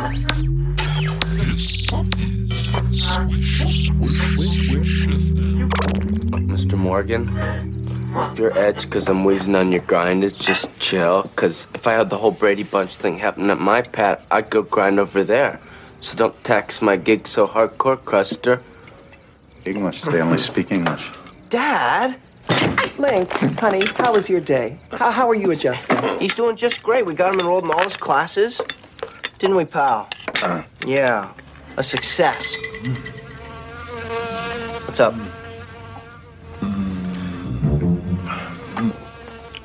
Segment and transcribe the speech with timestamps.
[0.00, 5.06] This is Swish, Swish, Swish
[6.48, 6.78] Mr.
[6.78, 7.28] Morgan,
[8.32, 11.24] if your edge because I'm wheezing on your grind it's just chill.
[11.24, 14.62] Because if I had the whole Brady Bunch thing happen at my pad, I'd go
[14.62, 15.60] grind over there.
[16.00, 18.62] So don't tax my gig so hardcore, Cruster.
[19.66, 20.00] English.
[20.02, 21.10] They only speak English.
[21.50, 22.16] Dad?
[22.96, 24.78] Link, honey, how was your day?
[24.92, 26.18] How, how are you adjusting?
[26.18, 27.04] He's doing just great.
[27.04, 28.62] We got him enrolled in all his classes.
[29.40, 30.06] Didn't we, pal?
[30.86, 31.32] yeah.
[31.78, 32.56] A success.
[34.84, 35.14] What's up?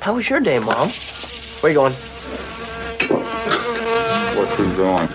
[0.00, 0.88] How was your day, Mom?
[1.60, 1.92] Where you going?
[4.32, 5.08] What's he doing?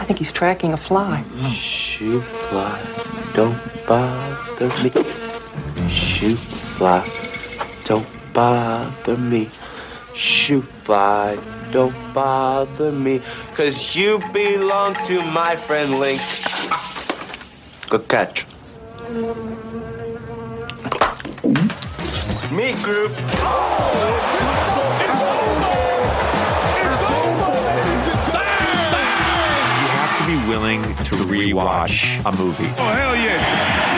[0.00, 1.22] I think he's tracking a fly.
[1.50, 2.80] Shoot fly,
[3.34, 4.90] don't bother me.
[5.90, 7.06] Shoot fly,
[7.84, 9.50] don't bother me.
[10.14, 11.38] Shoot fly,
[11.70, 13.22] don't bother me.
[13.54, 16.20] Cause you belong to my friend Link.
[17.88, 18.46] Good catch.
[22.52, 23.10] Meat group.
[23.12, 23.40] It's
[27.08, 27.56] over
[28.08, 28.52] It's over
[29.80, 32.68] You have to be willing to rewatch a movie.
[32.76, 33.38] Oh, hell yeah.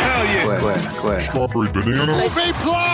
[0.04, 0.60] Hell yeah.
[0.60, 1.22] Quit, quit.
[1.22, 2.14] Strawberry banana.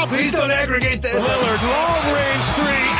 [0.08, 1.14] Please don't aggregate this.
[1.22, 2.99] Lillard, long range three.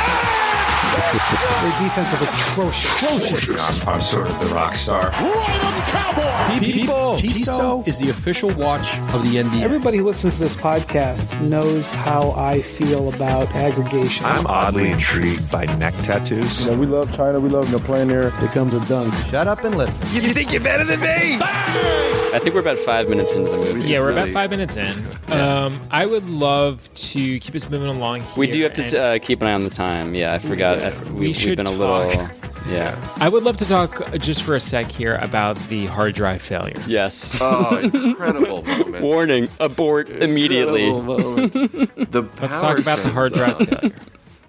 [1.01, 3.81] Their defense is atrocious.
[3.87, 5.09] I'm, I'm sort of the rock star.
[5.09, 6.59] Right on the cowboy.
[6.59, 9.63] People, Tissot is the official watch of the NBA.
[9.63, 14.25] Everybody who listens to this podcast knows how I feel about aggregation.
[14.25, 16.67] I'm oddly intrigued by neck tattoos.
[16.67, 17.39] we love China.
[17.39, 18.29] We love the plein air.
[18.31, 19.13] Here comes a dunk.
[19.27, 20.07] Shut up and listen.
[20.11, 22.20] You think you're better than me?
[22.33, 23.81] I think we're about five minutes into the movie.
[23.81, 24.95] Yeah, It's we're about five minutes in.
[25.31, 28.23] Um, I would love to keep us moving along.
[28.37, 30.15] We do have to and uh, keep an eye on the time.
[30.15, 30.79] Yeah, I forgot.
[30.79, 32.09] I, we, We have should been a little.
[32.11, 32.31] talk.
[32.69, 32.95] Yeah.
[33.17, 36.79] I would love to talk just for a sec here about the hard drive failure.
[36.87, 37.39] Yes.
[37.41, 39.03] Oh, incredible moment.
[39.03, 40.89] Warning: abort immediately.
[40.91, 41.53] Moment.
[41.53, 43.95] The Let's talk about the hard drive failure.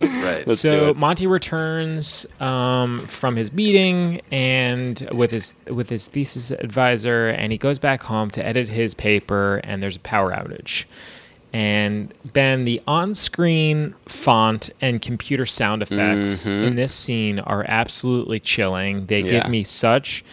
[0.02, 0.46] Right.
[0.46, 0.96] Let's do so it.
[0.96, 7.58] Monty returns um, from his meeting and with his with his thesis advisor, and he
[7.58, 9.60] goes back home to edit his paper.
[9.64, 10.84] And there's a power outage.
[11.54, 19.04] And Ben, the on-screen font and computer sound effects in this scene are absolutely chilling.
[19.06, 19.32] They Mm-hmm.
[19.34, 19.42] Yeah.
[19.42, 20.24] give me such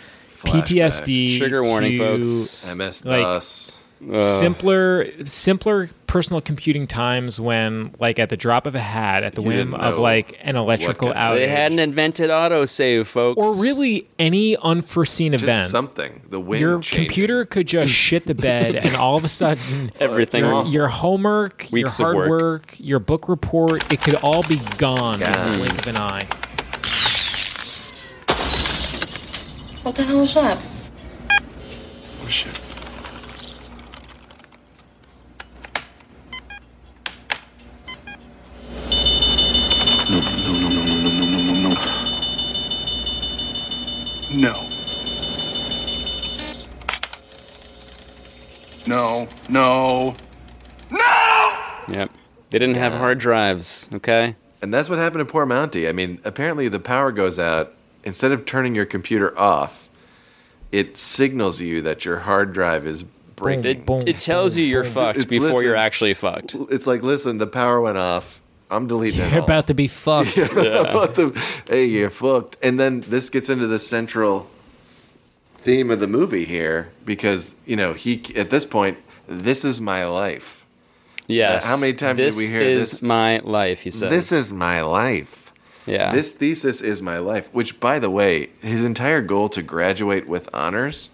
[0.43, 1.37] PTSD.
[1.37, 2.73] Sugar warning, to, folks.
[2.73, 3.75] MS like, DOS.
[4.21, 9.43] simpler simpler personal computing times when like at the drop of a hat at the
[9.43, 13.37] You whim of like an electrical outage They hadn't invented autosave, folks.
[13.37, 16.21] or really any unforeseen Just event something.
[16.29, 17.05] The wind your changing.
[17.05, 21.67] computer could just shit the bed and all of a sudden Everything your, your homework
[21.71, 22.29] Weeks your hard work.
[22.29, 22.75] work.
[22.79, 26.27] your book report it could all be gone in the blink of an eye
[29.83, 30.57] What the hell is that?
[32.21, 32.59] Oh, shit.
[44.39, 44.53] No.
[48.87, 50.15] No, no.
[50.89, 51.57] No!
[51.89, 52.11] Yep.
[52.49, 53.89] They didn't have hard drives.
[53.93, 54.35] Okay.
[54.61, 55.89] And that's what happened to poor Monty.
[55.89, 57.73] I mean, apparently the power goes out.
[58.05, 59.89] Instead of turning your computer off,
[60.71, 63.65] it signals you that your hard drive is breaking.
[63.65, 65.63] It, Boom, it tells you you're It's- fucked it's- before listen.
[65.65, 66.55] you're actually fucked.
[66.69, 68.38] It's like, listen, the power went off.
[68.69, 69.31] I'm deleting it.
[69.31, 69.45] you're all.
[69.45, 72.57] about to be fucked about the hey, you're fucked.
[72.61, 74.47] And then this gets into the central
[75.59, 78.97] theme of the movie here because you know he at this point,
[79.27, 80.65] this is my life.
[81.27, 81.65] Yes.
[81.67, 82.93] how many times did we hear is this?
[82.93, 84.09] Is my life, he says.
[84.09, 85.51] This is my life.
[85.85, 86.11] yeah.
[86.11, 87.49] This thesis is my life.
[87.53, 91.11] Which, by the way, his entire goal to graduate with honors.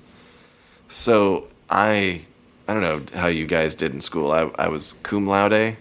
[0.87, 2.21] So I,
[2.65, 4.31] I don't know how you guys did in school.
[4.31, 5.75] I, I was cum laude,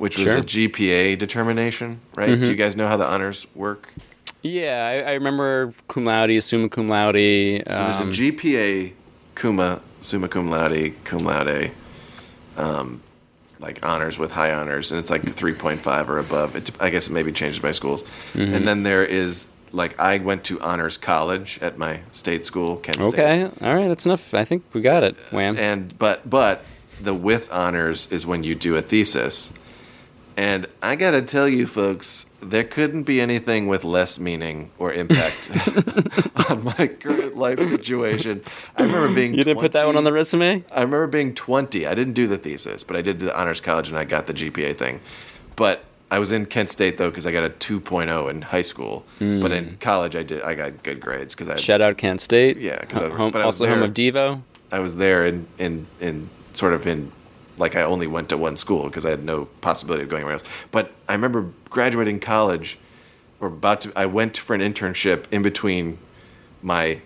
[0.00, 0.38] which was Sure.
[0.38, 2.30] a GPA determination, right?
[2.30, 2.44] Mhm.
[2.46, 3.92] Do you guys know how the honors work?
[4.42, 7.62] Yeah, I, I remember cum laude, summa cum laude.
[7.68, 8.92] So there's um, a GPA,
[9.34, 11.70] cumma, summa cum laude, cum laude,
[12.56, 13.02] um,
[13.58, 16.56] like honors with high honors, and it's like 3.5 or above.
[16.56, 18.02] It, I guess it maybe changes by schools.
[18.34, 18.54] Mhm.
[18.54, 23.04] And then there is like I went to honors college at my state school, Kent
[23.04, 23.08] State.
[23.14, 24.32] Okay, all right, that's enough.
[24.32, 25.14] I think we got it.
[25.30, 25.58] Wham.
[25.58, 26.64] And but but
[27.00, 29.52] the with honors is when you do a thesis.
[30.40, 34.90] And I got to tell you folks, there couldn't be anything with less meaning or
[34.90, 35.50] impact
[36.50, 38.42] on my current life situation.
[38.74, 40.64] I remember being You didn't put that one on the resume?
[40.72, 41.86] I remember being 20.
[41.86, 44.32] I didn't do the thesis, but I did the honors college and I got the
[44.32, 45.00] GPA thing.
[45.56, 49.04] But I was in Kent State though because I got a 2.0 in high school,
[49.18, 49.74] but in hmm.
[49.74, 52.56] college I did I got good grades because I Shout out Kent State.
[52.56, 54.40] Yeah, 'cause I- home, but I was also home of Devo.
[54.72, 57.12] I was there in in in sort of in
[57.60, 60.34] like I only went to one school because I had no possibility of going anywhere
[60.34, 60.44] else.
[60.70, 62.78] But I remember graduating college
[63.38, 63.92] or about to.
[63.94, 65.98] I went for an internship in between
[66.62, 67.00] my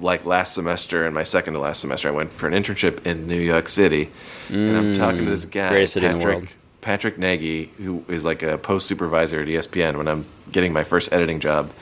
[0.00, 2.08] like last semester and my second to last semester.
[2.08, 4.10] I went for an internship in New York City,
[4.48, 6.56] and I'm talking to this mm, guy, in the Patrick.
[6.80, 11.12] Patrick Nagy, who is like a post supervisor at ESPN when I'm getting my first
[11.12, 11.72] editing job.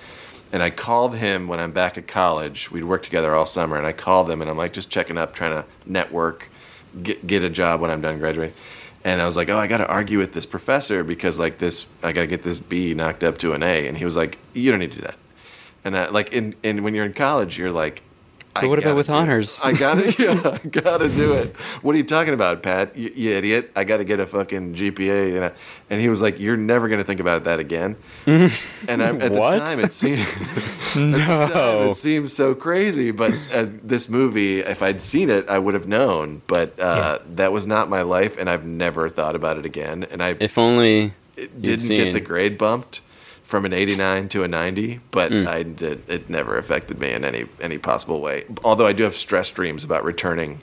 [0.53, 2.71] And I called him when I'm back at college.
[2.71, 5.35] We'd worked together all summer, and I called him, and I'm like just checking up,
[5.35, 6.49] trying to network,
[7.03, 8.55] get get a job when I'm done graduating.
[9.05, 11.87] And I was like, oh, I got to argue with this professor because like this,
[12.03, 13.87] I got to get this B knocked up to an A.
[13.87, 15.17] And he was like, you don't need to do that.
[15.85, 18.03] And I, like, in, and when you're in college, you're like,
[18.63, 19.13] But what about with it.
[19.13, 19.61] honors?
[19.65, 21.57] I gotta, yeah, I gotta do it.
[21.83, 22.97] What are you talking about, Pat?
[22.97, 23.71] You, you idiot!
[23.77, 25.53] I gotta get a fucking GPA, and I,
[25.91, 28.51] and he was like, "You're never gonna think about that again." and
[28.89, 29.53] I, at What?
[29.59, 30.27] the time, it seemed
[30.95, 31.91] the time, No.
[31.91, 33.11] it seemed so crazy.
[33.11, 36.43] But uh, this movie, if I'd seen it, I would have known.
[36.47, 40.07] But uh, that was not my life, and I've never thought about it again.
[40.11, 43.01] And I If only didn't get the grade bumped
[43.47, 45.47] from an 89 to a 90 but Mm.
[45.47, 49.17] i did it never affected me in any any possible way although i do have
[49.17, 50.61] stress dreams about returning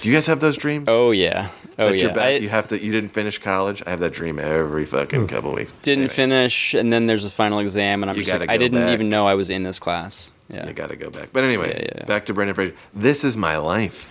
[0.00, 1.48] do you guys have those dreams Oh yeah.
[1.78, 2.02] Oh that yeah.
[2.02, 4.84] you're back I you have to you didn't finish college i have that dream every
[4.84, 8.32] fucking couple weeks didn't finish, and then there's a final exam, and I'm You just
[8.32, 8.92] like, gotta I didn't back.
[8.92, 10.32] even know I was in this class.
[10.50, 10.66] Yeah.
[10.66, 12.04] you gotta go back but anyway Yeah, yeah, yeah.
[12.06, 14.10] back to brendan fraser this is my life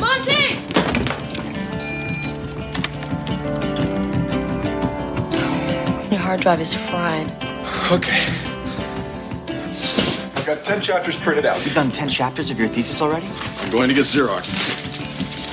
[0.00, 0.91] Monty!
[6.32, 7.26] Hard drive is fried.
[7.92, 8.24] Okay.
[10.34, 11.62] I've got 10 chapters printed out.
[11.62, 13.26] You've done 10 chapters of your thesis already?
[13.58, 14.72] I'm going to get Xeroxes.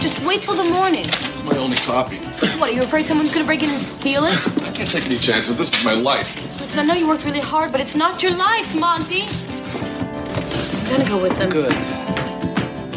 [0.02, 1.04] Just wait till the morning.
[1.04, 2.16] This is my only copy.
[2.60, 4.64] What, are you afraid someone's gonna break in and steal it?
[4.64, 5.58] I can't take any chances.
[5.58, 6.34] This is my life.
[6.62, 9.24] Listen, I know you worked really hard, but it's not your life, Monty.
[9.24, 11.50] I'm gonna go with them.
[11.50, 11.74] Good.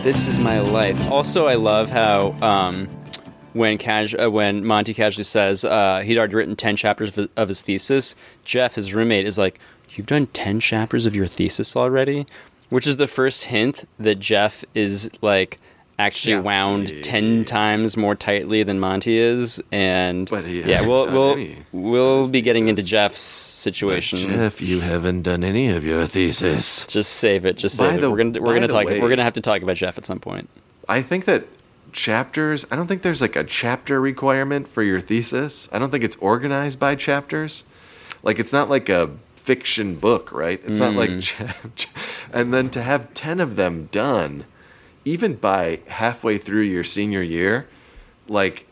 [0.05, 1.11] This is my life.
[1.11, 2.89] Also, I love how um,
[3.55, 7.49] when casu- uh, when Monty casually says uh, he'd already written ten chapters of, of
[7.49, 8.15] his thesis,
[8.45, 9.59] Jeff, his roommate, is like,
[9.95, 12.27] "You've done ten chapters of your thesis already,"
[12.71, 15.59] which is the first hint that Jeff is like
[15.99, 22.31] actually wound ten times more tightly than Monty is, and he yeah, we'll we'll we'll
[22.31, 24.19] be getting into Jeff's situation.
[24.31, 27.57] jeff you haven't done any of your thesis Just save it.
[27.59, 28.11] Just save the- it.
[28.11, 28.87] We're gonna we're gonna talk.
[28.87, 30.49] way- we're gonna have to talk about Jeff at some point.
[30.89, 31.45] I think that
[31.93, 35.69] chapters, I don't think there's like a chapter requirement for your thesis.
[35.73, 37.65] I don't think it's organized by chapters.
[38.23, 40.61] Like it's not like a fiction book, right?
[40.65, 41.87] It's not like Mm.
[42.33, 44.45] and then to have 10 of them done
[45.05, 47.67] even by halfway through your senior year,
[48.29, 48.67] like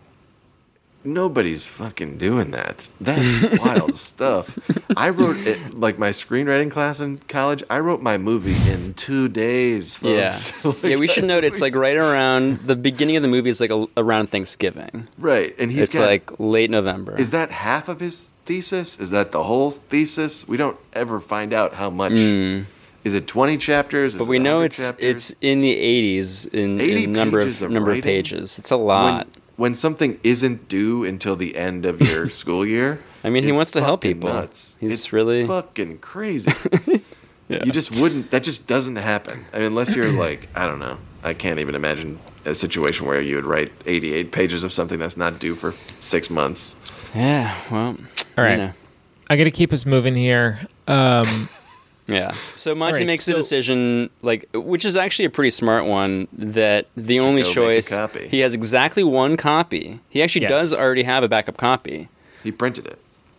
[1.04, 2.88] nobody's fucking doing that.
[3.00, 4.58] That's wild stuff.
[4.96, 7.62] I wrote it like my screenwriting class in college.
[7.70, 10.52] I wrote my movie in 2 days, folks.
[10.64, 10.96] Yeah, Like, yeah.
[10.96, 13.86] We should note it's like right around the beginning of the movie is like a,
[13.96, 15.08] around Thanksgiving.
[15.18, 17.16] Right, and he's it's got- like late November.
[17.16, 18.98] Is that half of his thesis?
[19.00, 20.46] Is that the whole thesis?
[20.46, 22.12] We don't ever find out how much.
[22.12, 22.66] Mm.
[23.02, 24.14] Is it twenty chapters?
[24.14, 25.30] but we know it's chapters?
[25.30, 28.58] it's in the 80s in, 80 in number of number of pages.
[28.58, 29.26] It's a lot.
[29.26, 32.98] When, when something isn't due until the end of your school year.
[33.22, 34.30] I mean, he wants to help people.
[34.32, 34.78] Nuts.
[34.80, 36.50] He's it's really- fucking crazy.
[37.50, 38.30] You just wouldn't.
[38.30, 39.44] That just doesn't happen.
[39.52, 40.98] I mean, unless you're like, I don't know.
[41.24, 45.16] I can't even imagine a situation where you would write 88 pages of something that's
[45.16, 46.78] not due for six months.
[47.12, 47.52] yeah.
[47.68, 47.96] Well.
[48.38, 48.52] All right.
[48.52, 48.72] you know.
[49.28, 50.60] I got to keep us moving here.
[50.86, 51.48] Um,
[52.10, 52.34] Yeah.
[52.56, 56.26] So Monty right, makes so- a decision, like, which is actually a pretty smart one.
[56.32, 57.98] That the only go make a choice
[58.30, 60.00] he has exactly one copy.
[60.08, 60.50] He actually Yes.
[60.50, 62.08] does already have a backup copy.
[62.42, 62.98] He printed it.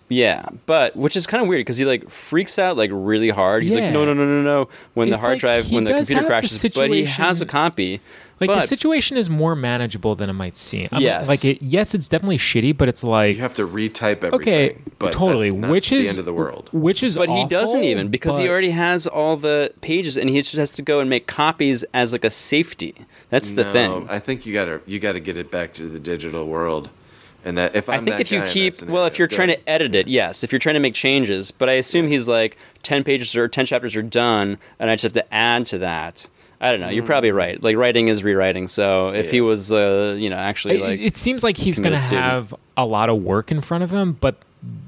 [0.10, 3.64] Yeah, but which is kind of weird because he like freaks out like really hard.
[3.64, 3.84] He's Yeah.
[3.84, 4.70] like, no, no, no, no, no.
[4.94, 7.46] When the hard like drive, when the computer have the crashes, but he has a
[7.46, 8.02] copy.
[8.50, 10.90] Like the situation is more manageable than it might seem.
[10.92, 11.28] I mean, Yes.
[11.28, 14.34] like it, yes, it's definitely shitty, but it's like You have to retype everything.
[14.36, 15.50] okay, but totally.
[15.50, 16.70] that's not Which the is end of the world.
[16.72, 20.38] Which is but he doesn't even because he already has all the pages and he
[20.42, 22.96] just has to go and make copies as like a safety.
[23.30, 24.08] That's the No, thing.
[24.10, 26.90] I think you gotta you gotta get it back to the digital world,
[27.46, 29.18] and that if i I'm think that if you guy in that keep well, if
[29.18, 29.58] you're trying good.
[29.66, 30.44] to edit it, yes.
[30.44, 33.66] If you're trying to make changes, but I assume he's like ten pages or ten
[33.66, 36.28] chapters are done, and I just have to add to that.
[36.64, 36.90] I don't know.
[36.90, 37.62] You're probably right.
[37.62, 38.68] Like writing is rewriting.
[38.68, 39.48] So if he Mm.
[39.48, 42.86] Was, uh, you know, actually It, like, it seems like he's going to have a
[42.86, 44.36] lot of work in front of him, but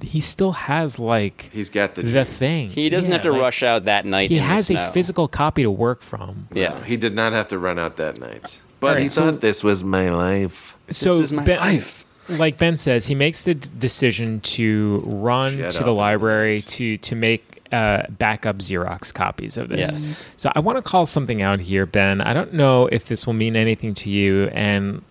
[0.01, 2.69] he still has like he's got the the thing.
[2.69, 4.29] he doesn't Yeah, have to like, rush out that night.
[4.29, 6.47] He in the has a physical copy to work from.
[6.53, 6.83] No, Yeah.
[6.85, 9.63] he did not have to run out that night, but Alright, he so- thought this
[9.63, 10.77] was my life.
[10.91, 12.05] So is my Ben, life.
[12.29, 15.85] like Ben says, he makes the d- decision to run Jet to off the in
[15.87, 19.79] the library to to make uh, backup Xerox copies of this.
[19.79, 20.29] Yes.
[20.37, 22.21] So I want to call something out here, Ben.
[22.21, 25.01] I don't know if this will mean anything to you, and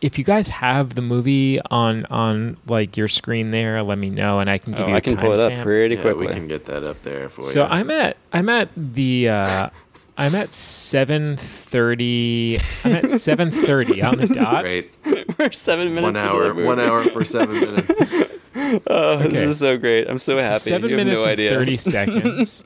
[0.00, 4.40] if you guys have the movie on on like your screen there, let me know,
[4.40, 4.94] and I can give Oh, you.
[4.94, 5.62] a I can pull it up timestamp.
[5.62, 6.26] pretty Yeah, quickly.
[6.26, 7.70] we can get that up there for So you.
[7.70, 9.70] I'm at I'm at the uh,
[10.16, 12.58] I'm at seven thirty.
[12.84, 14.62] I'm at seven thirty on the dot.
[14.64, 14.90] Great.
[15.38, 16.02] We're seven minutes.
[16.02, 16.48] One into hour.
[16.48, 16.66] the movie.
[16.66, 18.24] One hour for seven minutes.
[18.86, 20.10] Oh, this is so great!
[20.10, 20.58] I'm so So happy.
[20.58, 21.50] seven you have minutes no and idea.
[21.50, 22.64] thirty seconds.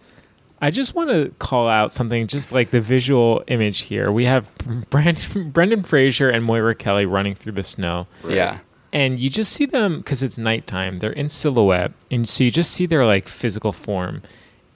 [0.63, 4.11] I just want to call out something, just like the visual image here.
[4.11, 4.49] We have
[4.89, 8.07] Brandon, Brendan Fraser and Moira Kelly running through the snow.
[8.27, 8.61] Yeah.
[8.93, 10.99] and you just see them because it's nighttime.
[10.99, 14.23] They're in silhouette, and so you just see their like physical form.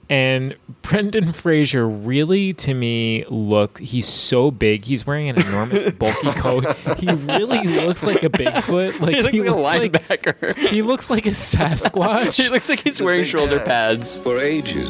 [0.09, 3.77] And Brendan Fraser really, to me, look.
[3.79, 4.85] He's so big.
[4.85, 6.65] He's wearing an enormous, bulky coat.
[6.97, 8.99] He really looks like a Bigfoot.
[8.99, 10.55] Like He looks like a linebacker.
[10.69, 12.33] he looks like a Sasquatch.
[12.43, 14.19] he looks like he's wearing shoulder pads.
[14.19, 14.89] For ages,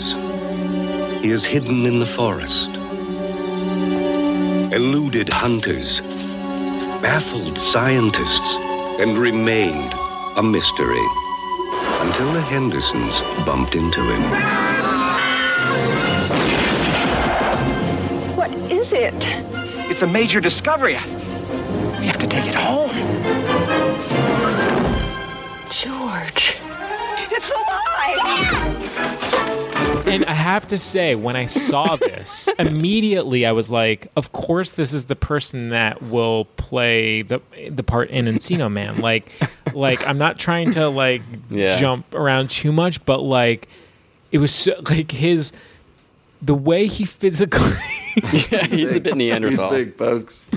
[1.21, 2.69] he is hidden in the forest,
[4.73, 5.99] eluded hunters,
[7.01, 8.55] baffled scientists,
[9.01, 9.93] and remained
[10.37, 11.05] a mystery
[12.01, 15.08] until the Hendersons bumped into him.
[18.49, 19.13] What is it?
[19.89, 20.93] It's a major discovery.
[20.93, 22.89] We have to take it home.
[25.71, 26.55] George.
[27.31, 28.87] It's alive!
[30.07, 34.71] and I have to say, when I saw this, immediately I was like, "Of course,
[34.71, 39.31] this is the person that will play the the part in Encino Man." Like,
[39.73, 41.77] like I'm not trying to like Yeah.
[41.77, 43.67] jump around too much, but like
[44.31, 45.51] it was so, like his
[46.41, 47.75] the way he physically.
[48.51, 49.71] yeah, he's a bit Neanderthal.
[49.71, 50.47] He's big, folks.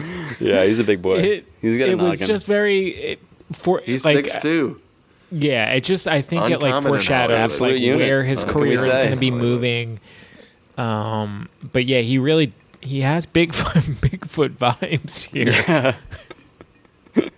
[0.40, 1.19] Yeah, he's a big boy.
[1.19, 2.26] It, he's got a it was noggin.
[2.26, 3.21] just very it,
[3.52, 4.81] for He's like, six two.
[5.31, 8.00] Yeah, it just I think it like foreshadows like unit.
[8.00, 10.00] where his What career is going to be moving.
[10.76, 15.97] Um, but yeah, he really he has Bigfoot Bigfoot vibes here.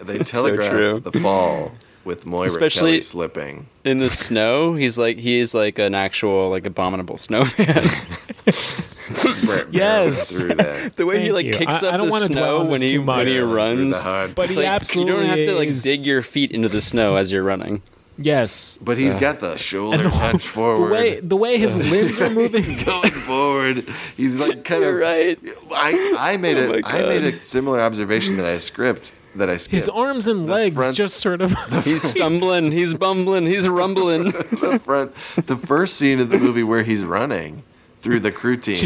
[0.00, 1.00] They so telegraph true.
[1.00, 1.72] the fall
[2.04, 3.66] with Moira Especially- Kelly slipping.
[3.84, 4.74] in the snow.
[4.74, 7.50] He's like he's like an actual like abominable snowman.
[9.70, 10.28] Yes.
[10.96, 11.52] the way he like you.
[11.52, 13.48] kicks I- up I don't the wanna dwell snow when he too when he Through
[13.48, 14.04] the runs.
[14.04, 16.68] But It's he like, absolutely you don't have to like is- dig your feet into
[16.68, 17.82] the snow as you're running.
[18.16, 19.18] Yes, But he's Uh.
[19.18, 20.92] got the shoulder And the- touch the forward.
[20.92, 22.62] way the way his limbs are moving.
[22.62, 23.88] He's going forward.
[24.16, 25.38] He's like kind You're of right.
[25.74, 29.50] I I made Oh my a I made a similar observation that I script that
[29.50, 29.74] I skipped.
[29.74, 31.52] His arms and legs front- just sort of.
[31.84, 32.72] He's stumbling.
[32.72, 33.46] He's bumbling.
[33.46, 34.24] He's rumbling.
[34.30, 35.14] the front
[35.46, 37.62] the first scene of the movie where he's running
[38.00, 38.76] through the crew team.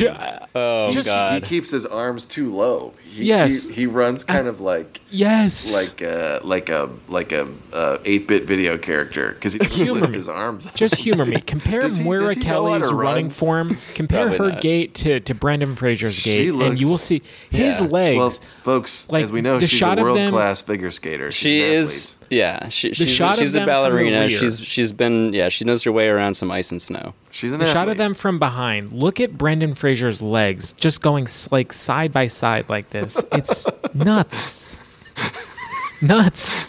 [0.54, 2.94] Oh Just- He keeps his arms too low.
[3.08, 3.66] He, Yes.
[3.68, 8.28] he, he runs kind of like yes, like a like a like a uh, eight
[8.28, 10.18] bit video character because he doesn't Humor lift me.
[10.18, 10.68] his arms.
[10.74, 11.40] Just humor me.
[11.46, 12.96] Compare Does he- Moira does he Kelly's run?
[12.96, 13.78] running form.
[13.94, 14.60] Compare her not.
[14.60, 17.86] gait to, to Brendan Fraser's She gait, and you will see his Yeah.
[17.86, 18.16] legs.
[18.16, 18.30] Well,
[18.62, 21.32] folks, like, as we know, she's shot a world class figure skater.
[21.32, 22.14] She's She an is.
[22.30, 24.28] Yeah, she, she's, shot of she's a them from the ballerina.
[24.28, 25.48] She's she's been yeah.
[25.48, 27.14] She knows her way around some ice and snow.
[27.30, 27.74] She's an the athlete.
[27.74, 28.92] shot of them from behind.
[28.92, 33.07] Look at Brendan Fraser's legs, just going like side by side like this.
[33.32, 34.78] It's nuts,
[36.02, 36.68] nuts.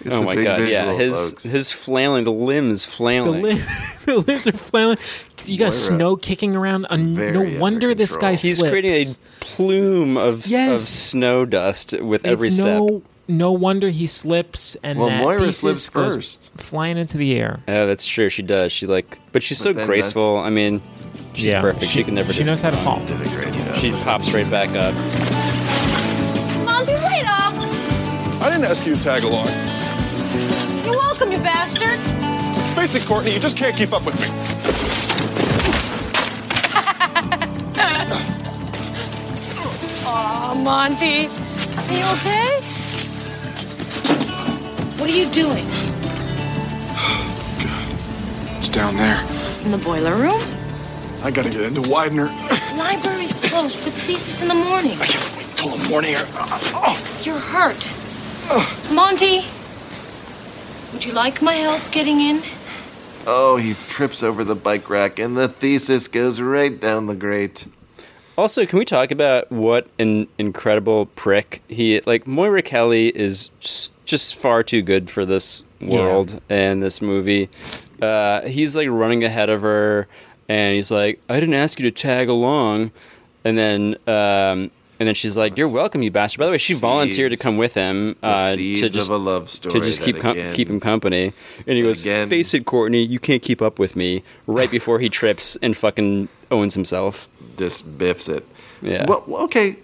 [0.00, 0.68] It's oh my big god!
[0.68, 1.42] yeah, visual, his folks.
[1.44, 3.42] his flailing, the limbs The, flailing.
[3.42, 3.62] li-
[4.04, 4.98] the limbs are flailing.
[5.44, 6.86] You got Moira, snow kicking around.
[6.88, 8.48] Uh, no wonder this guy control.
[8.50, 8.70] He's slips.
[8.70, 12.66] creating a plume of of snow dust with every step.
[12.66, 16.52] no no wonder he slips and Well, that Moira slips first.
[16.58, 17.58] flying into the air.
[17.66, 18.28] Yeah, that's true.
[18.28, 18.70] She does.
[18.70, 20.36] She like, but she's so But then graceful.
[20.38, 20.80] I mean,
[21.34, 21.86] she's Yeah, perfect.
[21.90, 22.32] She, she- can never.
[22.32, 22.98] she do knows how to fall.
[22.98, 23.06] wrong.
[23.06, 23.78] Did a.
[23.78, 24.94] She pops right back up.
[28.46, 29.48] I didn't ask you to tag along.
[30.84, 31.98] You're welcome, you bastard!
[32.76, 34.26] Face it, Courtney, you just can't keep up with me.
[40.06, 41.26] Aw, Monty.
[41.26, 42.60] Are you okay?
[45.00, 45.66] What are you doing?
[48.58, 49.20] It's down there.
[49.64, 50.40] In the boiler room?
[51.24, 52.26] I gotta get into Widener.
[52.76, 54.92] Library's closed, but thesis in the morning.
[55.00, 56.14] I can't wait till the morning.
[56.14, 57.92] Or, uh, oh, You're hurt.
[58.92, 59.44] Monty,
[60.92, 62.42] would you like my help getting in?
[63.26, 67.66] Oh, he trips over the bike rack, and the thesis goes right down the grate.
[68.38, 72.26] Also, can we talk about what an incredible prick he like?
[72.26, 77.48] Moira Kelly is just, just far too good for this world and this movie.
[78.00, 80.06] Uh, he's like running ahead of her,
[80.48, 82.92] and he's like, "I didn't ask you to tag along,"
[83.44, 86.72] and then um, And then she's like, "You're welcome, you bastard." By the way, she
[86.74, 89.98] volunteered to come with him the uh, to seeds just of a love to just
[89.98, 91.32] that keep com- keep him company.
[91.66, 94.98] And he goes, again- "Face it, Courtney, you can't keep up with me." Right before
[94.98, 97.28] he trips and fucking owns himself.
[97.58, 98.46] Just biffs it.
[98.80, 99.04] Yeah.
[99.06, 99.76] Well, okay.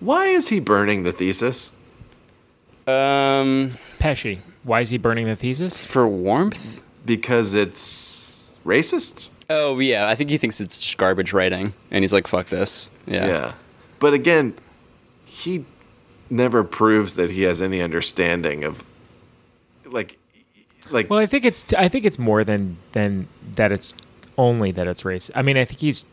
[0.00, 1.72] Why is he burning the thesis?
[2.86, 4.38] Um, Pesci.
[4.62, 5.86] Why is he burning the thesis?
[5.86, 6.82] For warmth?
[7.04, 9.30] Because it's racist.
[9.48, 12.90] Oh yeah, I think he thinks it's just garbage writing, and he's like, "Fuck this."
[13.06, 13.26] Yeah.
[13.26, 13.52] Yeah.
[13.98, 14.54] But again,
[15.24, 15.64] he
[16.30, 18.84] never proves that he has any understanding of
[19.84, 20.18] like
[20.90, 23.72] like Well, I think it's I think it's more than than that.
[23.72, 23.94] It's
[24.38, 25.30] only that it's race.
[25.34, 26.04] I mean, I think he's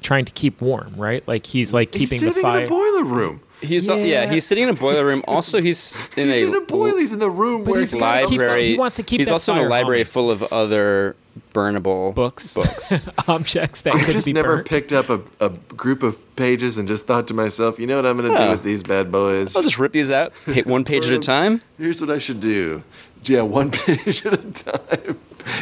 [0.00, 1.26] trying to keep warm, right?
[1.26, 2.58] Like he's like he's keeping the fire.
[2.60, 3.40] in a boiler room.
[3.62, 3.94] He's yeah.
[3.96, 5.22] yeah, he's sitting in a boiler room.
[5.28, 6.32] Also, he's in a.
[6.34, 6.98] He's a in a boiler.
[6.98, 8.68] He's in the room But where he's gotta keep- library.
[8.68, 10.04] he wants to keep He's that also in a library humming.
[10.12, 11.16] full of other
[11.52, 13.08] burnable books, books.
[13.28, 14.68] objects that I've could just be never burnt.
[14.68, 18.06] picked up a, a group of pages and just thought to myself, you know what
[18.06, 18.44] I'm going to Yeah.
[18.46, 19.54] do with these bad boys?
[19.56, 21.62] I'll just rip these out, pa- one page at a time.
[21.78, 22.82] Here's what I should do.
[23.24, 25.18] Yeah, one page at a time.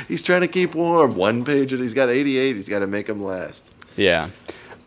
[0.09, 1.14] He's trying to keep warm.
[1.14, 2.57] One page at he's got 88.
[2.57, 3.73] He's got to make them last.
[3.97, 4.28] Yeah.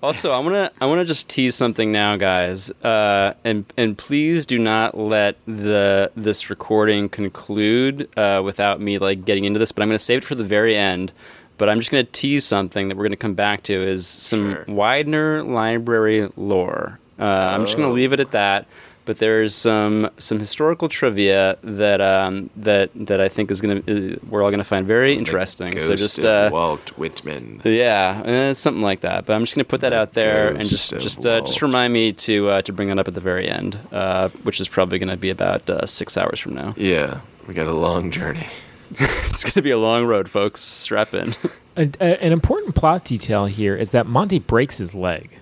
[0.08, 4.58] Also, I wanna I wanna just tease something now, guys, uh, and and please do
[4.58, 9.74] not let the this recording conclude uh, without me like getting into this.
[9.74, 11.12] But I'm gonna save it for the very end.
[11.58, 15.44] But I'm just gonna tease something that we're gonna come back to is some Widener
[15.44, 17.00] library lore.
[17.20, 17.94] Uh, I'm just gonna Oh.
[17.94, 18.66] leave it at that.
[19.08, 24.18] But there's some some historical trivia that um, that that I think is gonna uh,
[24.30, 25.80] we're all gonna find very interesting.
[25.80, 27.62] so just of uh, Walt Whitman.
[27.64, 29.26] yeah, eh, something like that.
[29.26, 31.62] But I'm just gonna put that out there and ghost just of just uh, just
[31.62, 31.72] Walt.
[31.72, 34.68] remind me to uh, to bring it up at the very end, uh, which is
[34.68, 36.74] probably gonna be about uh, six hours from now.
[36.76, 38.48] Yeah, we got a long journey.
[38.92, 40.62] it's gonna be a long road, folks.
[40.62, 41.34] Strap in.
[41.78, 45.37] A- a- an important plot detail here is that Monty breaks his leg.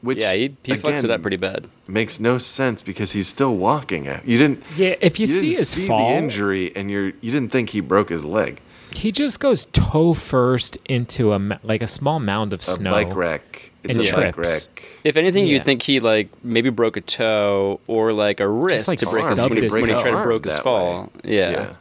[0.00, 1.66] Which yeah, he, he fucks it up pretty bad.
[1.88, 4.06] Makes no sense because he's still walking.
[4.06, 4.26] Out.
[4.26, 4.62] You didn't.
[4.76, 7.70] Yeah, if you, see didn't his see fall, the injury, and you're you didn't think
[7.70, 8.60] he broke his leg.
[8.92, 12.92] he just goes toe first into a like a small mound of A snow.
[12.92, 13.72] bike wreck.
[13.82, 14.84] It's and a bike wreck.
[15.04, 15.54] If anything, Yeah.
[15.54, 19.26] you'd think he like maybe broke a toe or like a wrist like, to break
[19.28, 21.10] his when he, his when he tried to Arm broke his fall.
[21.24, 21.50] Yeah.
[21.50, 21.72] Yeah.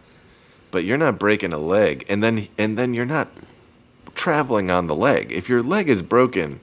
[0.72, 3.30] But you're not breaking a leg, and then and then you're not
[4.16, 5.32] traveling on the leg.
[5.32, 6.60] If your leg is broken,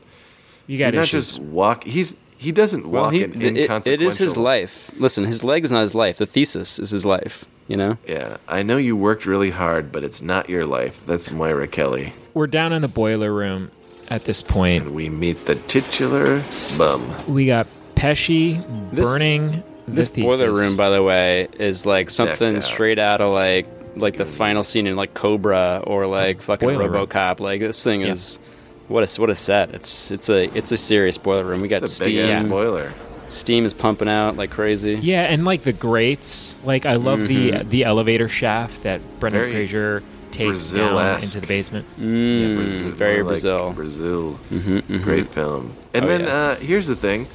[0.66, 1.28] You you're got not issues.
[1.36, 1.84] just walk.
[1.84, 3.92] He's he doesn't Well, walk he, in it- it, inconsequential.
[3.92, 4.90] it is his life.
[4.98, 6.18] Listen, his leg is not his life.
[6.18, 7.44] The thesis is his life.
[7.68, 7.96] You know.
[8.06, 11.00] Yeah, I know you worked really hard, but it's not your life.
[11.06, 12.12] That's Moira Kelly.
[12.34, 13.70] We're down in the boiler room
[14.08, 14.84] at this point.
[14.84, 16.42] And we meet the titular
[16.76, 17.02] bum.
[17.26, 22.56] We got Pesci This- burning the This boiler room, by the way, is like something
[22.56, 22.62] out.
[22.62, 26.90] straight out of like like the final scene in like Cobra or like fucking Boiler
[26.90, 27.06] room.
[27.06, 27.38] RoboCop.
[27.40, 28.08] Like this thing Yeah.
[28.08, 28.40] is
[28.88, 29.74] what a what a set.
[29.74, 31.60] It's it's a it's a serious boiler room.
[31.60, 32.48] We got It's a big ass steam.
[32.50, 32.92] boiler.
[33.28, 34.94] Steam is pumping out like crazy.
[34.96, 36.58] Yeah, and like the grates.
[36.64, 37.68] Like I love the Mhm.
[37.70, 41.24] the elevator shaft that Brendan Very Fraser takes down Brazil-esque.
[41.24, 41.86] into the basement.
[42.00, 43.72] Mm, Brazil- very more like Brazil.
[43.72, 44.40] Brazil.
[44.52, 45.02] Mhm, mhm.
[45.04, 45.72] Great film.
[45.94, 46.26] And Oh, then yeah.
[46.34, 47.26] uh, here's the thing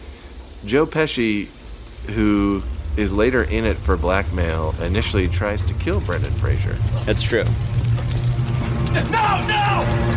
[0.66, 1.48] Joe Pesci,
[2.16, 2.62] who
[2.98, 6.76] is later in it for blackmail, initially tries to kill Brendan Fraser.
[7.06, 7.46] That's true.
[9.12, 10.16] No, no!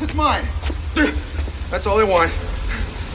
[0.00, 0.44] It's mine.
[1.70, 2.32] That's all I want.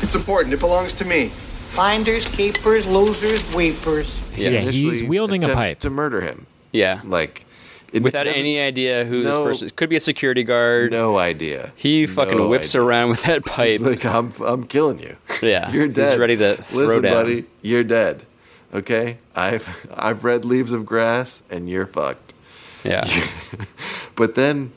[0.02, 0.54] It's important.
[0.54, 1.30] It belongs to me.
[1.72, 4.16] Finders, keepers, losers, weepers.
[4.36, 4.50] Yeah.
[4.50, 5.80] Yeah, he's wielding a pipe.
[5.80, 6.46] to murder him.
[6.72, 7.02] Yeah.
[7.06, 7.46] Like,
[7.94, 10.92] it Without any idea who this person could be a security guard.
[10.92, 11.72] No idea.
[11.76, 12.82] He fucking No whips idea.
[12.82, 13.70] around with that pipe.
[13.72, 15.16] He's like, I'm, I'm killing you.
[15.42, 16.10] Yeah, You're dead.
[16.10, 17.14] he's ready to throw Listen, down.
[17.14, 18.26] buddy, you're dead.
[18.74, 19.18] Okay?
[19.36, 22.23] I've I've read Leaves of Grass and you're fucked.
[22.84, 23.06] Yeah.
[24.16, 24.72] But then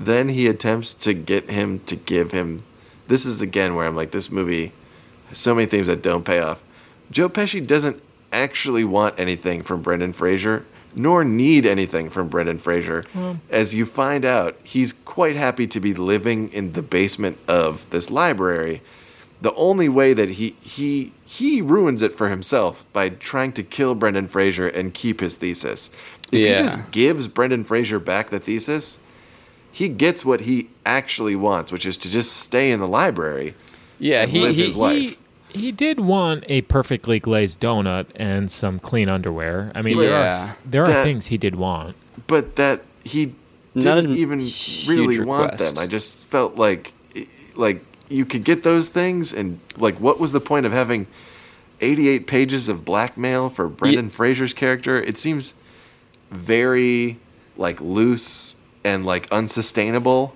[0.00, 2.64] then he attempts to get him to give him
[3.06, 4.72] this is again where I'm like this movie
[5.28, 6.60] has so many things that don't pay off.
[7.10, 13.02] Joe Pesci doesn't actually want anything from Brendan Fraser nor need anything from Brendan Fraser.
[13.12, 13.34] Hmm.
[13.50, 18.10] As you find out, he's quite happy to be living in the basement of this
[18.10, 18.82] library.
[19.40, 23.94] The only way that he he he ruins it for himself by trying to kill
[23.94, 25.90] Brendan Fraser and keep his thesis.
[26.32, 26.56] If Yeah.
[26.56, 28.98] he just gives Brendan Fraser back the thesis,
[29.70, 33.54] he gets what he actually wants, which is to just stay in the library.
[33.98, 35.16] Yeah, and he live he, his life.
[35.52, 39.70] He, he did want a perfectly glazed donut and some clean underwear.
[39.74, 40.44] I mean, there Yeah.
[40.52, 41.94] are there are That- things he did want.
[42.26, 43.34] but that he
[43.76, 45.74] didn't a even huge really want them.
[45.78, 46.92] I just felt like
[47.54, 51.06] like you could get those things and like what was the point of having
[51.80, 55.00] 88 pages of blackmail for Brendan Fraser's character?
[55.00, 55.54] It seems
[56.32, 57.18] very
[57.56, 60.34] like loose and like unsustainable.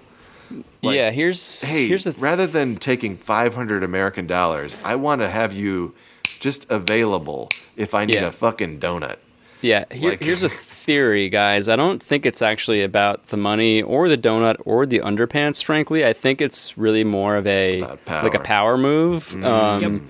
[0.83, 5.29] Like, yeah, here's hey, here's the rather than taking 500 American dollars, I want to
[5.29, 5.95] have you
[6.39, 8.27] just available if I need Yeah.
[8.29, 9.17] a fucking donut.
[9.63, 10.49] Yeah, here, Like- here's a
[10.87, 11.69] theory, guys.
[11.69, 15.65] I don't think it's actually about the money or the donut or the underpants.
[15.65, 18.39] Frankly, I think it's really more of a like a power.
[18.45, 19.25] power move.
[19.25, 19.45] Mm.
[19.45, 20.03] Um, Yep.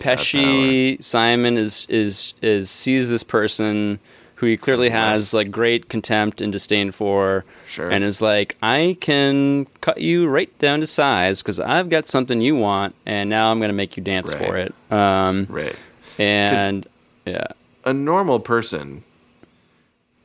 [0.00, 3.98] Pesci Simon is is is sees this person
[4.44, 7.90] who he clearly has like great contempt and disdain for, Sure.
[7.90, 12.40] and is like, I can cut you right down to size because I've got something
[12.42, 14.74] you want, and now I'm going to make you dance for it.
[14.90, 15.74] Um, Right.
[16.18, 16.86] And
[17.24, 17.46] yeah.
[17.84, 19.02] A normal person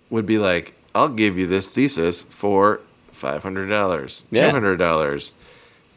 [0.09, 2.81] would be like, I'll give you this thesis for
[3.15, 4.51] $500, Yeah.
[4.51, 5.31] $200.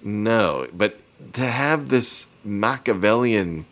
[0.04, 0.96] No, but
[1.34, 3.64] to have this Machiavellian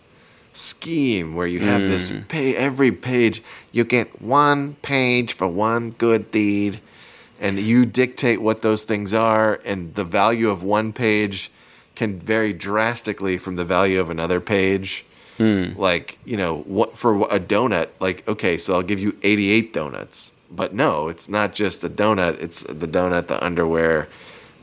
[0.53, 2.29] scheme where you have this Mm.
[2.29, 6.81] pay every page, you get one page for one good deed,
[7.41, 11.51] and you dictate what those things are, and the value of one page
[11.95, 15.05] can vary drastically from the value of another page.
[15.39, 20.33] Like you know what for a donut like okay so i'll give you 88 donuts.
[20.51, 24.09] But no it's not just a donut it's the donut the underwear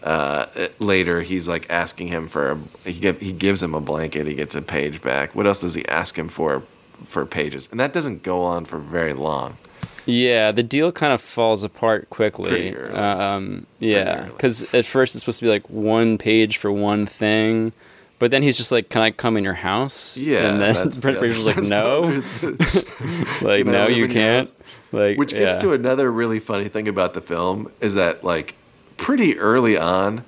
[0.08, 4.26] uh, later he's like asking him for a, he, give, he gives him a blanket
[4.26, 6.64] he gets a page back what else does he ask him for
[7.04, 9.58] for pages and that doesn't go on for very long
[10.06, 12.74] Yeah, the deal kind of falls apart quickly.
[12.74, 17.74] Um, yeah, because at first it's supposed to be like one page for one thing,
[18.18, 21.20] but then he's just like, "Can I come in your house?" Yeah, and then Brendan
[21.20, 22.24] Fraser's like, "No,
[23.42, 24.52] like no, you can't."
[24.94, 25.62] Like, Which gets yeah.
[25.64, 28.56] to another really funny thing about the film is that like
[28.98, 30.24] pretty early on,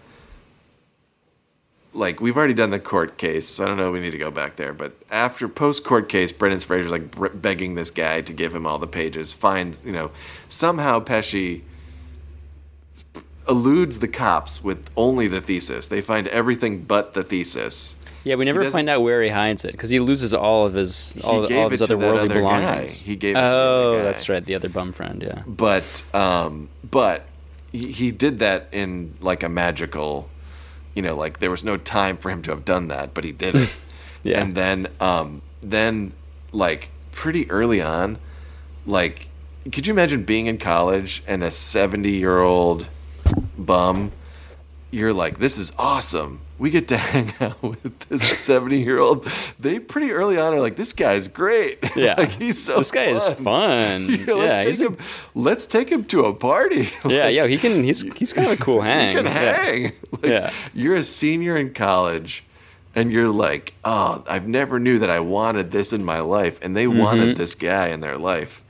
[1.94, 3.48] like we've already done the court case.
[3.48, 3.92] So I don't know.
[3.92, 7.76] We need to go back there, but after post court case, Brendan Fraser's like begging
[7.76, 9.34] this guy to give him all the pages.
[9.34, 10.12] Finds you know
[10.48, 11.64] somehow Pesci
[13.48, 15.88] eludes the cops with only the thesis.
[15.88, 17.96] They find everything but the thesis.
[18.24, 21.18] Yeah, we never find out where he hides it because he loses all of his
[21.24, 22.60] all, all of his other worldly other guy.
[22.60, 23.02] belongings.
[23.02, 24.04] He gave it to the oh, guy.
[24.04, 25.24] that's right, the other bum friend.
[25.24, 25.44] Yeah.
[25.48, 27.26] but um, but
[27.72, 30.30] he, he did that in like a magical,
[30.96, 33.32] you know, like there was no time for him to have done that, but he
[33.32, 33.76] did it.
[34.22, 34.42] Yeah.
[34.42, 36.12] And then um, then
[36.52, 38.18] like pretty early on,
[38.86, 39.30] like
[39.72, 42.88] could you imagine being in college and a seventy year old
[43.58, 44.12] bum?
[44.92, 46.42] You're like, this is awesome.
[46.60, 49.26] We get to hang out with this 70 year old.
[49.60, 51.80] They pretty early on are like, this guy's great.
[51.96, 52.16] Yeah.
[52.18, 54.10] like he's so This guy is fun.
[54.28, 54.98] Yeah, let's, Yeah, take he's a- him,
[55.36, 56.90] let's take him to a party.
[57.06, 57.84] Yeah, yeah, he can.
[57.84, 59.16] He's he's kind of a cool hang.
[59.16, 59.54] You can Yeah.
[59.64, 59.84] hang.
[60.12, 60.52] Like, Yeah.
[60.74, 62.44] You're a senior in college
[62.96, 66.60] and you're like, oh, I've never knew that I wanted this in my life.
[66.62, 67.38] And they wanted Mhm.
[67.38, 68.64] this guy in their life.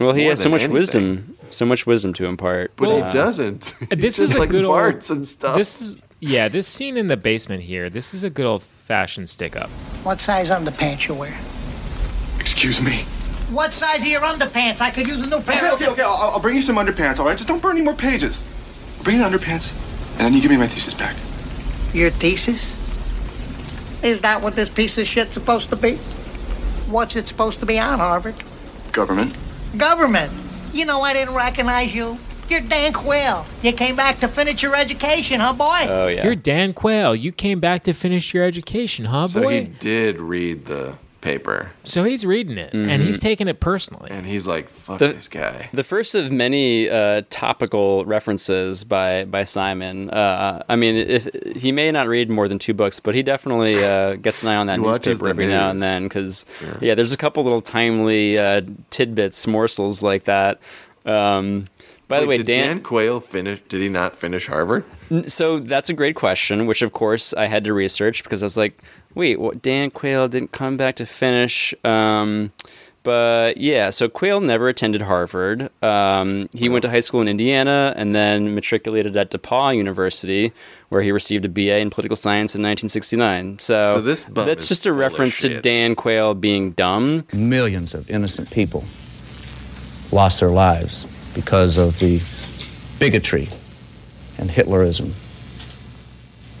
[0.00, 0.74] Well, he has so much anything.
[0.74, 2.72] wisdom, so much wisdom to impart.
[2.76, 3.74] But Uh, he doesn't.
[3.90, 5.56] He This just is a like good old- farts and stuff.
[5.56, 6.48] This is yeah.
[6.48, 7.88] This scene in the basement here.
[7.88, 9.68] This is a good old fashioned stick up.
[10.02, 11.36] What size underpants you wear?
[12.38, 13.04] Excuse me.
[13.50, 14.80] What size are your underpants?
[14.80, 15.58] I could use a new pair.
[15.58, 16.02] Okay, okay, okay.
[16.02, 17.36] I'll, I'll bring you some underpants, all right?
[17.36, 18.44] Just don't burn any more pages.
[18.98, 19.72] I'll bring you the underpants,
[20.12, 21.16] and then you give me my thesis back.
[21.94, 22.74] Your thesis?
[24.02, 25.96] Is that what this piece of shit's supposed to be?
[26.88, 28.34] What's it supposed to be on, Harvard?
[28.92, 29.36] Government.
[29.76, 30.32] Government.
[30.72, 32.18] You know I didn't recognize you.
[32.48, 33.44] You're Dan Quayle.
[33.62, 35.86] You came back to finish your education, huh, boy?
[35.88, 36.24] Oh yeah.
[36.24, 37.14] You're Dan Quayle.
[37.14, 39.62] You came back to finish your education, huh, so boy?
[39.62, 41.72] he did read the paper.
[41.82, 44.10] So he's reading it, and he's taking it personally.
[44.12, 45.68] And he's like, fuck The- this guy.
[45.72, 50.08] The first of many uh, topical references by by Simon.
[50.10, 53.84] Uh, I mean, if he may not read more than two books, but he definitely
[53.84, 56.04] uh, gets an eye on that He newspaper the every now and then.
[56.04, 56.46] Because
[56.80, 56.94] yeah.
[56.94, 60.60] there's a couple little timely uh, tidbits, morsels like that.
[61.04, 61.68] Um,
[62.08, 63.60] by the way, did Dan, Quayle finish?
[63.68, 64.84] Did he not finish Harvard?
[65.26, 68.56] So that's a great question, which of course I had to research because I was
[68.56, 68.80] like,
[69.14, 69.60] wait, what?
[69.62, 71.74] Dan Quayle didn't come back to finish.
[71.84, 72.52] Um,
[73.02, 75.70] but yeah, so Quayle never attended Harvard.
[75.82, 80.52] Um, he went to high school in Indiana and then matriculated at DePauw University,
[80.88, 83.60] where he received a BA in political science in 1969.
[83.60, 85.60] So, So this that's just a reference to.
[85.60, 87.24] Dan Quayle being dumb.
[87.32, 88.80] Millions of innocent people
[90.12, 92.16] lost their lives because of the
[92.98, 93.46] bigotry
[94.38, 95.12] and Hitlerism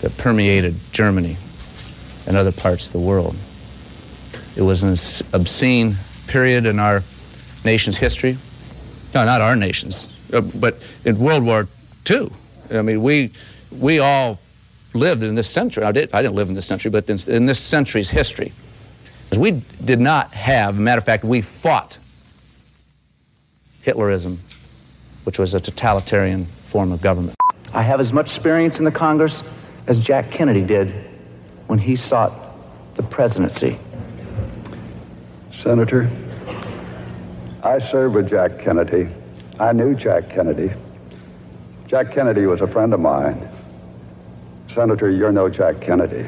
[0.02, 1.36] that permeated Germany
[2.26, 3.34] and other parts of the world.
[4.54, 4.92] It was an
[5.32, 5.96] obscene
[6.28, 7.02] period in our
[7.64, 8.36] nation's history.
[9.14, 11.66] No, not our nation's, uh, but in World War
[12.08, 12.30] II.
[12.70, 13.30] I mean, we,
[13.70, 14.38] we all
[14.92, 15.84] lived in this century.
[15.84, 18.52] I, did, I didn't live in this century, but in, in this century's history.
[19.38, 21.98] we did not have, matter of fact, we fought
[23.82, 24.36] Hitlerism,
[25.26, 27.34] which was a totalitarian form of government.
[27.72, 29.42] I have as much experience in the Congress
[29.88, 30.94] as Jack Kennedy did
[31.66, 32.32] when he sought
[32.94, 33.78] the presidency.
[35.60, 36.08] Senator,
[37.62, 39.08] I served with Jack Kennedy.
[39.58, 40.70] I knew Jack Kennedy.
[41.88, 43.48] Jack Kennedy was a friend of mine.
[44.72, 46.22] Senator, you're no Jack Kennedy.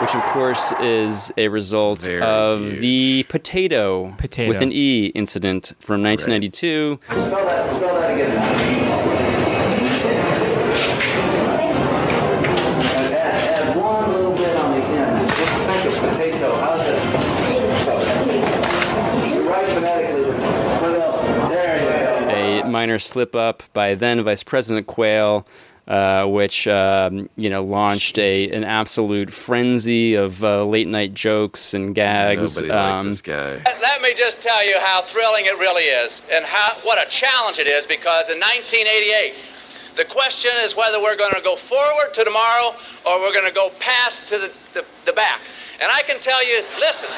[0.00, 4.48] Which, of course, is a result of the potato, Potato.
[4.48, 6.98] with an E incident from 1992.
[7.04, 8.30] Spell that, spell that again
[11.72, 15.28] And add, add one little bit on the end.
[15.28, 16.56] Just think of potato.
[16.60, 16.98] How's it?
[19.34, 20.36] You write phonetically, but
[20.82, 21.48] what else?
[21.50, 21.88] There you
[22.62, 22.66] go.
[22.66, 25.46] a minor slip up by then Vice President Quayle,
[25.86, 31.72] uh, which um, you know launched a an absolute frenzy of uh, late night jokes
[31.72, 32.56] and gags.
[32.56, 33.62] Nobody um, liked this guy.
[33.80, 37.58] Let me just tell you how thrilling it really is and how what a challenge
[37.58, 39.34] it is because in 1988,
[39.96, 42.74] the question is whether we're going to go forward to tomorrow
[43.06, 45.40] or we're going to go past to the, the, the back.
[45.80, 47.08] And I can tell you, listen,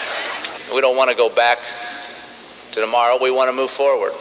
[0.75, 1.59] we don't want to go back
[2.73, 3.19] to tomorrow.
[3.21, 4.13] We want to move forward.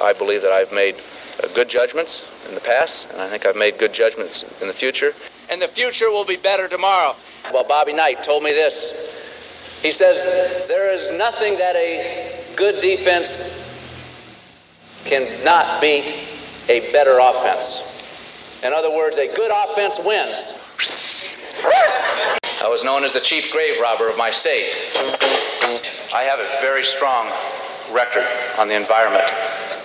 [0.00, 0.96] I believe that I've made
[1.42, 4.74] uh, good judgments in the past, and I think I've made good judgments in the
[4.74, 5.12] future.
[5.50, 7.16] And the future will be better tomorrow.
[7.52, 9.16] Well, Bobby Knight told me this.
[9.82, 13.36] He says, There is nothing that a good defense
[15.04, 16.26] cannot beat
[16.68, 17.82] a better offense.
[18.62, 20.54] In other words, a good offense wins.
[22.60, 24.74] I was known as the chief grave robber of my state.
[26.12, 27.28] I have a very strong
[27.92, 28.26] record
[28.58, 29.24] on the environment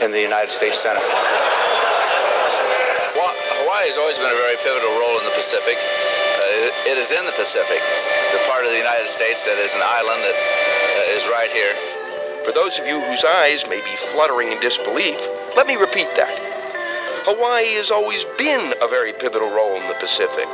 [0.01, 1.03] in the United States Senate.
[3.15, 5.77] Wa- Hawaii has always been a very pivotal role in the Pacific.
[5.77, 7.81] Uh, it- it is in the Pacific.
[7.81, 11.51] It's the part of the United States that is an island that uh, is right
[11.51, 11.73] here.
[12.45, 15.17] For those of you whose eyes may be fluttering in disbelief,
[15.55, 16.33] let me repeat that.
[17.25, 20.47] Hawaii has always been a very pivotal role in the Pacific.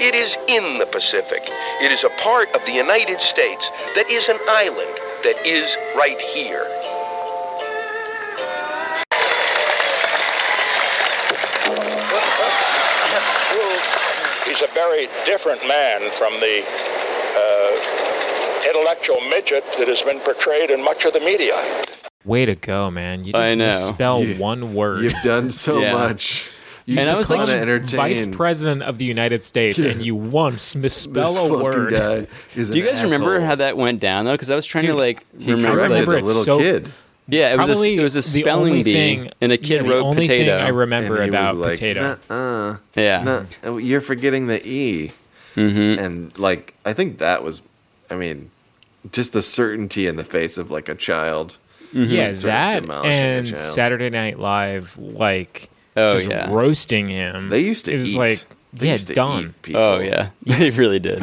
[0.00, 1.42] It is in the Pacific.
[1.80, 4.90] It is a part of the United States that is an island
[5.22, 6.66] that is right here.
[14.58, 16.64] He's a very different man from the
[17.36, 21.54] uh, intellectual midget that has been portrayed in much of the media.
[22.24, 23.24] Way to go, man!
[23.24, 23.66] You just I know.
[23.68, 25.02] misspell You- one word.
[25.04, 25.92] You've done so Yeah.
[25.92, 26.48] much.
[26.86, 29.90] You and I was like wanna vice president of the United States, Yeah.
[29.90, 31.90] and you once misspell This a word.
[31.90, 34.32] guy is Do you an guys remember how that went down though?
[34.34, 35.78] Because I was trying to Dude, like He remember.
[35.86, 36.90] corrected like, a little kid.
[37.28, 40.04] Yeah, it was a, it was a spelling bee, thing- and a kid yeah, wrote
[40.04, 40.56] only potato.
[40.56, 42.18] thing I remember And about like, potato.
[42.30, 43.44] Uh, Yeah.
[43.64, 45.12] no, you're forgetting the e.
[45.56, 46.04] Mm-hmm.
[46.04, 47.62] And like, I think that was,
[48.10, 48.50] I mean,
[49.12, 51.56] just the certainty in the face of like a child.
[51.92, 53.58] Yeah, sort of that and child.
[53.58, 56.50] Saturday Night Live, like Oh, just yeah.
[56.52, 57.48] roasting him.
[57.48, 58.18] They used to It was eat.
[58.18, 58.38] like,
[58.76, 59.44] They yeah, used to done.
[59.44, 59.80] eat people.
[59.80, 61.22] Oh yeah, they really did.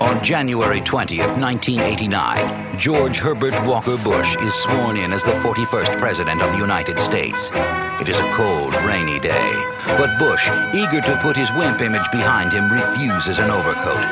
[0.00, 6.42] On January 20th, 1989, George Herbert Walker Bush is sworn in as the 41st President
[6.42, 7.50] of the United States.
[8.00, 9.52] It is a cold, rainy day,
[9.98, 14.04] but Bush, eager to put his wimp image behind him, refuses an overcoat.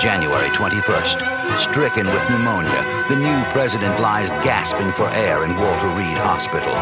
[0.00, 6.18] January 21st, stricken with pneumonia, the new president lies gasping for air in Walter Reed
[6.18, 6.74] Hospital.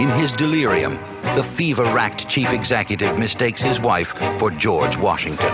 [0.00, 0.98] In his delirium,
[1.36, 5.52] the fever racked chief executive mistakes his wife for George Washington.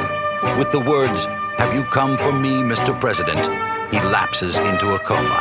[0.59, 1.27] With the words,
[1.59, 2.99] Have you come for me, Mr.
[2.99, 3.47] President?
[3.93, 5.41] he lapses into a coma.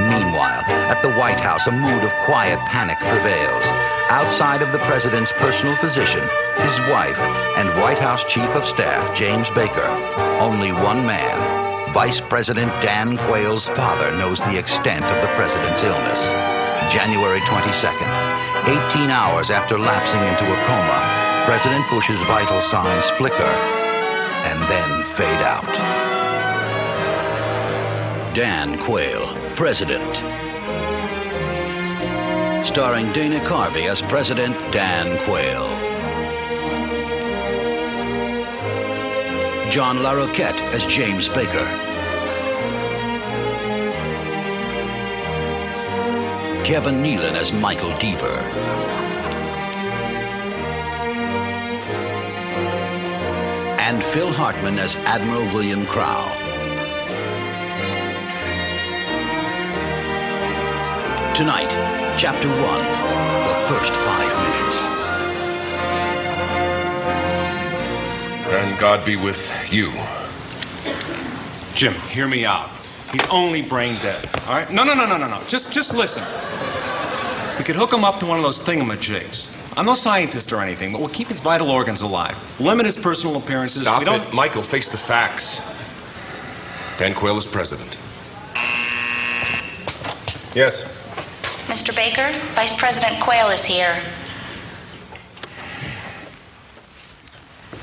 [0.00, 3.64] Meanwhile, at the White House, a mood of quiet panic prevails.
[4.10, 6.20] Outside of the president's personal physician,
[6.58, 7.18] his wife,
[7.56, 9.86] and White House Chief of Staff James Baker,
[10.40, 16.20] only one man, Vice President Dan Quayle's father, knows the extent of the president's illness.
[16.92, 18.31] January 22nd,
[18.64, 23.52] 18 hours after lapsing into a coma, President Bush's vital signs flicker
[24.46, 25.66] and then fade out.
[28.34, 30.16] Dan Quayle, President.
[32.64, 35.68] Starring Dana Carvey as President Dan Quayle.
[39.72, 41.91] John Larroquette as James Baker.
[46.64, 48.38] Kevin Nealon as Michael Deaver.
[53.80, 56.30] And Phil Hartman as Admiral William Crowe.
[61.34, 61.68] Tonight,
[62.16, 64.76] Chapter 1 The First Five Minutes.
[68.54, 69.90] And God be with you.
[71.74, 72.70] Jim, hear me out.
[73.12, 74.28] He's only brain dead.
[74.46, 74.70] All right?
[74.70, 75.42] No, no, no, no, no, no.
[75.46, 76.24] Just, just listen.
[77.58, 79.48] We could hook him up to one of those thingamajigs.
[79.76, 82.38] I'm no scientist or anything, but we'll keep his vital organs alive.
[82.60, 83.82] Limit his personal appearances.
[83.82, 84.26] Stop we don't...
[84.26, 84.62] it, Michael.
[84.62, 85.70] Face the facts.
[86.98, 87.98] Dan Quayle is president.
[90.54, 90.84] Yes.
[91.66, 91.94] Mr.
[91.96, 93.98] Baker, Vice President Quayle is here.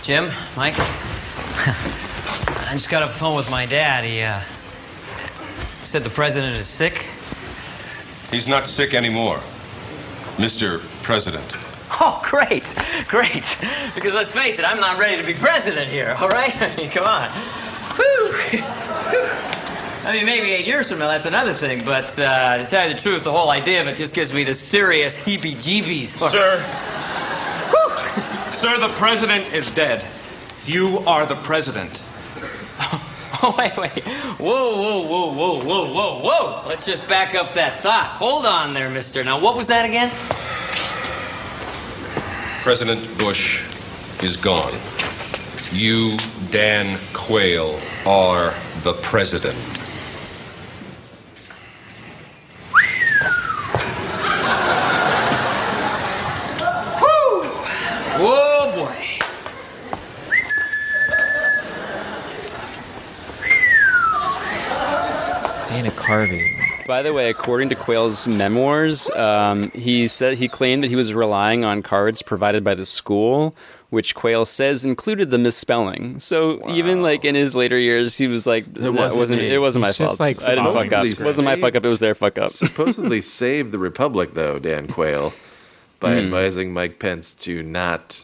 [0.03, 0.75] Jim, Mike.
[0.77, 4.03] I just got a phone with my dad.
[4.03, 4.41] He uh,
[5.89, 7.07] said the president is sick.
[8.29, 9.37] He's not sick anymore.
[10.37, 10.81] Mr.
[11.01, 11.43] President.
[11.99, 12.75] Oh, great,
[13.07, 13.57] great.
[13.95, 16.15] Because let's face it, I'm not ready to be president here.
[16.21, 16.55] All right?
[16.61, 17.29] I mean, come on.
[17.95, 18.61] Whew.
[20.05, 21.83] I mean, maybe eight years from now, that's another thing.
[21.83, 24.43] But uh, to tell you the truth, the whole idea of it just gives me
[24.43, 26.19] the serious heebie-jeebies.
[26.29, 26.63] Sir.
[28.51, 30.05] Sir, the president is dead.
[30.67, 32.03] You are the president.
[33.41, 34.03] Oh, wait, wait.
[34.03, 36.67] Whoa, whoa, whoa, whoa, whoa, whoa, whoa.
[36.67, 38.07] Let's just back up that thought.
[38.17, 39.23] Hold on there, mister.
[39.23, 40.11] Now, what was that again?
[42.61, 43.65] President Bush
[44.21, 44.73] is gone.
[45.71, 46.17] You,
[46.49, 49.55] Dan Quayle, are the president.
[56.99, 57.43] Whew!
[58.17, 59.19] Whoa, boy.
[65.67, 66.78] Dana Carvey.
[66.89, 71.13] By the way, according to Quayle's memoirs, um, he said he claimed that he was
[71.13, 73.53] relying on cards provided by the school,
[73.91, 76.17] which Quayle says included the misspelling.
[76.17, 79.81] So even like in his later years, he was like, "That wasn't wasn't it wasn't
[79.83, 80.19] my He's just, fault.
[80.19, 81.03] like, I didn't fuck up.
[81.05, 81.85] supposedly It wasn't my fuck up.
[81.85, 85.31] It was their fuck up." Supposedly saved the Republic, though, Dan Quayle,
[85.99, 86.17] by Hmm.
[86.25, 88.23] advising Mike Pence to not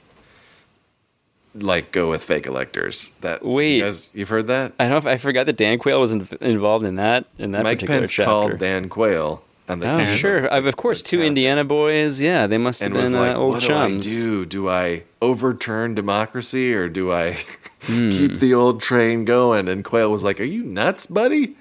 [1.55, 3.11] like go with fake electors.
[3.21, 3.77] That Wait.
[3.77, 4.73] you guys, you've heard that?
[4.79, 4.91] I don't.
[4.91, 7.77] know if I forgot that Dan Quayle was in, involved in that in that Mike
[7.79, 8.29] particular Pence chapter.
[8.29, 10.53] called Dan Quayle on the oh, panel sure.
[10.53, 12.21] I've, of course, two Indiana boys.
[12.21, 14.05] Yeah, they must have and was been like, uh, old "What chums.
[14.05, 14.45] do I do?
[14.45, 17.37] Do I overturn democracy or do I
[17.85, 18.09] Hmm.
[18.09, 21.55] keep the old train going?" And Quayle was like, "Are you nuts, buddy?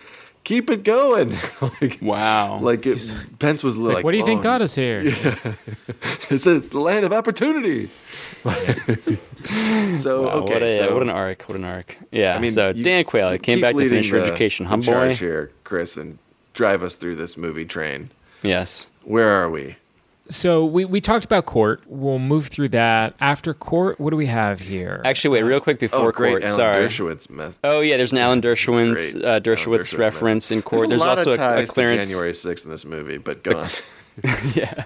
[0.45, 1.37] Keep it going!"
[1.81, 2.59] like, wow.
[2.59, 5.01] Like it, Pence was like, like, what do you think "Oh, got us here?
[5.05, 5.55] Yeah.
[6.31, 7.91] it's a land of opportunity.
[9.95, 11.43] so Wow, okay, what, a, so what an arc!
[11.43, 11.97] What an arc!
[12.11, 12.35] Yeah.
[12.35, 14.65] I mean, so Dan Quayle came back to finish your education.
[14.65, 14.87] the Hum boy.
[14.87, 16.19] charge here, Chris, and
[16.53, 18.11] drive us through this movie train.
[18.43, 18.91] Yes.
[19.03, 19.77] Where are we?
[20.31, 21.83] So we, we talked about court.
[21.87, 23.15] We'll move through that.
[23.21, 25.03] After court, what do we have here?
[25.05, 26.45] Actually, wait, real quick before Oh, great, court.
[26.45, 26.87] Alan sorry.
[26.87, 30.63] Dershowitz meth- Oh yeah, there's an Alan Dershowitz Great, uh, Alan Dershowitz Dershowitz reference in
[30.63, 30.89] court.
[30.89, 32.07] There's, There's, a lot also of a, a ties Clarence.
[32.09, 33.69] to January 6th in this movie, but go on.
[34.55, 34.85] yeah.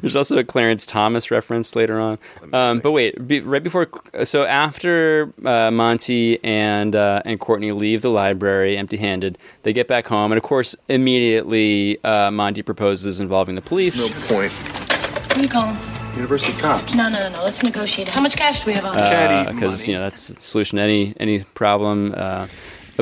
[0.00, 2.18] There's also a Clarence Thomas reference later on.
[2.52, 3.88] Um, but wait, be, right before,
[4.24, 10.06] so after uh, Monty and uh, and Courtney leave the library empty-handed, they get back
[10.06, 14.14] home, and of course, immediately uh, Monty proposes involving the police.
[14.14, 14.52] No point.
[14.52, 15.76] Who you calling?
[16.14, 16.94] University cops.
[16.94, 17.42] No, no, no, no.
[17.42, 18.08] Let's negotiate.
[18.08, 19.52] How much cash do we have on us?
[19.52, 22.14] because Uh, you know that's the solution to any any problem.
[22.16, 22.46] Uh,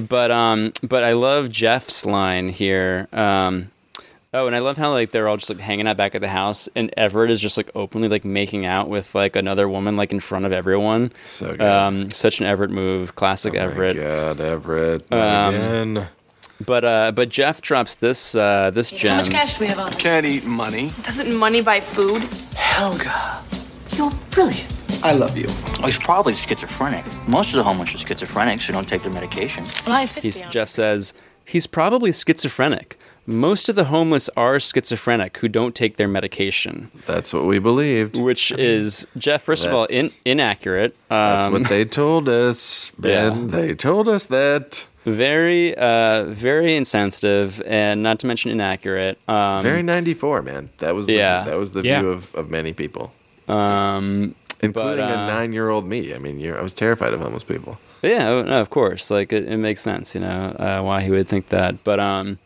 [0.08, 3.06] but um, but I love Jeff's line here.
[3.12, 3.70] Um,
[4.34, 6.28] oh, and I love how like they're all just like hanging out back at the
[6.28, 10.12] house, and Everett is just like openly like making out with like another woman like
[10.12, 11.12] in front of everyone.
[11.24, 11.60] So good.
[11.62, 13.96] Um, such an Everett move, classic Everett.
[13.96, 16.08] God, Everett, not Um, again.
[16.64, 19.88] But uh, but Jeff drops this uh, this How much cash do we have on
[19.92, 19.96] us?
[19.96, 20.92] Can't eat money.
[21.02, 22.22] Doesn't money buy food?
[22.54, 23.42] Helga,
[23.92, 24.70] you're brilliant.
[25.02, 25.46] I love you.
[25.48, 27.04] Oh, he's probably schizophrenic.
[27.28, 29.64] Most of the homeless are schizophrenic, so don't take their medication.
[29.86, 31.12] Well, I have 50 He's, Jeff says
[31.44, 32.98] he's probably schizophrenic.
[33.26, 36.90] Most of the homeless are schizophrenic who don't take their medication.
[37.06, 38.16] That's what we believed.
[38.18, 39.42] Which is Jeff.
[39.42, 40.92] First of all, in, inaccurate.
[41.10, 43.42] Um, That's what they told us, Ben.
[43.42, 43.46] Yeah.
[43.48, 44.86] They told us that.
[45.04, 49.18] very, uh, very insensitive, and not to mention inaccurate.
[49.28, 50.70] Um, Very 94, man.
[50.78, 51.44] That was the, Yeah.
[51.44, 52.00] that was the Yeah.
[52.00, 53.12] view of, of many people,
[53.48, 54.72] um, including
[55.04, 56.14] but, a uh, nine-year-old me.
[56.14, 57.78] I mean, you're, I was terrified of homeless people.
[58.02, 59.10] Yeah, oh, no, of course.
[59.10, 61.82] Like it, it makes sense, you know, uh, why he would think that.
[61.84, 62.38] But um,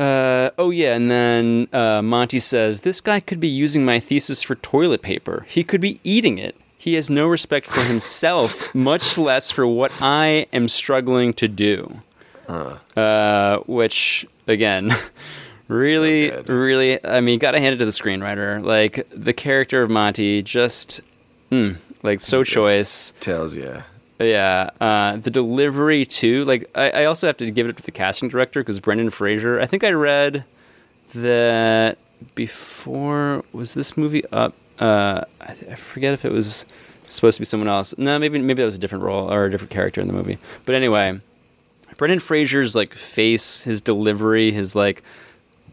[0.00, 4.42] uh, oh yeah, and then uh, Monty says this guy could be using my thesis
[4.42, 5.44] for toilet paper.
[5.48, 6.56] He could be eating it.
[6.78, 12.00] He has no respect for himself, much less for what I am struggling to do.
[12.48, 14.92] Uh, which again.
[15.68, 18.60] Really, really, I mean, gotta hand it to the screenwriter.
[18.60, 21.00] Like the character of Monty, just,
[21.52, 23.12] mm, like so choice.
[23.20, 23.80] Tells you.
[24.20, 26.44] Yeah, uh, the delivery too.
[26.44, 29.58] Like, I, I also have to give it to the casting director because Brendan Fraser.
[29.60, 30.44] I think I read
[31.14, 31.96] that
[32.34, 34.54] before was this movie up.
[34.78, 36.66] Uh, I, I forget if it was
[37.08, 37.96] supposed to be someone else.
[37.96, 40.38] No, maybe maybe that was a different role or a different character in the movie.
[40.66, 41.18] But anyway,
[41.96, 45.02] Brendan Fraser's like face, his delivery, his like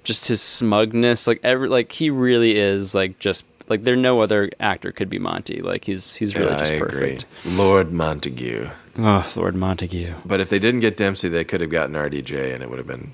[0.04, 4.49] just his smugness, like every like he really is like just like there no other
[4.59, 5.61] actor could be Monty.
[5.61, 6.89] Like he's he's really Yeah, just I agree.
[7.18, 7.26] perfect.
[7.45, 8.70] Lord Montague.
[8.99, 10.13] Oh, Lord Montague.
[10.26, 12.88] But if they didn't get Dempsey, they could have gotten RDJ, and it would have
[12.88, 13.11] been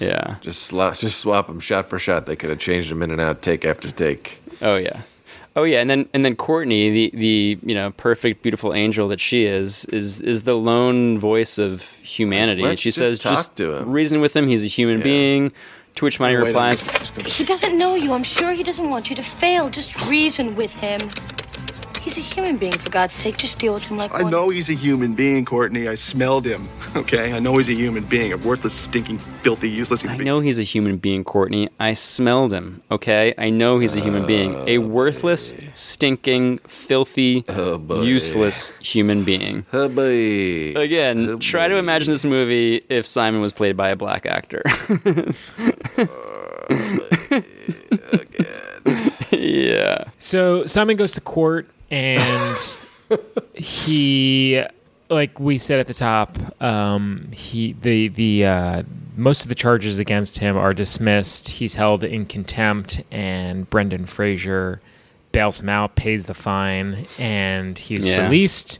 [0.00, 0.36] Yeah.
[0.40, 2.26] just just swap them shot for shot.
[2.26, 4.40] They could have changed them in and out, take after take.
[4.62, 5.02] Oh yeah.
[5.56, 9.18] Oh yeah, and then and then Courtney, the the you know perfect, beautiful angel that
[9.18, 12.62] she is, is is the lone voice of humanity.
[12.62, 14.46] and Let's she just says, talk "Just to him." reason with him.
[14.46, 15.50] He's a human being."
[15.98, 16.82] To which Monty replies,
[17.26, 18.12] He doesn't know you.
[18.12, 19.68] I'm sure he doesn't want you to fail.
[19.68, 21.00] Just reason with him.
[22.08, 23.36] He's a human being, for God's sake.
[23.36, 24.32] Just deal with him like I one.
[24.32, 25.86] know he's a human being, Courtney.
[25.88, 26.66] I smelled him.
[26.96, 30.26] Okay, I know he's a human being, a worthless, stinking, filthy, useless human I being.
[30.26, 31.68] know he's a human being, Courtney.
[31.78, 33.34] I smelled him, okay?
[33.36, 34.54] I know he's a human being.
[34.66, 37.44] A uh, worthless, stinking, filthy,
[37.88, 39.66] useless human being.
[39.74, 40.72] Oh boy.
[40.80, 44.62] Again, try to imagine this movie if Simon was played by a black actor.
[46.70, 48.18] Uh,
[49.32, 50.04] yeah.
[50.18, 52.58] So Simon goes to court and
[53.54, 54.62] he
[55.10, 58.82] like we said at the top, um, he the the uh,
[59.16, 61.48] most of the charges against him are dismissed.
[61.48, 64.80] He's held in contempt, and Brendan Fraser
[65.32, 68.24] bails him out, pays the fine, and he's Yeah.
[68.24, 68.78] released.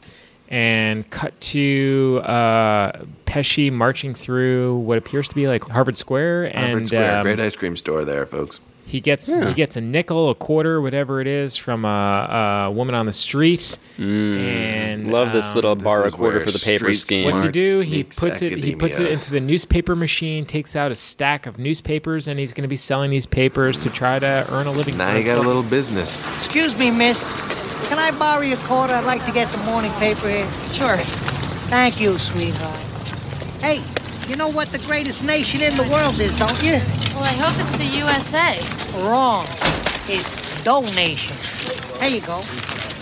[0.51, 6.77] And cut to uh, Pesci marching through what appears to be like Harvard Square, Harvard
[6.79, 8.59] and Square, um, great ice cream store there, folks.
[8.89, 9.47] He gets Yeah.
[9.47, 13.13] he gets a nickel, a quarter, whatever it is, from a, a woman on the
[13.13, 13.77] street.
[13.97, 15.11] and Mm.
[15.11, 17.25] Love this um, little borrow a quarter for the paper street scheme.
[17.25, 17.79] What's he do?
[17.81, 18.57] He meets puts it.
[18.63, 20.45] He puts it into the newspaper machine.
[20.45, 23.89] Takes out a stack of newspapers, and he's going to be selling these papers to
[23.89, 24.97] try to earn a living.
[24.97, 26.35] Now for you got a little business.
[26.37, 27.23] Excuse me, miss.
[27.89, 28.93] Can I borrow your quarter?
[28.93, 30.47] I'd like to get the morning paper here.
[30.71, 30.97] Sure.
[31.69, 32.79] Thank you, sweetheart.
[33.61, 33.81] Hey,
[34.29, 36.73] you know what the greatest nation in the world is, don't you?
[37.15, 38.59] Well, I hope it's the USA.
[39.03, 39.43] Wrong.
[40.07, 41.35] It's donation.
[41.99, 42.41] There you go.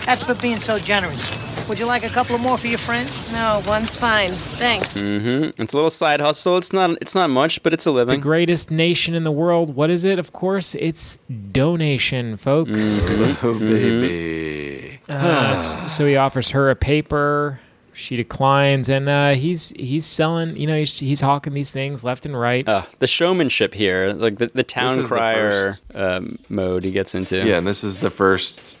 [0.06, 1.20] That's for being so generous.
[1.68, 3.30] Would you like a couple of more for your friends?
[3.30, 4.32] No, one's fine.
[4.32, 4.96] Thanks.
[4.96, 5.60] Mm-hmm.
[5.60, 6.56] It's a little side hustle.
[6.56, 6.96] It's not.
[7.02, 8.20] It's not much, but it's a living.
[8.20, 9.76] The greatest nation in the world.
[9.76, 10.18] What is it?
[10.18, 11.18] Of course, it's
[11.52, 13.02] donation, folks.
[13.42, 14.98] Oh, baby.
[15.08, 17.60] Uh, so he offers her a paper.
[17.98, 20.54] She declines, and uh, he's he's selling.
[20.54, 22.66] You know, he's he's hawking these things left and right.
[22.66, 26.92] Uh, the showmanship here, like the, the town is the crier first- um, mode he
[26.92, 27.44] gets into.
[27.44, 28.78] Yeah, and this is the first.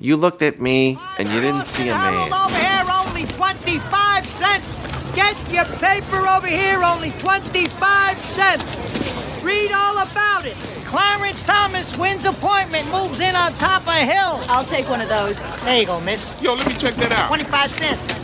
[0.00, 2.32] You looked at me and you didn't see a man.
[2.32, 5.14] over here, only 25 cents.
[5.14, 9.42] Get your paper over here, only 25 cents.
[9.44, 10.56] Read all about it.
[10.84, 14.40] Clarence Thomas wins appointment, moves in on top of hill.
[14.50, 15.40] I'll take one of those.
[15.62, 16.26] There you go, miss.
[16.42, 17.28] Yo, let me check that out.
[17.28, 18.21] 25 cents.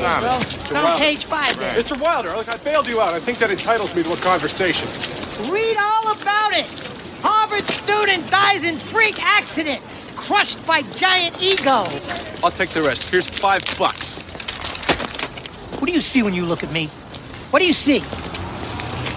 [0.00, 0.36] There you go.
[0.40, 1.74] It's on page five there.
[1.74, 2.00] Mr.
[2.00, 3.14] Wilder, look, I bailed you out.
[3.14, 4.88] I think that entitles me to a conversation.
[5.50, 6.66] Read all about it.
[7.22, 9.82] Harvard student dies in freak accident,
[10.14, 11.86] crushed by giant ego.
[12.44, 13.08] I'll take the rest.
[13.10, 14.22] Here's five bucks.
[15.80, 16.88] What do you see when you look at me?
[17.50, 18.02] What do you see?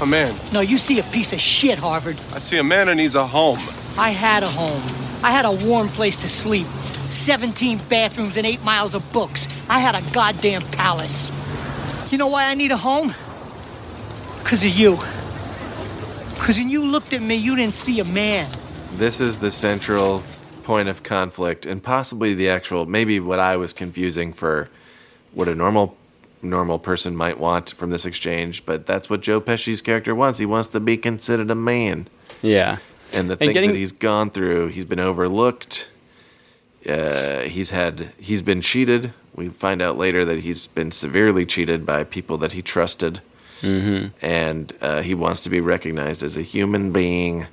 [0.02, 0.34] A man.
[0.54, 2.18] No, you see a piece of shit, Harvard.
[2.34, 3.60] I see a man who needs a home.
[3.98, 4.82] I had a home.
[5.24, 6.68] I had a warm place to sleep.
[7.10, 9.47] 17 bathrooms and 8 miles of books.
[9.70, 11.32] I had a goddamn palace.
[12.12, 13.14] You know why I need a home?
[14.43, 14.97] Because of you.
[16.36, 18.49] Because when you looked at me, you didn't see a man.
[18.93, 20.24] This is the central
[20.64, 24.70] point of conflict, and possibly the actual, maybe what I was confusing for
[25.34, 25.95] what a normal
[26.41, 28.66] normal person might want from this exchange.
[28.66, 30.39] But that's what Joe Pesci's character wants.
[30.39, 32.07] He wants to be considered a man.
[32.41, 32.78] Yeah.
[33.12, 34.68] and the And things getting- that he's gone through.
[34.68, 35.89] He's been overlooked.
[36.88, 39.14] Uh, he's had he's been cheated.
[39.36, 43.22] We find out later that he's been severely cheated by people that he trusted,
[43.62, 44.08] mm-hmm.
[44.22, 47.48] and uh, he wants to be recognized as a human being.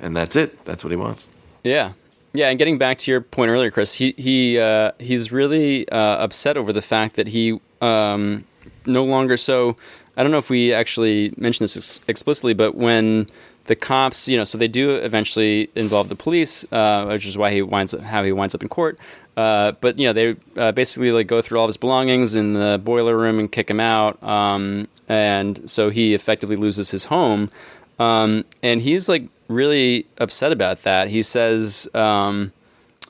[0.00, 0.64] And that's it.
[0.64, 1.28] That's what he wants.
[1.64, 1.92] Yeah.
[2.32, 5.96] Yeah, and getting back to your point earlier, Chris, he he uh, he's really uh,
[5.98, 8.44] upset over the fact that he um,
[8.84, 9.38] no longer.
[9.38, 9.76] So
[10.18, 13.30] I don't know if we actually mentioned this ex- explicitly, but when
[13.66, 17.50] the cops, you know, so they do eventually involve the police, uh, which is why
[17.50, 18.98] he winds up how he winds up in court.
[19.36, 22.54] Uh, but you know, they uh, basically like go through all of his belongings in
[22.54, 27.50] the boiler room and kick him out, um, and so he effectively loses his home.
[27.98, 31.08] Um, and he's like really upset about that.
[31.08, 32.52] He says, um,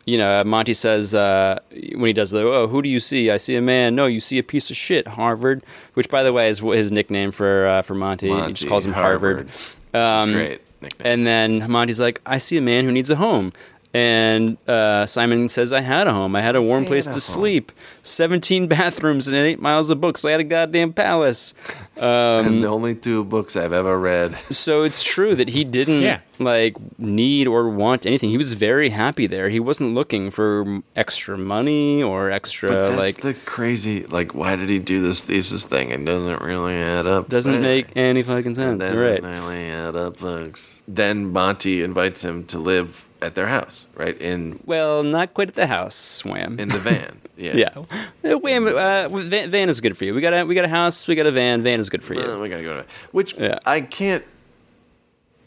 [0.04, 3.30] you know, Monty says uh, when he does the, oh, who do you see?
[3.30, 3.94] I see a man.
[3.94, 5.64] No, you see a piece of shit, Harvard.
[5.94, 8.30] Which, by the way, is his nickname for uh, for Monty.
[8.30, 9.48] he just calls him Harvard.
[9.48, 9.52] Harvard.
[9.96, 10.60] Um, great
[11.00, 13.52] And then Monty's like, I see a man who needs a home.
[13.96, 16.36] And uh, Simon says, I had a home.
[16.36, 17.72] I had a warm had place a to home." sleep,
[18.02, 20.22] 17 bathrooms, and eight miles of books.
[20.22, 21.54] I had a goddamn palace.
[21.96, 24.36] Um, and the only two books I've ever read.
[24.50, 26.18] so it's true that he didn't Yeah.
[26.38, 28.28] like need or want anything.
[28.28, 29.48] He was very happy there.
[29.48, 34.04] He wasn't looking for extra money or extra But that's like the crazy.
[34.04, 35.88] Like, why did he do this thesis thing?
[35.88, 37.30] It doesn't really add up.
[37.30, 37.62] doesn't Right.
[37.62, 38.80] make any fucking It sense.
[38.80, 39.22] doesn't You're right.
[39.22, 40.82] really add up, folks.
[40.86, 45.54] Then Monty invites him to live at their house, right in Well, not quite at
[45.54, 46.58] the house, Wham.
[46.58, 47.20] in the van.
[47.38, 47.54] Yeah.
[47.54, 48.32] yeah.
[48.32, 50.14] Uh, Wham, uh, van, van is good for you.
[50.14, 51.06] We got a we got a house.
[51.06, 51.60] We got a van.
[51.60, 52.38] Van is good for you.
[52.40, 53.58] We gotta go to which Yeah.
[53.66, 54.24] I can't.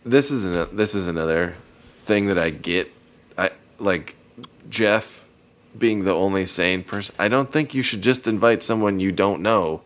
[0.06, 1.56] This is an, this is another
[2.06, 2.92] thing that I get.
[3.40, 3.50] I
[3.80, 4.16] like
[4.70, 5.26] Jeff
[5.76, 7.16] being the only sane person.
[7.18, 9.82] I don't think you should just invite someone you don't know,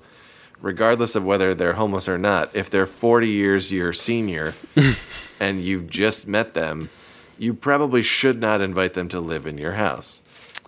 [0.62, 2.54] regardless of whether they're homeless or not.
[2.54, 4.56] If they're forty years your senior,
[5.40, 6.90] and you've just met them,
[7.38, 10.22] you probably should not invite them to live in your house.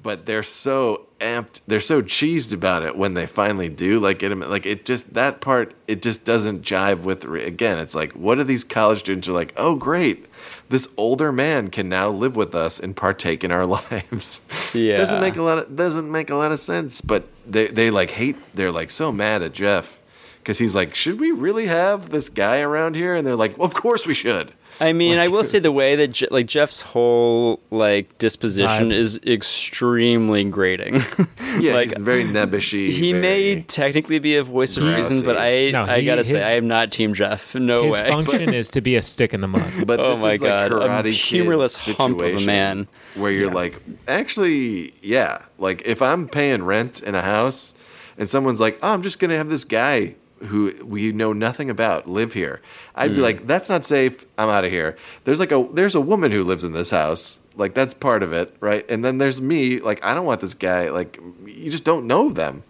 [0.03, 3.99] But they're so amped, they're so cheesed about it when they finally do.
[3.99, 7.26] Like it, like it just that part, it just doesn't jive with.
[7.26, 9.53] Again, it's like, what are these college students are like?
[9.57, 10.28] Oh, great,
[10.70, 14.41] this older man can now live with us and partake in our lives.
[14.74, 14.97] Yeah.
[14.97, 17.01] doesn't make a lot of doesn't make a lot of sense.
[17.01, 18.38] But they they like hate.
[18.53, 20.01] They're like so mad at Jeff
[20.39, 23.16] because he's like, should we really have this guy around here?
[23.16, 24.53] And they're like, well, of course we should.
[24.80, 28.93] I mean, I will say the way that Je- like Jeff's whole like disposition Vibe.
[28.93, 31.01] is extremely grating.
[31.57, 32.89] Yeah, like he's very nebbishy.
[32.89, 33.21] he very-
[33.55, 36.57] may technically be a voice of He- reason, but I No, I gotta say I
[36.57, 37.55] am not Team Jeff.
[37.55, 37.99] No His way.
[38.01, 39.88] His function is to be a stick in the mud.
[39.88, 42.88] But Oh my is like God, a Karate Kid humorless hump of a situation man.
[43.15, 45.43] Where you're like, actually, yeah.
[45.57, 47.73] Like if I'm paying rent in a house
[48.17, 52.07] and someone's like, oh, I'm just gonna have this guy who we know nothing about
[52.07, 52.61] live here,
[52.95, 53.15] I'd Hmm.
[53.17, 54.25] be like, that's not safe.
[54.38, 54.97] I'm out of here.
[55.23, 57.39] There's like a there's a woman who lives in this house.
[57.57, 58.86] Like that's part of it, right?
[58.89, 59.79] And then there's me.
[59.79, 60.89] Like I don't want this guy.
[60.89, 62.63] Like you just don't know them.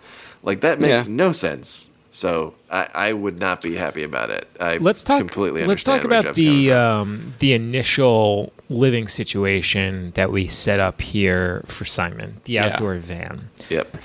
[0.43, 1.15] Like that makes Yeah.
[1.15, 1.89] no sense.
[2.11, 4.47] So I, I would not be happy about it.
[4.59, 5.17] I let's talk.
[5.17, 11.01] completely let's talk about Jeff's the um, the initial living situation that we set up
[11.01, 12.67] here for Simon, the Yeah.
[12.67, 13.49] outdoor van.
[13.69, 13.97] Yep.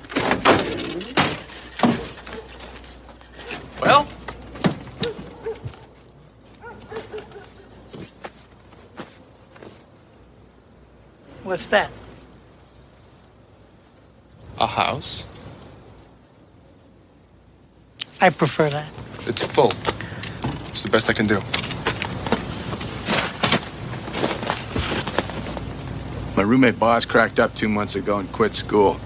[3.81, 4.05] Well,
[11.43, 11.91] What's that?
[14.59, 15.25] a house.
[18.21, 18.87] I prefer that.
[19.27, 19.73] It's full.
[20.69, 21.41] It's the best I can do.
[26.37, 29.01] My roommate Boz cracked up two months ago and quit school.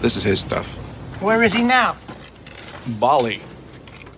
[0.00, 0.74] This is his stuff.
[1.20, 1.96] Where is he now?
[2.98, 3.42] Bali.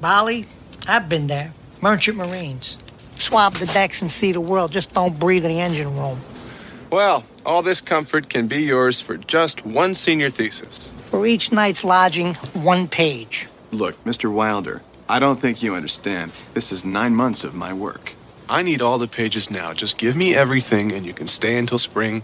[0.00, 0.46] Bali?
[0.86, 1.52] I've been there.
[1.80, 2.76] Merchant Marines.
[3.18, 4.72] Swab the decks and see the world.
[4.72, 6.20] Just don't breathe in the engine room.
[6.90, 10.90] Well, all this comfort can be yours for just one senior thesis.
[11.06, 13.48] For each night's lodging, one page.
[13.72, 14.32] Look, Mr.
[14.32, 16.32] Wilder, I don't think you understand.
[16.54, 18.12] This is nine months of my work.
[18.48, 19.72] I need all the pages now.
[19.72, 22.22] Just give me everything and you can stay until spring.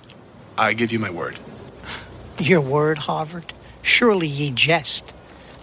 [0.56, 1.38] I give you my word.
[2.38, 3.52] Your word, Harvard?
[3.82, 5.12] Surely ye jest.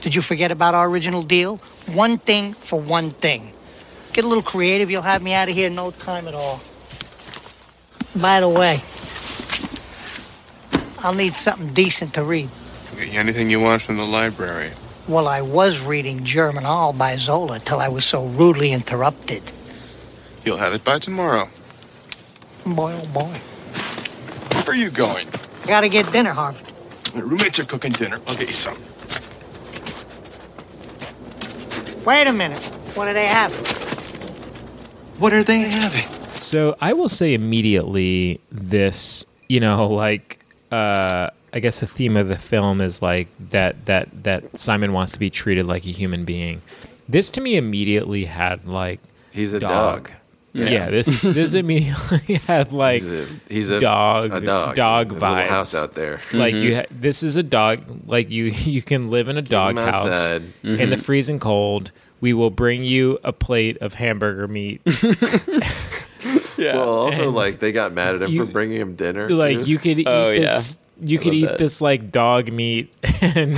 [0.01, 1.61] Did you forget about our original deal?
[1.93, 3.53] One thing for one thing.
[4.13, 6.61] Get a little creative, you'll have me out of here in no time at all.
[8.15, 8.81] By the way,
[10.99, 12.49] I'll need something decent to read.
[12.97, 14.71] Anything you want from the library.
[15.07, 19.41] Well, I was reading Germinal by Zola till I was so rudely interrupted.
[20.43, 21.49] You'll have it by tomorrow.
[22.65, 23.39] Boy, oh boy.
[24.63, 25.27] Where are you going?
[25.65, 26.71] Gotta get dinner, Harvard.
[27.15, 28.19] My roommates are cooking dinner.
[28.27, 28.77] I'll get you some.
[32.05, 32.63] Wait a minute.
[32.95, 33.51] What do they have?
[35.19, 36.05] What are they having?
[36.33, 40.39] So I will say immediately this, you know, like
[40.71, 45.13] uh I guess the theme of the film is like that that that Simon wants
[45.13, 46.61] to be treated like a human being.
[47.07, 48.99] This to me immediately had like
[49.31, 50.11] He's a dog.
[50.53, 54.75] Yeah, this this immediately had like He's a- he's a- dog a dog.
[54.75, 56.21] dog He's a vibes house out there.
[56.33, 56.63] Like Mm-hmm.
[56.63, 57.81] you, ha- this is a dog.
[58.07, 60.43] Like you, you can live in a dog him house outside.
[60.63, 61.03] in the Mhm.
[61.03, 61.91] freezing cold.
[62.21, 64.81] We will bring you a plate of hamburger meat.
[66.57, 66.75] yeah.
[66.75, 69.29] Well, also And like they got mad at him you- for bringing him dinner.
[69.29, 69.63] like too.
[69.65, 70.59] you could eat Oh, yeah.
[70.99, 71.09] This.
[71.09, 71.57] You I could eat that.
[71.57, 73.57] this like dog meat and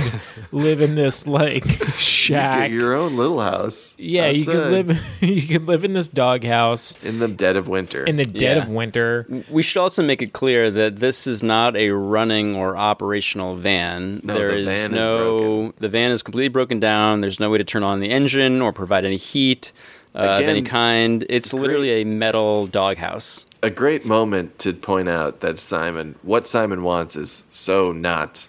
[0.52, 2.60] live in this like You shack.
[2.62, 3.94] get your own little house.
[3.98, 5.00] yeah, you could live.
[5.20, 8.04] You could live in this dog house in the dead of winter.
[8.04, 8.62] in the dead Yeah.
[8.64, 9.26] of winter.
[9.50, 14.20] We should also make it clear that this is not a running or operational van.
[14.24, 15.74] No, there the is van no broken.
[15.78, 17.20] the van is completely broken down.
[17.20, 19.72] There's no way to turn on the engine or provide any heat.
[20.14, 21.24] Uh, of any kind.
[21.30, 23.46] It's literally a metal doghouse.
[23.62, 28.48] A great moment to point out that Simon, what Simon wants is so not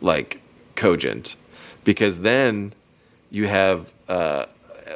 [0.00, 0.40] like
[0.76, 1.36] cogent,
[1.84, 2.72] because then
[3.30, 4.46] you have, uh,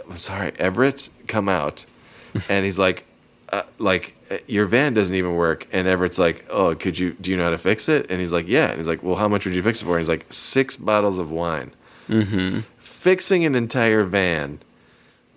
[0.09, 1.85] I'm sorry, Everett come out,
[2.49, 3.05] and he's like,
[3.53, 7.31] uh, like uh, your van doesn't even work, and Everett's like, oh, could you, do
[7.31, 8.11] you know how to fix it?
[8.11, 9.93] And he's like, yeah, and he's like, well, how much would you fix it for?
[9.93, 11.73] And he's like, six bottles of wine.
[12.09, 12.61] Mm-hmm.
[12.79, 14.61] Fixing an entire van,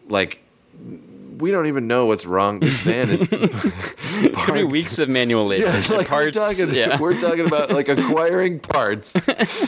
[0.07, 0.43] like.
[1.39, 2.59] We don't even know what's wrong.
[2.59, 3.23] This van is
[4.45, 5.67] Three weeks of manual labor.
[5.67, 6.35] Yeah, like parts.
[6.35, 6.99] we're talking, yeah.
[6.99, 9.15] we're talking about like acquiring parts,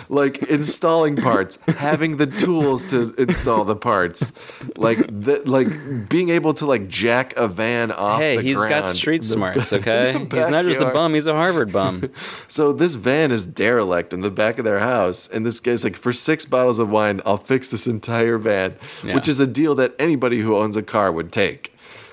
[0.09, 4.33] like installing parts, having the tools to install the parts,
[4.75, 8.19] like the, like being able to like jack a van off.
[8.19, 10.27] Hey, he's got street smarts, okay?
[10.31, 12.11] He's not just a bum, he's a Harvard bum.
[12.49, 15.95] So this van is derelict in the back of their house, and this guy's like,
[15.95, 19.15] for six bottles of wine, I'll fix this entire van, Yeah.
[19.15, 21.60] which is a deal that anybody who owns a car would take.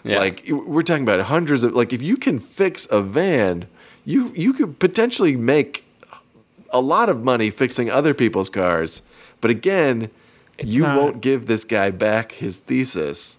[0.08, 0.18] Yeah.
[0.18, 3.66] Like we're talking about hundreds of like if you can fix a van,
[4.04, 5.84] you you could potentially make
[6.72, 9.02] a lot of money fixing other people's cars.
[9.40, 10.10] But again,
[10.58, 13.36] It's you not- won't give this guy back his thesis.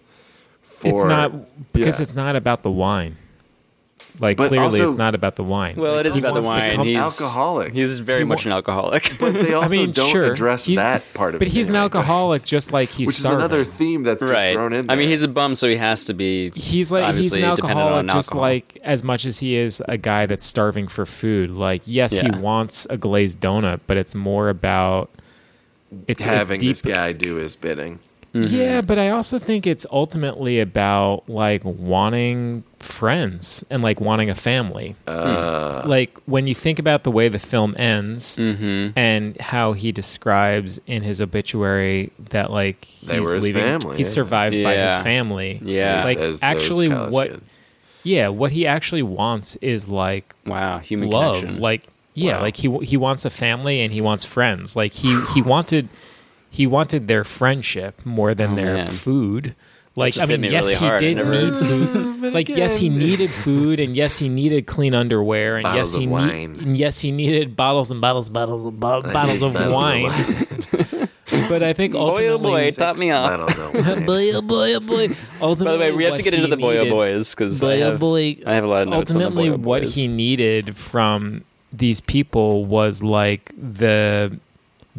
[0.62, 2.02] For, it's not because Yeah.
[2.04, 3.16] it's not about the wine.
[4.20, 5.76] Like But clearly, also- it's not about the wine.
[5.76, 6.70] Well, it is about the wine.
[6.72, 7.72] become He's alcoholic.
[7.72, 9.10] He's very He much an alcoholic.
[9.18, 11.50] But they also I mean, don't sure, address he's- that part of But it.
[11.50, 11.82] But he's an anyway.
[11.84, 14.52] alcoholic, just like he's which is another theme that's just right.
[14.54, 14.86] thrown in.
[14.86, 14.94] There.
[14.94, 16.50] I mean, he's a bum, so he has to be.
[16.50, 18.40] He's like he's an alcoholic, on just alcohol.
[18.42, 21.50] like as much as he is a guy that's starving for food.
[21.50, 22.24] Like, yes, Yeah.
[22.34, 25.10] he wants a glazed donut, but it's more about
[26.06, 27.98] it's having it's this guy do his bidding.
[28.34, 28.54] Mm-hmm.
[28.54, 34.34] Yeah, but I also think it's ultimately about like wanting friends and like wanting a
[34.34, 34.94] family.
[35.06, 35.82] Uh.
[35.84, 38.96] like when you think about the way the film ends Mm-hmm.
[38.98, 43.96] and how he describes in his obituary that like They he's were his leaving, family,
[43.96, 44.12] he's yeah.
[44.12, 45.60] survived by his family.
[45.62, 46.02] Yeah.
[46.04, 47.58] like actually what kids.
[48.04, 51.36] yeah, what he actually wants is like wow, human love.
[51.40, 51.60] connection.
[51.60, 51.82] Like
[52.14, 52.42] yeah, Wow.
[52.42, 54.76] like he he wants a family and he wants friends.
[54.76, 55.88] Like he he wanted
[56.50, 58.86] he wanted their friendship more than Oh, their man.
[58.88, 59.54] food.
[59.96, 61.00] Like I mean, yes, really he hard.
[61.00, 62.32] did Never- need food.
[62.34, 66.04] like yes, he needed food, and yes, he needed clean underwear, and Bottles yes, he
[66.04, 66.58] of need- wine.
[66.60, 71.08] and yes, he needed bottles and bottles, bottles, bo- bottles of bottles of wine.
[71.48, 73.30] but I think boy, oh ultimately, boy, top me off.
[73.48, 74.06] Bottles of wine.
[74.06, 75.16] boy, oh boy, oh boy.
[75.42, 77.60] Ultimately, By the way, we have what to get into the boy oh boys because
[77.62, 78.38] I oh have, boy.
[78.46, 79.94] I have a lot of notes on the ultimately boy oh what boys.
[79.96, 84.38] he needed from these people was like the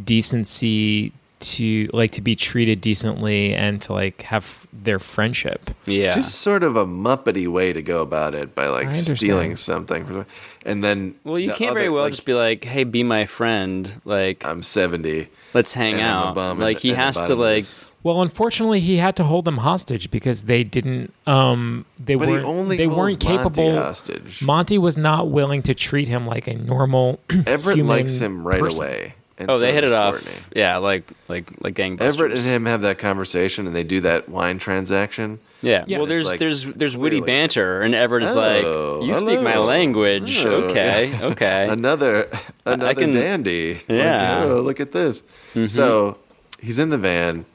[0.04, 6.16] decency to like to be treated decently and to like have their friendship yeah.
[6.16, 10.26] Just sort of a muppety way to go about it by like stealing something from,
[10.66, 13.26] and then well, you the can't very well like, just be like, "Hey, be my
[13.26, 15.28] friend." Like, I'm seventy.
[15.54, 16.36] let's hang and I'm a out.
[16.36, 17.66] bum Like and- he and has to like.
[18.04, 22.46] well unfortunately he had to hold them hostage because they didn't um they But weren't
[22.46, 24.42] only they weren't Monty capable hostage.
[24.42, 28.62] monty was not willing to treat him like a normal Everett human likes him right
[28.62, 28.86] person.
[28.86, 29.16] away.
[29.42, 30.50] And Oh, they hit does it off.
[30.56, 32.02] Yeah, like like like gangbusters.
[32.02, 35.40] Everett and him have that conversation, and they do that wine transaction.
[35.62, 35.86] Yeah.
[35.88, 35.98] Yeah.
[35.98, 39.42] Well, there's like there's there's witty clearly- banter, and Everett is Oh, like, "You speak
[39.42, 41.10] my language." Oh, okay.
[41.12, 41.24] yeah.
[41.26, 41.68] Okay.
[41.70, 42.28] another
[42.66, 43.74] another can- dandy.
[43.76, 44.38] Like, Yeah.
[44.42, 44.52] Mm-hmm.
[44.52, 45.24] oh, look at this.
[45.68, 46.18] So
[46.60, 47.46] he's in the van.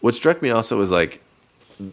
[0.00, 1.20] What struck me also was like,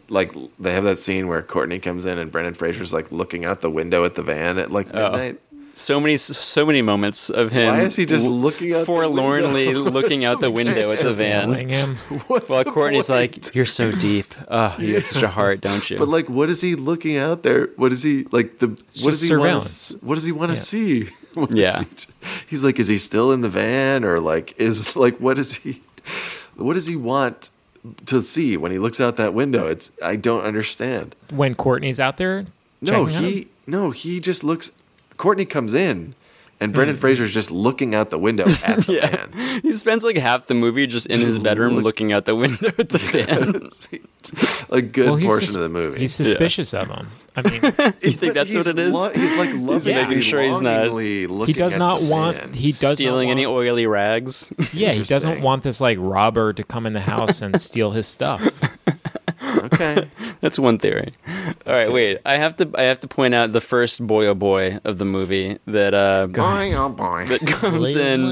[0.10, 3.62] like they have that scene where Courtney comes in and Brendan Fraser's like looking out
[3.62, 5.12] the window at the van at like Oh.
[5.12, 5.40] midnight.
[5.76, 7.74] So many so many moments of him.
[7.74, 11.52] Why is he just w- looking out forlornly looking out the window at the van?
[11.68, 11.96] him.
[12.28, 13.46] What's While the Courtney's point?
[13.46, 14.34] like, "You're so deep.
[14.48, 17.44] Oh, you have such a heart, don't you?" But like, what is he looking out
[17.44, 17.68] there?
[17.76, 18.60] What is he like?
[18.60, 19.42] The what just does he want?
[19.42, 19.96] surveillance.
[20.02, 20.62] What does he want to Yeah.
[20.62, 21.10] see?
[21.34, 21.80] What is Yeah.
[21.82, 22.08] he-
[22.48, 25.82] he's like, is he still in the van or like is like what is he?
[26.56, 27.50] What does he want
[28.06, 29.66] to see when he looks out that window?
[29.68, 31.16] It's I don't understand.
[31.32, 32.46] when courtney's out there
[32.82, 33.24] No, checking on him?
[33.24, 34.72] he no he just looks.
[35.24, 36.16] Courtney comes in.
[36.60, 36.76] And Hmm.
[36.76, 39.08] Brendan Fraser's just looking out the window at the Yeah.
[39.26, 39.62] van.
[39.64, 42.68] he spends like half the movie just in his bedroom look- looking out the window
[42.78, 43.70] at the van.
[44.70, 46.00] a good Well, portion sus- of the movie.
[46.00, 47.54] he's suspicious of him i mean
[48.02, 48.94] you think that's what it is?
[48.94, 52.54] lo- he's like loving, making sure he's not- longingly he does at not want van.
[52.54, 54.54] he does Stealing not any oily rags?
[54.72, 58.08] yeah he doesn't want this like robber to come in the house and steal his
[58.08, 58.42] stuff
[59.74, 60.10] Okay.
[60.42, 61.14] That's one theory.
[61.66, 62.20] All right, wait.
[62.26, 62.70] I have to.
[62.76, 66.28] I have to point out the first boy oh boy of the movie that uh,
[66.28, 67.26] Boy, oh boy.
[67.30, 68.32] that comes in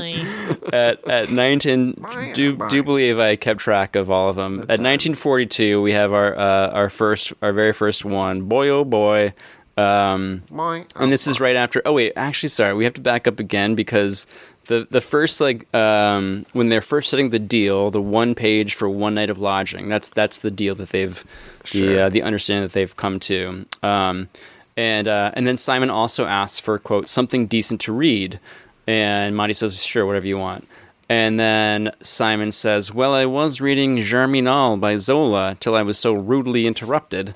[0.73, 2.05] at at 19.
[2.33, 4.61] Do do believe I kept track of all of them.
[4.61, 8.43] At 1942, we have our uh, our first our very first one.
[8.43, 9.33] Boy oh boy.
[9.77, 11.81] Um, Boy, and this is right after.
[11.85, 12.73] Oh wait, actually, sorry.
[12.73, 14.27] We have to back up again because
[14.71, 18.89] the the first like um, when they're first setting the deal, the one page for
[18.89, 19.89] one night of lodging.
[19.89, 21.23] That's that's the deal that they've
[21.65, 21.87] Sure.
[21.87, 23.65] the uh, the understanding that they've come to.
[23.83, 24.29] Um,
[24.77, 28.39] and uh, and then Simon also asks for quote something decent to read,
[28.87, 30.67] and Monty says sure whatever you want.
[31.09, 36.13] And then Simon says, "Well, I was reading Germinal by Zola till I was so
[36.13, 37.35] rudely interrupted."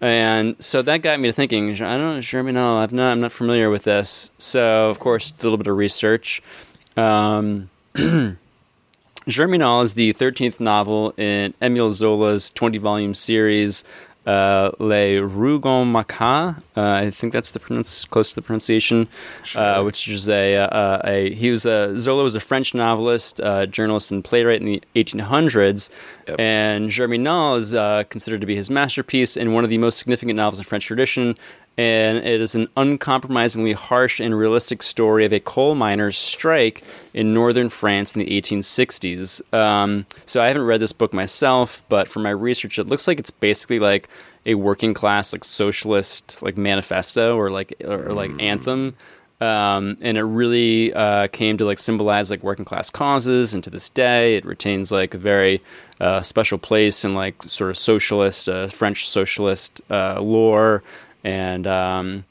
[0.00, 1.72] And so that got me to thinking.
[1.74, 2.78] I don't know Germinal.
[2.78, 3.12] I've not.
[3.12, 4.30] I'm not familiar with this.
[4.38, 6.42] So of course, did a little bit of research.
[6.96, 7.70] Um,
[9.28, 13.84] Germinal is the 13th novel in Emile Zola's 20-volume series,
[14.26, 16.56] uh, Les Rougon Macas.
[16.76, 19.08] Uh, I think that's the pronounce close to the pronunciation,
[19.54, 23.66] uh, which is a, uh, a he was a Zola was a French novelist, uh,
[23.66, 25.90] journalist, and playwright in the 1800s,
[26.38, 30.36] and Germinal is uh, considered to be his masterpiece and one of the most significant
[30.36, 31.36] novels in French tradition.
[31.78, 37.32] And it is an uncompromisingly harsh and realistic story of a coal miner's strike in
[37.32, 39.54] northern France in the 1860s.
[39.54, 43.18] Um, so I haven't read this book myself, but from my research, it looks like
[43.18, 44.08] it's basically like
[44.44, 48.94] a working class, like socialist, like manifesto or like or, like anthem.
[49.40, 53.70] Um, and it really uh, came to like symbolize like working class causes, and to
[53.70, 55.62] this day, it retains like a very
[55.98, 60.82] uh, special place in like sort of socialist uh, French socialist uh, lore.
[61.24, 62.24] And um,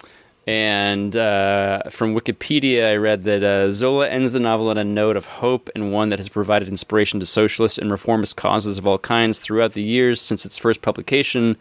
[0.48, 5.16] and uh, from Wikipedia, I read that uh, Zola ends the novel on a note
[5.16, 8.98] of hope and one that has provided inspiration to socialist and reformist causes of all
[8.98, 11.56] kinds throughout the years since its first publication.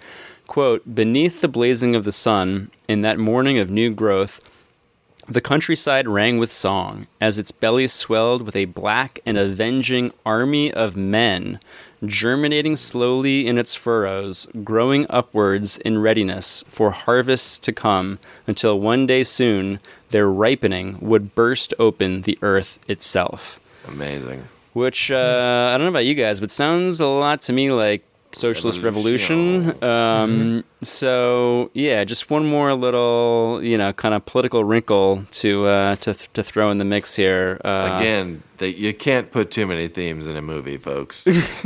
[0.47, 4.41] Quote, beneath the blazing of the sun, in that morning of new growth,
[5.29, 10.73] the countryside rang with song as its belly swelled with a black and avenging army
[10.73, 11.61] of men,
[12.05, 19.07] germinating slowly in its furrows, growing upwards in readiness for harvests to come, until one
[19.07, 19.81] day soon
[20.11, 23.61] their ripening would burst open the earth itself.
[23.87, 24.45] Amazing.
[24.75, 28.05] Which uh, I don't know about you guys, but sounds a lot to me like
[28.33, 29.83] socialist revolution.
[29.83, 35.97] Um, So yeah, just one more little you know kind of political wrinkle to uh,
[35.97, 37.61] to th- to throw in the mix here.
[37.65, 41.27] Uh, Again, that you can't put too many themes in a movie, folks.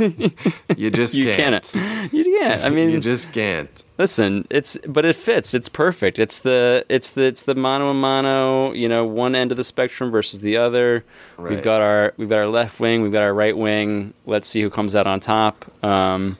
[0.77, 1.71] you just you can't.
[1.71, 2.13] can't.
[2.13, 2.63] You can't.
[2.63, 3.83] I mean, you just can't.
[3.97, 5.53] Listen, it's but it fits.
[5.53, 6.17] It's perfect.
[6.19, 8.73] It's the it's the it's the mano a mano.
[8.73, 11.03] You know, one end of the spectrum versus the other.
[11.37, 13.01] We've got our we've got our left wing.
[13.01, 14.13] We've got our right wing.
[14.25, 15.65] Let's see who comes out on top.
[15.83, 16.37] Um,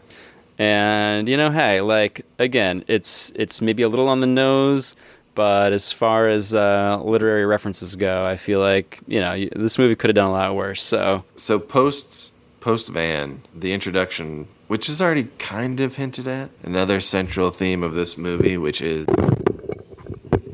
[0.57, 4.95] and you know, hey, like again, it's it's maybe a little on the nose,
[5.35, 9.95] but as far as uh, literary references go, I feel like you know this movie
[9.95, 10.81] could have done a lot worse.
[10.81, 16.99] So So post post Van, the introduction, which is already kind of hinted at, another
[16.99, 19.05] central theme of this movie, which is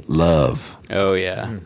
[0.07, 0.75] love.
[0.89, 1.57] Oh yeah.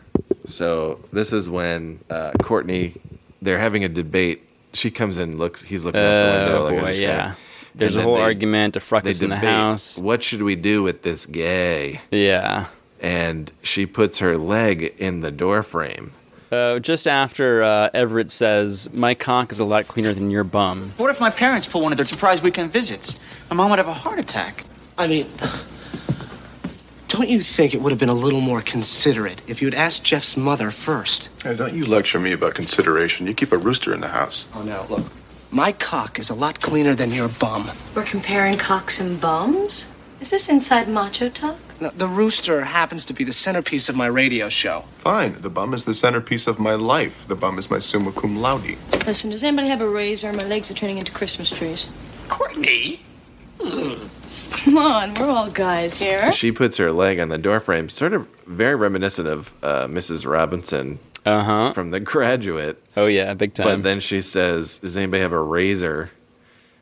[0.46, 2.94] So this is when uh, Courtney,
[3.40, 4.42] they're having a debate.
[4.74, 5.62] She comes in, looks.
[5.62, 6.58] He's looking out the window.
[6.58, 7.34] Oh like boy, yeah.
[7.74, 9.98] There's And a then whole argument, a fracas in the house.
[9.98, 12.00] What should we do with this gay?
[12.10, 12.66] Yeah.
[13.04, 16.12] And she puts her leg in the door frame.
[16.50, 20.92] Uh, just after uh, Everett says, "My cock is a lot cleaner than your bum."
[20.96, 23.18] What if my parents pull one of their surprise weekend visits?
[23.50, 24.64] My mom would have a heart attack.
[24.96, 25.26] I mean,
[27.08, 30.36] don't you think it would have been a little more considerate if you'd asked Jeff's
[30.36, 31.28] mother first?
[31.42, 33.26] Hey, don't you lecture me about consideration.
[33.26, 34.48] You keep a rooster in the house.
[34.54, 35.04] Oh, no, look.
[35.50, 37.70] My cock is a lot cleaner than your bum.
[37.94, 39.90] We're comparing cocks and bums?
[40.20, 41.58] Is this inside macho talk?
[41.80, 44.84] Now, the rooster happens to be the centerpiece of my radio show.
[44.98, 45.40] Fine.
[45.40, 47.26] The bum is the centerpiece of my life.
[47.26, 48.76] The bum is my summa cum laude.
[49.06, 50.32] Listen, does anybody have a razor?
[50.32, 51.88] My legs are turning into Christmas trees.
[52.28, 53.00] Courtney?
[53.58, 56.32] Come on, we're all guys here.
[56.32, 60.26] She puts her leg on the doorframe, sort of very reminiscent of uh, Mrs.
[60.30, 61.72] Robinson uh-huh.
[61.72, 62.82] from The Graduate.
[62.96, 63.66] Oh yeah, big time.
[63.66, 66.10] But then she says, "Does anybody have a razor?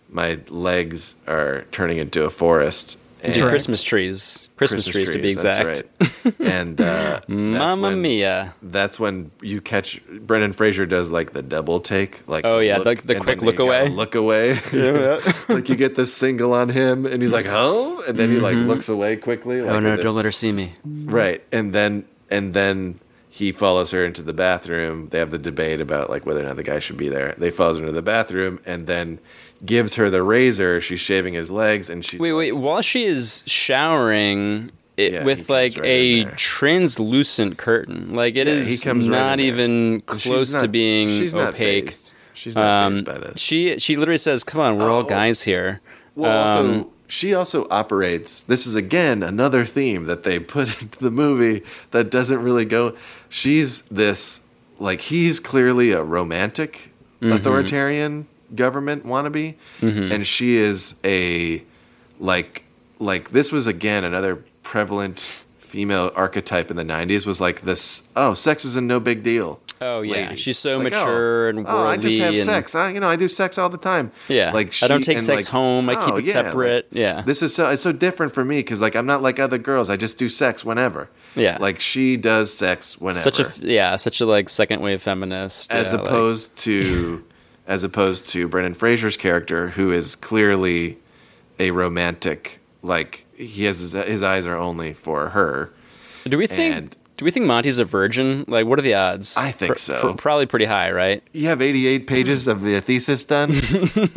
[0.08, 4.48] My legs are turning into a forest." Into Christmas trees.
[4.56, 6.24] Christmas trees, to be that's exact.
[6.24, 6.34] right.
[6.40, 8.52] and uh, Mamma mia.
[8.62, 13.02] That's when you catch Brendan Fraser does like the double take, like Oh, yeah, look,
[13.02, 13.88] the- the quick look away.
[13.88, 14.58] look away.
[14.72, 15.18] Yeah.
[15.48, 18.56] like you get this single on him, and he's like, "Oh," and then he like
[18.56, 18.66] Mhm.
[18.66, 19.60] looks away quickly.
[19.62, 19.96] Like, oh no!
[19.96, 20.72] Don't let her see me.
[20.84, 22.98] Right, and then and then
[23.28, 25.08] he follows her into the bathroom.
[25.10, 27.34] They have the debate about like whether or not the guy should be there.
[27.38, 29.20] They follows her into the bathroom and then
[29.64, 30.80] gives her the razor.
[30.80, 32.52] She's shaving his legs, and she's Wait, wait.
[32.52, 38.54] While she is showering, it, Yeah, with like right a translucent curtain, like it Yeah,
[38.54, 41.94] is he comes right not in even close to being she's not opaque.
[42.34, 43.40] She's not um, by this.
[43.40, 45.80] She she literally says, "Come on, we're all guys here."
[46.14, 48.42] Well, also, Um, she also operates.
[48.42, 52.94] This is again another theme that they put into the movie that doesn't really go.
[53.28, 54.40] She's this
[54.78, 56.90] like he's clearly a romantic
[57.22, 57.34] Mhm.
[57.36, 60.12] authoritarian government wannabe Mhm.
[60.12, 61.62] and she is a
[62.20, 62.64] like
[62.98, 68.34] like this was again another prevalent female archetype in the 90s was like this oh
[68.34, 70.36] sex is a no big deal Oh yeah, lady.
[70.36, 71.74] she's so Like, oh, mature and worldly.
[71.82, 74.12] oh i just have and, sex I, you know i do sex all the time
[74.28, 75.88] Yeah, like I don't take sex like, home.
[75.90, 76.86] I keep oh, it yeah, like, separate.
[76.92, 79.58] yeah, this is so it's so different for me because like i'm not like other
[79.58, 81.56] girls i just do sex whenever Yeah.
[81.58, 85.74] like she does sex whenever such a yeah, such a like second wave feminist.
[85.74, 87.24] as yeah, like- opposed to
[87.66, 90.98] as opposed to Brendan Fraser's character, who is clearly
[91.58, 92.60] a romantic.
[92.82, 95.72] Like he has his, his eyes are only for her.
[96.24, 96.74] do we think?
[96.76, 98.44] and- do we think Monty's a virgin?
[98.48, 99.36] Like, what are the odds?
[99.36, 100.00] I think Pr- so.
[100.12, 101.22] pr- probably pretty high, right?
[101.32, 103.50] You have 88 pages of the thesis done.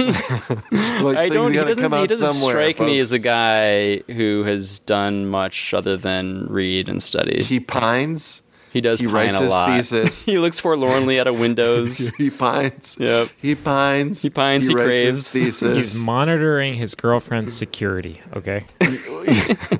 [1.03, 1.51] like, I don't.
[1.51, 6.47] He doesn't, he doesn't strike me as a guy who has done much other than
[6.47, 7.43] read and study.
[7.43, 8.41] He pines.
[8.75, 10.25] He does He pine writes his thesis.
[10.31, 12.11] he looks forlornly out of windows.
[12.17, 12.97] he pines.
[12.99, 13.29] Yep.
[13.41, 14.21] He pines.
[14.21, 14.67] He pines.
[14.67, 15.31] He, writes craves.
[15.33, 15.77] His thesis.
[15.95, 18.21] He's monitoring his girlfriend's security.
[18.35, 18.65] Okay.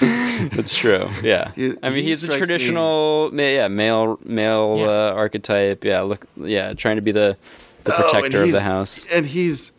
[0.00, 1.08] That's true.
[1.22, 1.52] Yeah.
[1.54, 4.86] He- I mean, he he's a strikes me- traditional, ma- yeah, male, male Yeah.
[4.86, 5.84] Uh, archetype.
[5.84, 6.00] Yeah.
[6.02, 6.26] Look.
[6.36, 6.74] Yeah.
[6.74, 7.36] Trying to be the
[7.84, 9.06] the Oh, protector of the house.
[9.12, 9.72] and he's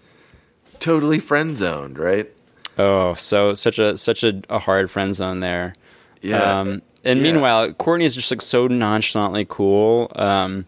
[0.79, 2.29] totally friend zoned, right?
[2.77, 5.75] Oh, so such a such a, a hard friend zone there.
[6.21, 6.59] Yeah.
[6.61, 7.23] Um, and Yeah.
[7.31, 10.11] meanwhile, Courtney is just like so nonchalantly cool.
[10.15, 10.65] Um,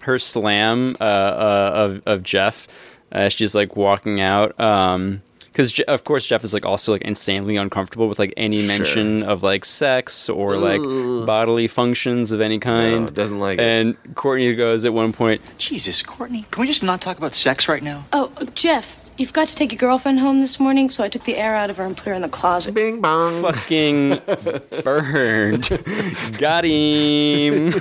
[0.00, 2.66] her slam uh, uh, of of Jeff,
[3.12, 4.58] uh, she's like walking out.
[4.60, 8.66] Um, because Je- of course Jeff is like also like insanely uncomfortable with like any
[8.66, 11.24] mention of like sex or like Ugh.
[11.24, 13.04] bodily functions of any kind.
[13.04, 13.62] No, doesn't like it.
[13.62, 17.68] and Courtney goes at one point, Jesus, Courtney, can we just not talk about sex
[17.68, 18.04] right now?
[18.12, 21.36] Oh, Jeff, you've got to take your girlfriend home this morning, so I took the
[21.36, 22.74] air out of her and put her in the closet.
[22.74, 23.42] Bing bong.
[23.42, 24.20] fucking
[24.84, 25.68] burned.
[26.38, 27.72] Got him.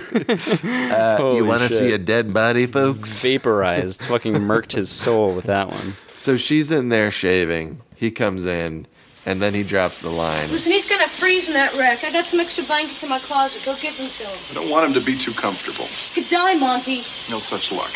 [0.64, 3.22] Uh, you want to see a dead body, folks?
[3.22, 4.06] Vaporized.
[4.06, 5.94] fucking murked his soul with that one.
[6.16, 7.82] So she's in there shaving.
[7.96, 8.88] He comes in,
[9.26, 10.50] and then he drops the line.
[10.52, 12.04] Listen, he's gonna freeze in that wreck.
[12.04, 13.64] I got some extra blankets in my closet.
[13.66, 14.38] Go give them to him.
[14.52, 15.88] I don't want him to be too comfortable.
[16.14, 16.98] Could die, Monty.
[17.32, 17.92] No such luck.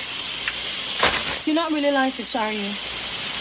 [1.45, 2.69] You're not really like this, are you?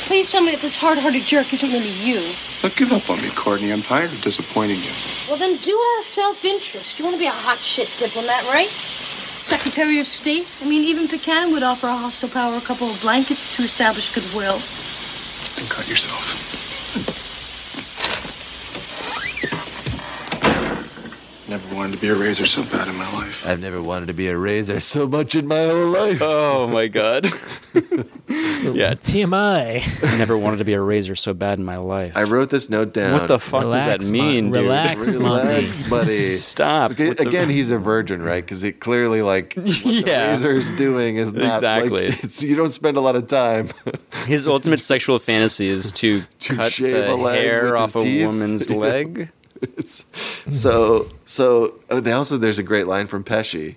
[0.06, 2.22] Please tell me that this hard-hearted jerk isn't really you.
[2.62, 3.72] Don't give up on me, Courtney.
[3.72, 4.92] I'm tired of disappointing you.
[5.28, 6.98] Well, then do out of self-interest.
[6.98, 8.68] You want to be a hot shit diplomat, right?
[8.68, 10.56] Secretary of State?
[10.62, 14.14] I mean, even Pecan would offer a hostile power a couple of blankets to establish
[14.14, 14.60] goodwill.
[15.56, 17.25] Then cut yourself.
[21.56, 23.46] I've never wanted to be a razor so bad in my life.
[23.46, 26.18] I've never wanted to be a razor so much in my whole life.
[26.20, 27.24] Oh my god.
[28.28, 28.92] yeah.
[28.94, 30.04] TMI.
[30.12, 32.14] I never wanted to be a razor so bad in my life.
[32.14, 33.12] I wrote this note down.
[33.14, 34.62] what the fuck Relax, does that mean, Mon- dude?
[34.64, 36.10] relax, Relax, buddy.
[36.10, 36.90] Stop.
[36.92, 38.44] Okay, with the- Again, he's a virgin, right?
[38.44, 40.26] Because it clearly, like, what the Yeah.
[40.28, 42.08] razor is doing is not Exactly.
[42.08, 43.70] Like, it's, you don't spend a lot of time.
[44.26, 47.96] His ultimate sexual fantasy is to, To cut shave the a leg hair with off
[47.96, 48.26] a teeth.
[48.26, 49.30] woman's leg.
[50.50, 53.76] So, so oh, they also there's a great line from Pesci,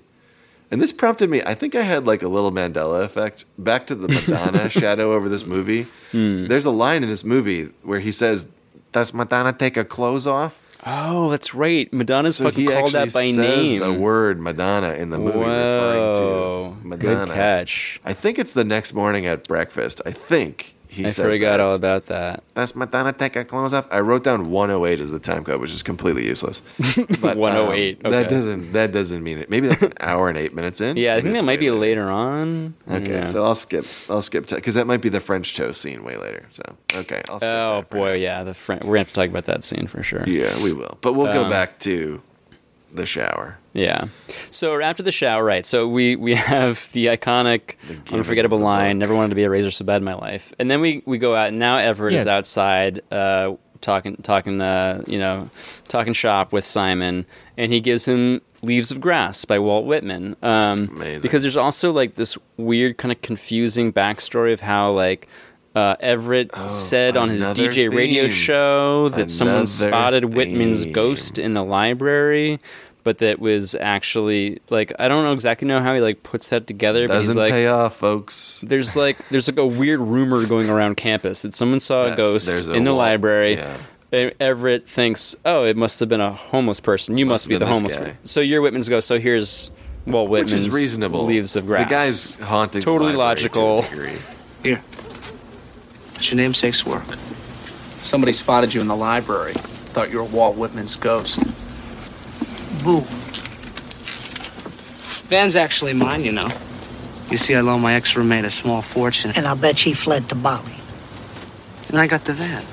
[0.70, 1.42] and this prompted me.
[1.44, 3.46] I think I had like a little Mandela effect.
[3.58, 5.88] Back to the Madonna shadow over this movie.
[6.12, 6.46] Hmm.
[6.48, 8.48] There's a line in this movie where he says,
[8.92, 11.92] "Does Madonna take her clothes off?" Oh, that's right.
[11.92, 13.80] Madonna's So fucking called that by says name.
[13.82, 16.78] the word Madonna in the movie, referring Whoa.
[16.82, 17.26] to Madonna.
[17.26, 18.00] Good catch.
[18.06, 20.02] I think it's the next morning at breakfast.
[20.06, 21.60] I think he I forgot that.
[21.60, 22.44] all about that.
[22.56, 23.88] That's her clothes off?
[23.92, 26.64] I wrote down 108 as the time code, which is completely useless.
[27.22, 29.50] But, 108, um, That doesn't that doesn't mean it.
[29.52, 30.98] Maybe that's an hour and eight minutes in.
[30.98, 32.02] Yeah, I think that might be later.
[32.06, 32.74] later on.
[32.90, 33.24] Okay, Yeah.
[33.26, 33.86] so I'll skip.
[34.10, 36.48] I'll skip because that might be the French toast scene way later.
[36.54, 36.64] So
[36.96, 37.50] okay, I'll skip.
[37.50, 38.82] Oh boy, yeah, the friend.
[38.84, 40.24] We're gonna have to talk about that scene for sure.
[40.26, 40.98] Yeah, we will.
[41.02, 42.22] But we'll go Um, back to
[42.92, 43.58] the shower.
[43.74, 44.06] Yeah.
[44.52, 45.66] So after the shower, right?
[45.66, 47.76] So we we have the iconic,
[48.12, 49.00] unforgettable line.
[49.00, 50.54] Never wanted to be a razor so bad in my life.
[50.60, 51.50] And then we we go out.
[51.50, 55.50] And now Everett is outside, uh, talking talking, uh, you know,
[55.88, 57.26] talking shop with Simon,
[57.58, 60.36] and he gives him "Leaves of Grass" by Walt Whitman.
[60.42, 61.22] Um, Amazing.
[61.22, 65.28] Because there's also like this weird kind of confusing backstory of how like.
[65.76, 70.86] Uh, Everett said on his Oh, another DJ radio show that someone Another spotted Whitman's
[70.88, 72.60] ghost in the library,
[73.04, 76.66] but that was actually like I don't know exactly know how he like puts that
[76.66, 78.64] together, but he's Doesn't like pay off, folks.
[78.68, 82.68] there's like there's like a weird rumor going around campus that someone saw a ghost
[82.68, 83.56] a in the wall- library.
[83.58, 83.78] yeah.
[84.12, 87.16] And Everett thinks, "Oh, it must have been a homeless person.
[87.20, 89.08] You must, Must be the homeless this guy." person." So you're Whitman's ghost.
[89.08, 89.72] So here's
[90.08, 91.26] Walt Which Whitman's is reasonable.
[91.26, 91.84] Leaves of Grass.
[91.84, 92.82] The guy's haunting.
[92.82, 94.16] the Totally library
[94.64, 94.80] to a
[96.22, 96.38] logical.
[96.38, 96.44] degree.
[96.44, 96.54] Here.
[96.54, 97.18] It's your namesake's work.
[98.02, 99.54] Somebody spotted you in the library.
[99.54, 101.40] Thought you were Walt Whitman's ghost.
[102.84, 103.02] Boo.
[105.28, 106.50] Van's actually mine, you know.
[107.32, 109.32] You see, I loaned my ex-roommate a small fortune.
[109.36, 110.74] And I'll bet she fled to Bali.
[111.90, 112.66] And I got the van.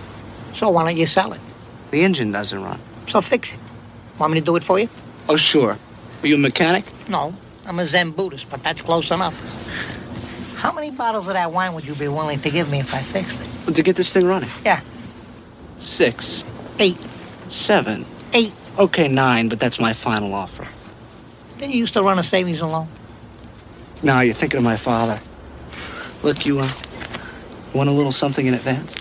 [0.55, 1.41] So why don't you sell it?
[1.91, 2.81] The engine doesn't run.
[3.09, 3.61] So fix it.
[4.19, 4.89] Want me to do it for you?
[5.29, 5.79] Oh, sure.
[6.23, 6.85] Are you a mechanic?
[7.09, 7.35] No,
[7.67, 9.35] I'm a Zen Buddhist, but that's close enough.
[10.57, 13.03] How many bottles of that wine would you be willing to give me if I
[13.03, 13.75] fixed it?
[13.75, 14.49] To get this thing running?
[14.65, 14.81] Yeah.
[15.77, 16.45] Six.
[16.79, 16.99] Eight.
[17.49, 18.07] Seven.
[18.33, 18.55] Eight.
[18.79, 20.67] Okay, nine, but that's my final offer.
[21.59, 22.89] Didn't you used to run a savings and loan?
[24.03, 25.21] Now you're thinking of my father.
[26.23, 26.69] Look, you uh,
[27.75, 28.95] want a little something in advance?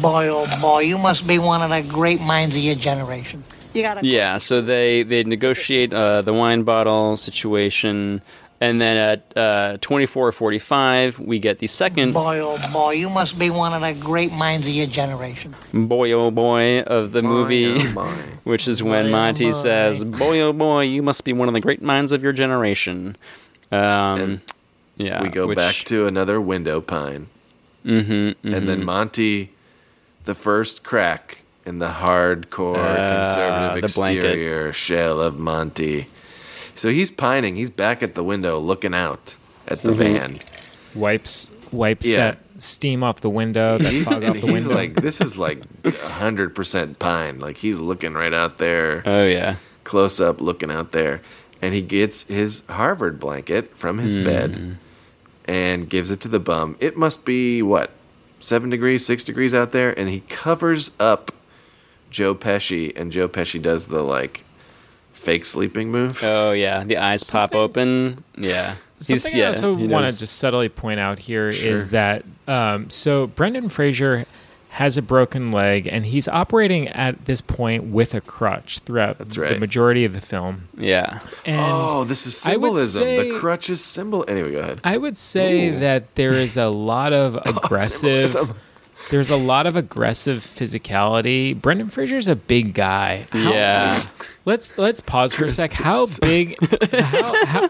[0.00, 3.42] Boy, oh boy, you must be one of the great minds of your generation.
[3.72, 4.06] You gotta.
[4.06, 8.22] Yeah, so they they negotiate uh, the wine bottle situation,
[8.68, 12.92] and then at uh, twenty four forty five, we get the second Boy, oh boy,
[12.92, 15.54] you must be one of the great minds of your generation.
[15.72, 17.80] boy oh boy of the movie,
[18.44, 19.50] which is when Boy, oh Monty boy.
[19.52, 23.16] says, "Boy oh boy, you must be one of the great minds of your generation."
[23.72, 24.40] Um,
[24.96, 27.26] yeah, we go which- back to another window pine.
[27.84, 29.50] Mm-hmm, And then Monty,
[30.24, 34.24] the first crack in the hardcore Ah, conservative the blanket.
[34.24, 36.06] exterior shell of Monty.
[36.76, 37.56] So he's pining.
[37.56, 39.36] He's back at the window looking out
[39.68, 39.96] at the Mhm.
[39.96, 40.38] van.
[40.94, 42.16] Wipes wipes Yeah.
[42.18, 44.74] that steam off the window, that He's, fog and off the he's window.
[44.74, 45.60] like, this is like
[46.02, 47.40] hundred percent pine.
[47.40, 49.02] Like he's looking right out there.
[49.04, 51.20] Oh yeah, close up, looking out there,
[51.60, 54.24] and he gets his Harvard blanket from his Mm.
[54.24, 54.78] bed
[55.46, 56.76] and gives it to the bum.
[56.80, 57.90] It must be what
[58.40, 61.32] seven degrees, six degrees out there, and he covers up
[62.10, 64.44] Joe Pesci, and Joe Pesci does the like
[65.24, 66.20] fake sleeping move.
[66.22, 68.22] Oh yeah, the eyes pop open.
[68.36, 71.78] Yeah, Something I also he want to just subtly point out here is Sure.
[71.80, 74.24] that um, so Brendan Fraser
[74.70, 79.56] has a broken leg and he's operating at this point with a crutch throughout the
[79.60, 80.66] majority of the film.
[80.76, 81.20] Yeah.
[81.46, 83.02] And oh, this is symbolism.
[83.04, 84.24] say- the crutch is symbol.
[84.26, 84.80] Anyway, go ahead.
[84.82, 85.78] I would say Ooh.
[85.78, 88.30] that there is a lot of aggressive.
[88.30, 88.56] symbolism.
[89.10, 91.60] There's a lot of aggressive physicality.
[91.60, 93.26] Brendan Fraser's a big guy.
[93.30, 94.02] How- Yeah.
[94.46, 95.72] Let's let's pause for a sec.
[95.72, 96.56] How big?
[96.92, 97.68] How how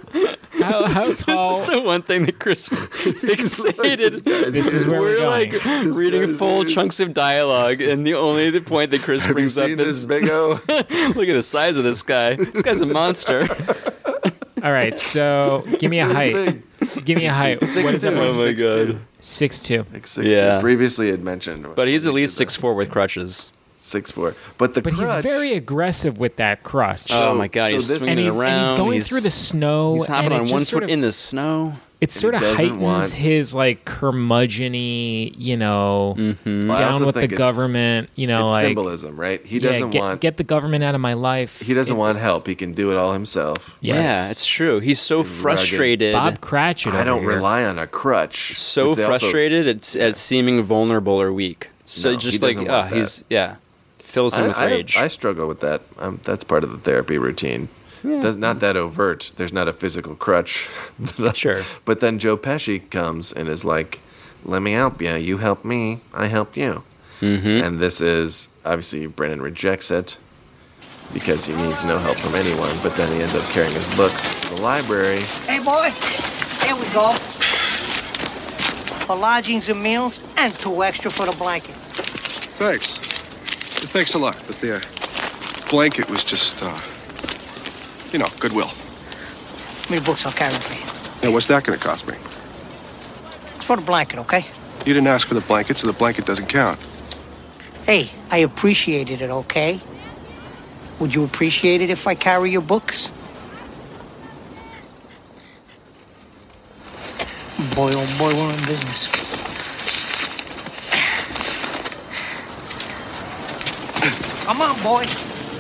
[0.61, 1.51] how, how tall?
[1.51, 2.69] This is the one thing that Chris
[3.29, 4.25] fixated.
[4.53, 5.93] This is where we're like going.
[5.93, 9.57] reading full chunks of dialogue, and the only the point that Chris Have you brings
[9.57, 10.61] up seen is this big O?
[10.69, 12.35] look at the size of this guy.
[12.35, 13.47] This guy's a monster.
[14.65, 17.05] All right, so give me a It's height.
[17.05, 17.63] Give me a height.
[17.63, 18.11] Six What is two.
[18.11, 18.19] that?
[18.19, 18.87] Oh my Six two.
[18.95, 19.01] god.
[19.21, 19.87] Six two.
[19.93, 20.55] Like six Yeah.
[20.57, 20.61] two.
[20.63, 23.53] Previously had mentioned, But he's at least six four with crutches.
[23.85, 24.35] Six four.
[24.59, 27.09] But the But he's very aggressive with that crutch.
[27.11, 28.53] Oh my god, so he's this- swinging and he's, around.
[28.53, 29.95] and he's going he's- through the snow.
[29.95, 31.75] He's hopping and it on just one sort foot of, in the snow.
[32.01, 36.69] It sort of heightens want- his like curmudgeony, you know, Mm-hmm.
[36.69, 38.11] Well, down with the government.
[38.15, 39.45] You know, it's like symbolism, right?
[39.45, 41.61] He doesn't get, want get the government out of my life.
[41.61, 42.47] he doesn't It- want help.
[42.47, 43.77] He can do it all himself.
[43.81, 44.33] Yeah, Yes.
[44.33, 44.81] it's true.
[44.81, 45.33] He's so rugged.
[45.33, 46.13] frustrated.
[46.13, 46.93] Bob Cratchit.
[46.95, 47.29] I don't here.
[47.31, 48.59] rely on a crutch.
[48.59, 51.71] so which they also- frustrated at, at seeming vulnerable or weak.
[51.87, 52.93] So No, just he like doesn't uh, that.
[52.93, 53.57] he's yeah,
[54.15, 54.97] fills him I, with I- rage.
[54.97, 55.83] I struggle with that.
[55.99, 57.69] Um, that's part of the therapy routine.
[58.03, 59.33] Does not that overt.
[59.39, 60.69] There's not a physical crutch.
[61.35, 61.63] Sure.
[61.87, 64.01] But then Joe Pesci comes and is like,
[64.45, 65.15] "Let me help you.
[65.15, 66.01] You help me.
[66.13, 66.85] I help you."
[67.21, 67.65] mm-hmm.
[67.65, 70.19] And this is obviously Brendan rejects it
[71.15, 72.77] because he needs no help from anyone.
[72.83, 75.21] But then he ends up carrying his books to the library.
[75.49, 75.89] Hey, boy,
[76.65, 77.15] here we go.
[79.07, 81.75] For lodgings and meals, and two extra for the blanket.
[82.61, 83.14] Thanks.
[83.87, 84.41] Thanks a lot.
[84.47, 84.81] But the uh,
[85.71, 86.81] blanket was just, uh,
[88.13, 88.69] you know, goodwill.
[88.69, 91.29] How many books I'll carry for you?
[91.29, 92.15] Now, what's that going to cost me?
[93.57, 94.47] It's for the blanket, okay?
[94.85, 96.79] You didn't ask for the blanket, so the blanket doesn't count.
[97.87, 99.81] Hey, I appreciated it, okay?
[100.99, 103.11] Would you appreciate it if I carry your books?
[107.75, 109.24] Boy, oh boy, we're in business.
[114.45, 115.07] Come on, boy.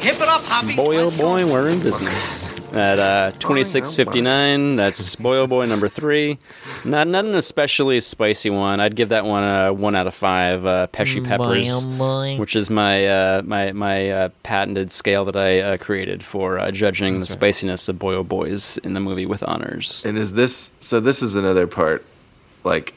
[0.03, 0.77] Hip it up, Hobby.
[0.77, 2.59] Boy, oh boy, we're in business.
[2.75, 6.39] At uh, 26.59, that's Boy, oh boy, number three.
[6.85, 8.81] Not, not an especially spicy one.
[8.81, 10.67] I'd give that one a one out of five.
[10.67, 12.37] Uh, Pesci peppers, boy.
[12.37, 16.71] which is my uh, my my uh, patented scale that I uh, created for uh,
[16.71, 20.05] judging the spiciness of Boy, oh boys in the movie with honors.
[20.05, 21.01] And is this so?
[21.01, 22.05] This is another part.
[22.65, 22.93] Like,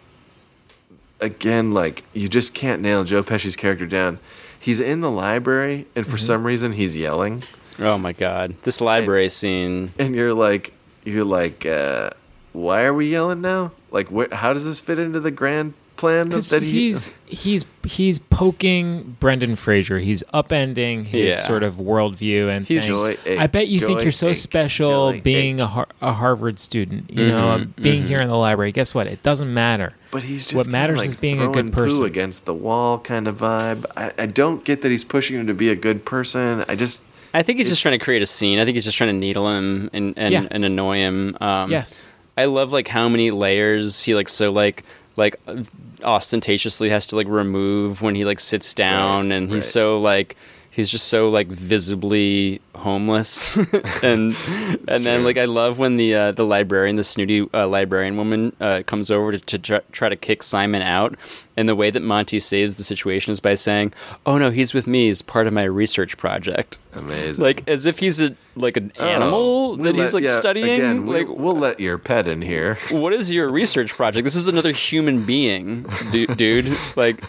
[1.22, 4.20] again, like you just can't nail Joe Pesci's character down.
[4.60, 7.43] He's in the library, and for some reason, he's yelling,
[7.80, 9.91] Oh my god, this library scene.
[9.99, 10.74] and you're like,
[11.05, 12.10] you're like, uh,
[12.53, 13.72] why are we yelling now?
[13.91, 18.20] Like, wh- how does this fit into the grand plan that he he's he's he's
[18.20, 20.00] poking Brendan Fraser.
[20.00, 21.48] He's upending his Yeah.
[21.48, 25.12] sort of worldview and He's- saying, Joy "I bet you think you're so ache, special
[25.14, 27.10] joy being a, Har- a Harvard student.
[27.10, 28.08] You know, Mhm, um, being mhm.
[28.08, 28.72] here in the library.
[28.72, 29.08] Guess what?
[29.08, 29.93] It doesn't matter.
[30.12, 32.06] But he's just what matters like is being a good person.
[32.06, 33.86] against the wall kind of vibe.
[33.98, 36.64] I, I don't get that he's pushing him to be a good person.
[36.70, 38.58] I just I think he's just trying to create a scene.
[38.60, 40.48] I think he's just trying to needle him and and, Yes.
[40.52, 41.38] and annoy him.
[41.41, 42.06] Um, Yes.
[42.38, 44.84] I love like how many layers he like so like
[45.18, 45.39] like
[46.03, 49.63] ostentatiously has to like remove when he like sits down, and he's right.
[49.63, 50.36] so like
[50.72, 53.57] he's just so like visibly homeless,
[54.03, 54.36] and
[54.88, 58.55] and then like I love when the uh, the librarian, the snooty uh, librarian woman,
[58.59, 61.15] uh, comes over to, to try, try to kick Simon out,
[61.55, 63.93] and the way that Monty saves the situation is by saying,
[64.25, 65.07] "Oh no, he's with me.
[65.07, 67.43] He's part of my research project." amazing.
[67.43, 70.36] Like as if he's a like an Oh, animal we that he's let- like yeah,
[70.36, 70.69] studying.
[70.82, 72.75] Again, we, like we'll let your pet in here.
[72.89, 74.23] what is your research project?
[74.23, 76.75] This is another human being, du- dude.
[76.95, 77.23] Like,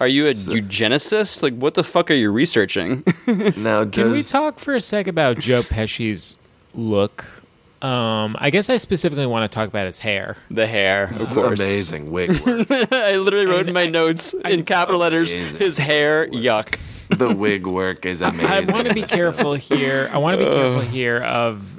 [0.00, 1.42] are you a eugenicist?
[1.42, 3.04] Like, what the fuck are you researching?
[3.56, 6.38] Now, Can we talk for a sec about Joe Pesci's
[6.74, 7.24] look?
[7.80, 10.36] Um, I guess I specifically want to talk about his hair.
[10.50, 11.58] the hair, of It's course.
[11.60, 12.66] amazing wig work.
[12.92, 15.60] I literally wrote in my notes in capital letters, Amazing.
[15.60, 16.78] his hair, yuck.
[17.08, 18.46] the wig work is amazing.
[18.46, 20.08] I want to be careful here.
[20.12, 21.71] I want to be careful here of,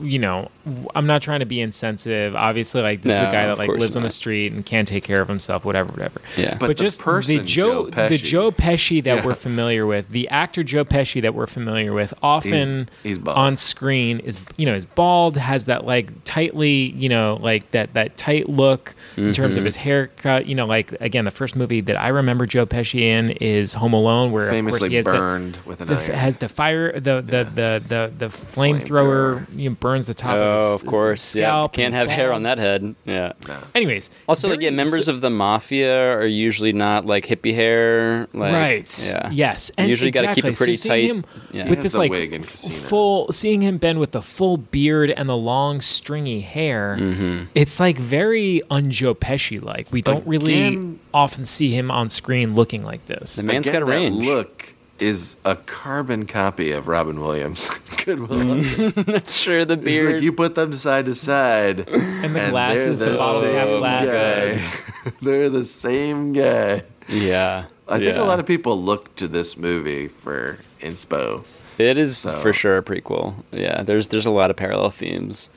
[0.00, 0.50] you know,
[0.94, 2.34] I'm not trying to be insensitive.
[2.36, 4.86] Obviously, like this is a guy that like course lives on the street and can't
[4.86, 6.20] take care of himself, whatever, whatever.
[6.36, 6.50] Yeah.
[6.52, 9.26] But, But the just the person, Joe, Joe the Joe Pesci that Yeah.
[9.26, 13.36] we're familiar with, the actor Joe Pesci that we're familiar with, often he's bald.
[13.36, 17.94] on screen is you know is bald, has that like tightly, you know, like that
[17.94, 19.64] that tight look in terms of Mm-hmm.
[19.66, 20.46] his haircut.
[20.46, 23.94] You know, like again, the first movie that I remember Joe Pesci in is Home
[23.94, 26.12] Alone, where of course Famously he has the- burned with an the, iron.
[26.14, 30.42] has the fire the the the the, the flamethrower you know, burns the top Oh,
[30.42, 31.34] of his of course.
[31.36, 31.66] Yeah.
[31.72, 32.94] Can't and have hair on that head.
[33.04, 33.32] Yeah.
[33.74, 38.26] Anyways, Also, like, yeah, very- members of the mafia are usually not like hippie hair.
[38.32, 39.04] Like, right.
[39.08, 39.30] Yeah.
[39.32, 39.70] Yes.
[39.70, 41.04] You And usually got to keep it pretty so tight.
[41.04, 41.68] Him Yeah.
[41.70, 45.36] With this like wig in full, seeing him Ben with the full beard and the
[45.36, 47.44] long stringy hair, Mm-hmm.
[47.54, 49.86] it's like very un-Joe Pesci like.
[49.90, 53.36] We don't really often see him on screen looking like this.
[53.36, 54.24] The man's got a that range.
[54.26, 54.55] look
[54.98, 57.68] is a carbon copy of Robin Williams.
[58.04, 58.60] Good one.
[59.06, 59.64] That's true.
[59.64, 60.14] The It's beard.
[60.14, 63.78] like you put them side to side, And the they're glasses, the bottle cap same
[63.78, 64.64] glasses.
[64.64, 65.12] guy.
[65.22, 66.82] they're the same guy.
[67.08, 67.66] yeah.
[67.88, 68.22] I think yeah.
[68.22, 71.44] a lot of people look to this movie for inspo,
[71.78, 73.44] It is So- for sure a prequel.
[73.52, 75.50] Yeah, there's there's a lot of parallel themes.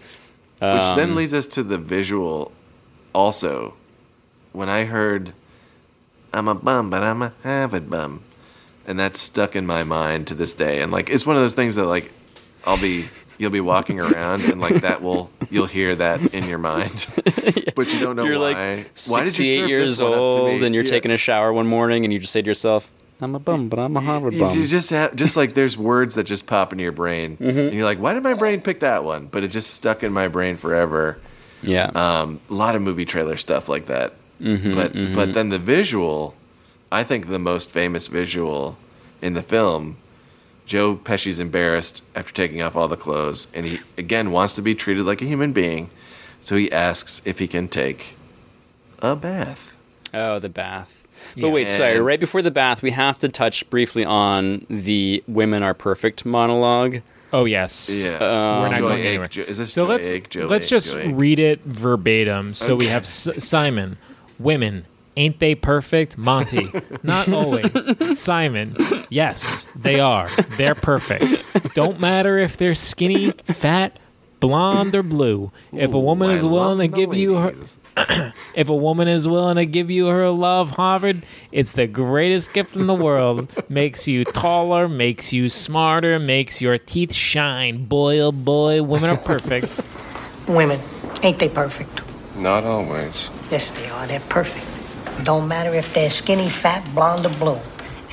[0.60, 2.52] which then Um, leads us to the visual.
[3.14, 3.74] Also,
[4.52, 5.34] when I heard,
[6.34, 8.22] "I'm a bum, but I'm a Harvard bum,"
[8.90, 10.82] and that's stuck in my mind to this day.
[10.82, 12.12] And like, it's one of those things that like,
[12.66, 13.06] I'll be,
[13.38, 17.08] you'll be walking around, and like that will, you'll hear that in your mind,
[17.76, 18.54] but you don't know you're why.
[18.54, 20.90] like why did you 68 serve years this one up to old and you're Yeah.
[20.90, 23.80] taking a shower one morning and you just say to yourself, "I'm a bum, but
[23.80, 26.72] I'm a Harvard You, bum." you just have just like there's words that just pop
[26.74, 27.58] into your brain, Mm-hmm.
[27.60, 29.28] and you're like, why did my brain pick that one?
[29.28, 31.20] But it just stuck in my brain forever.
[31.62, 31.92] yeah.
[31.96, 34.14] Um, a lot of movie trailer stuff like that.
[34.42, 35.16] Mhm, but mhm.
[35.16, 36.34] but then the visual,
[36.92, 38.78] I think the most famous visual
[39.22, 39.98] in the film,
[40.66, 44.76] Joe Pesci's embarrassed after taking off all the clothes, and he again wants to be
[44.76, 45.90] treated like a human being,
[46.42, 48.16] so he asks if he can take
[49.00, 49.76] a bath.
[50.14, 51.04] Oh, the bath.
[51.36, 51.52] But Yeah.
[51.54, 52.00] wait, sorry.
[52.00, 57.02] Right before the bath, we have to touch briefly on the "Women Are Perfect" monologue.
[57.32, 57.90] Oh yes.
[57.94, 59.28] Yeah, uh, We're not Joy going Egg anywhere.
[59.28, 62.54] Jo- is this so Joy let's Egg, Joe let's Egg, just Joy read it verbatim.
[62.56, 63.98] So we have S- Simon,
[64.40, 64.86] women,
[65.20, 66.18] ain't they perfect?
[66.18, 66.72] Monty,
[67.04, 68.20] not always.
[68.20, 68.76] Simon,
[69.10, 70.30] yes, they are.
[70.58, 71.44] They're perfect.
[71.76, 74.00] Don't matter if they're skinny, fat,
[74.40, 75.52] blonde, or blue.
[75.74, 79.10] If a woman I is willing to love the give you her, if a woman
[79.10, 83.50] is willing to give you her love, Harvard, it's the greatest gift in the world.
[83.70, 87.86] makes you taller, makes you smarter, makes your teeth shine.
[87.86, 89.84] Boy, oh boy, women are perfect.
[90.48, 90.80] Women,
[91.24, 92.02] ain't they perfect?
[92.38, 93.30] Not always.
[93.52, 94.08] Yes, they are.
[94.08, 94.79] They're perfect.
[95.24, 97.60] Don't matter if they're skinny, fat, blonde, or blue.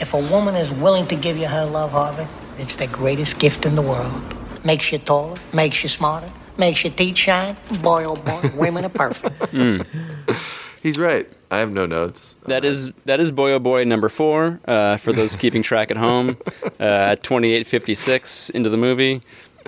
[0.01, 2.29] If a woman is willing to give you her love, Harvard,
[2.59, 4.23] it's the greatest gift in the world.
[4.65, 7.57] Makes you taller, makes you smarter, makes your teeth shine.
[7.81, 9.55] Boy, oh boy, women are perfect.
[10.83, 11.29] He's right.
[11.51, 12.37] I have no notes.
[12.47, 15.97] That is that is Boy Oh Boy number four uh, for those keeping track at
[15.97, 16.37] home.
[16.79, 19.23] Uh, Twenty eight fifty six into the movie.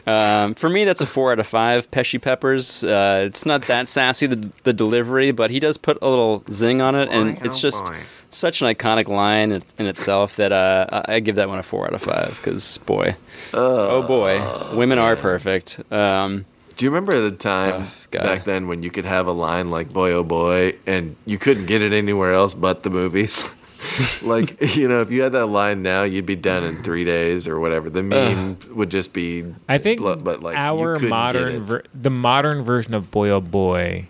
[0.07, 1.91] Um, for me, that's a four out of five.
[1.91, 2.85] Pesci Peppers.
[2.85, 6.81] Uh, it's not that sassy the the delivery, but he does put a little zing
[6.81, 8.01] on it, and Boy, it's oh just boy.
[8.31, 11.87] such an iconic line in, in itself that uh, I give that one a four
[11.87, 12.39] out of five.
[12.43, 13.17] Because boy,
[13.55, 15.81] oh boy, women are perfect.
[15.93, 16.45] Um,
[16.77, 20.13] Do you remember the time back then when you could have a line like "boy
[20.13, 23.55] oh boy" and you couldn't get it anywhere else but the movies?
[24.23, 27.47] like you know, if you had that line now, you'd be done in three days
[27.47, 27.89] or whatever.
[27.91, 29.45] The meme would just be.
[29.69, 31.59] I think blo- but like our modern it.
[31.61, 34.09] ver- the modern version of Boy Oh Boy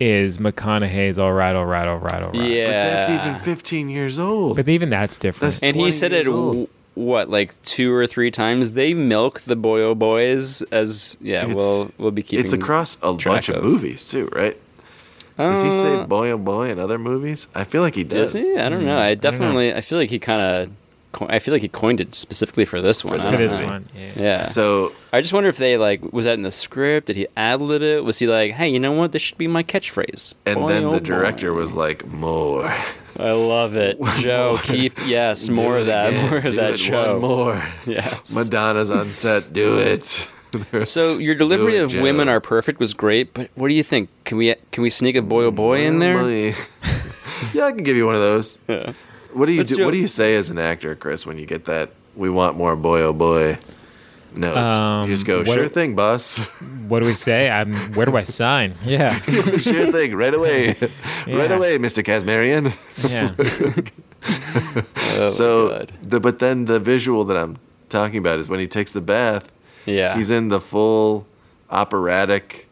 [0.00, 2.50] is McConaughey's All Right, All Right, All Right, All Right.
[2.50, 2.66] Yeah.
[2.66, 4.56] But that's even 15 years old.
[4.56, 5.58] But even that's different.
[5.62, 8.72] and he said it w- what like two or three times.
[8.72, 11.42] They milk the Boyo oh Boys as yeah.
[11.42, 12.44] It's- we'll we'll be keeping.
[12.44, 14.58] It's across a track bunch of movies too, right?
[15.38, 17.46] Does he say Uh, "boy oh boy" in other movies?
[17.54, 18.32] I feel like he does.
[18.32, 18.56] Does he?
[18.56, 18.98] I don't know.
[18.98, 19.74] I definitely.
[19.74, 20.70] I feel like he kind of.
[21.30, 23.20] I feel like he coined it specifically for this one.
[23.22, 23.64] I For this know.
[23.66, 24.10] one, yeah.
[24.16, 24.40] Yeah.
[24.42, 27.06] So I just wonder if they like was that in the script?
[27.06, 28.04] Did he ad lib it?
[28.04, 29.12] Was he like, hey, you know what?
[29.12, 30.34] This should be my catchphrase.
[30.44, 32.68] And Boy, then oh the boy." director was like, "More."
[33.18, 34.52] I love it, Joe.
[34.56, 34.58] more.
[34.62, 36.28] Keep yes, Do more of that, again.
[36.28, 37.12] more of Do that it show.
[37.18, 37.64] One more.
[37.86, 38.36] Yes.
[38.36, 39.54] Madonna's on set.
[39.54, 40.28] Do it.
[40.84, 42.02] So your delivery of Joe.
[42.02, 44.08] "Women Are Perfect" was great, but what do you think?
[44.24, 46.16] Can we can we sneak a boy oh boy in there?
[47.52, 48.58] Yeah, I can give you one of those.
[49.32, 51.36] What do you Let's do, do What do you say as an actor, Chris, when
[51.36, 51.90] you get that?
[52.14, 53.58] We want more boy oh boy.
[54.34, 55.38] No, Um, you just go.
[55.38, 56.38] what- Sure thing, boss.
[56.88, 57.50] What do we say?
[57.50, 57.74] I'm.
[57.94, 58.74] Where do I sign?
[58.84, 59.18] Yeah.
[59.58, 60.14] sure thing.
[60.14, 60.76] Right away.
[61.26, 62.72] Right away, Mister Keshishian.
[63.10, 63.34] Yeah.
[65.18, 67.58] Oh, so, the, but then the visual that I'm
[67.88, 69.44] talking about is when he takes the bath.
[69.86, 70.16] Yeah.
[70.16, 71.26] He's in the full
[71.70, 72.68] operatic,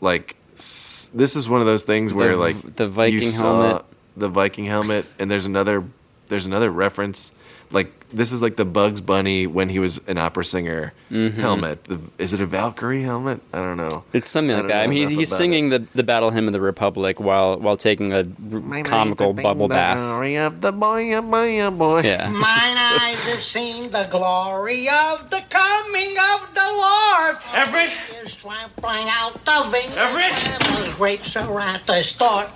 [0.00, 3.84] like s- this is one of those things where The- like the Viking helmet.
[4.16, 5.84] the Viking helmet, and there's another
[6.28, 7.32] there's another reference.
[7.72, 11.32] Like this is like the Bugs Bunny when he was an opera singer Mhm.
[11.34, 11.84] helmet.
[11.84, 13.40] The, is it a Valkyrie helmet?
[13.54, 14.04] I don't know.
[14.12, 14.82] It's something I like don't that.
[14.82, 17.78] I mean, he's, he's about singing the, the battle hymn of the Republic while while
[17.78, 18.18] taking a
[18.52, 19.96] r- comical bubble the bath.
[19.96, 22.00] glory of the boy, oh boy, oh boy.
[22.02, 22.28] Yeah.
[22.46, 27.36] Mine eyes have seen the glory of the coming of the Lord.
[27.54, 27.92] Everett
[28.22, 29.96] is trampling out the vineyard.
[29.98, 32.46] Everett, grapes are at the store.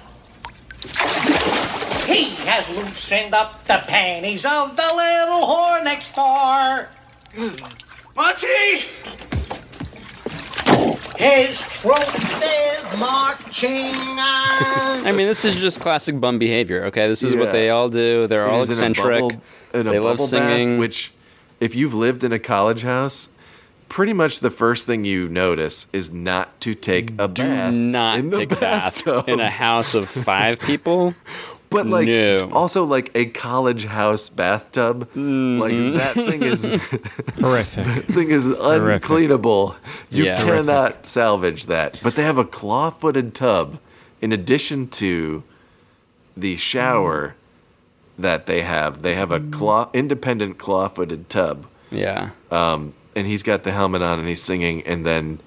[2.06, 6.88] He has loosened up the panties of the little whore next door.
[8.16, 8.84] Monty!
[11.18, 11.98] His troop
[12.42, 15.06] is marching on.
[15.06, 16.84] I mean, this is just classic bum behavior.
[16.86, 17.40] Okay, this is Yeah.
[17.40, 18.26] what they all do.
[18.26, 19.20] They're all He's in a eccentric.
[19.22, 19.42] bubble-
[19.74, 20.78] in a they love bubble bath, singing.
[20.78, 21.12] which,
[21.60, 23.30] if you've lived in a college house,
[23.88, 27.72] pretty much the first thing you notice is not to take a do bath.
[27.72, 29.28] not in the take a bath bathtub.
[29.28, 31.14] in a house of five people.
[31.68, 32.48] But like, No.
[32.52, 36.62] also like a college house bathtub, like that thing is
[37.40, 37.84] Horrific.
[37.84, 39.74] that thing is uncleanable.
[40.08, 40.44] You Yeah.
[40.44, 41.98] cannot salvage that.
[42.04, 43.80] But they have a claw-footed tub,
[44.22, 45.42] in addition to
[46.36, 47.34] the shower
[48.16, 49.02] that they have.
[49.02, 51.66] They have a claw independent claw-footed tub.
[51.90, 52.30] Yeah.
[52.52, 55.40] Um, and he's got the helmet on and he's singing, and then,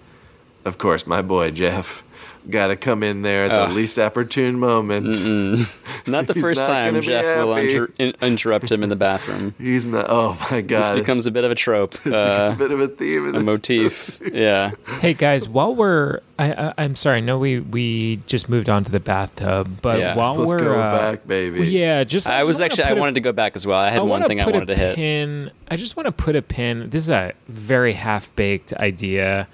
[0.66, 2.04] of course, my boy Jeff
[2.50, 3.72] got to come in there at the Ugh.
[3.72, 5.08] least opportune moment.
[6.08, 8.96] Not the first not time gonna be Jeff will inter- in- interrupt him in the
[8.96, 9.54] bathroom.
[9.60, 10.06] He's not.
[10.10, 10.82] Oh my god!
[10.94, 13.26] This becomes a bit of a trope, It's uh, a bit of a theme.
[13.26, 14.22] in a this motif.
[14.22, 14.38] movie.
[14.40, 14.72] Yeah.
[15.02, 18.84] Hey guys, while we're, I, I, I'm sorry, I know we we just moved on
[18.86, 20.16] to the bathtub, but Yeah.
[20.16, 21.68] while Let's we're go uh, back, baby.
[21.68, 23.68] yeah, just I just was wanna actually I put a- wanted to go back as
[23.68, 23.80] well.
[23.80, 25.54] I had one thing I put a wanted to hit.
[25.70, 26.90] I just want to put a pin.
[26.90, 29.48] This is a very half baked idea,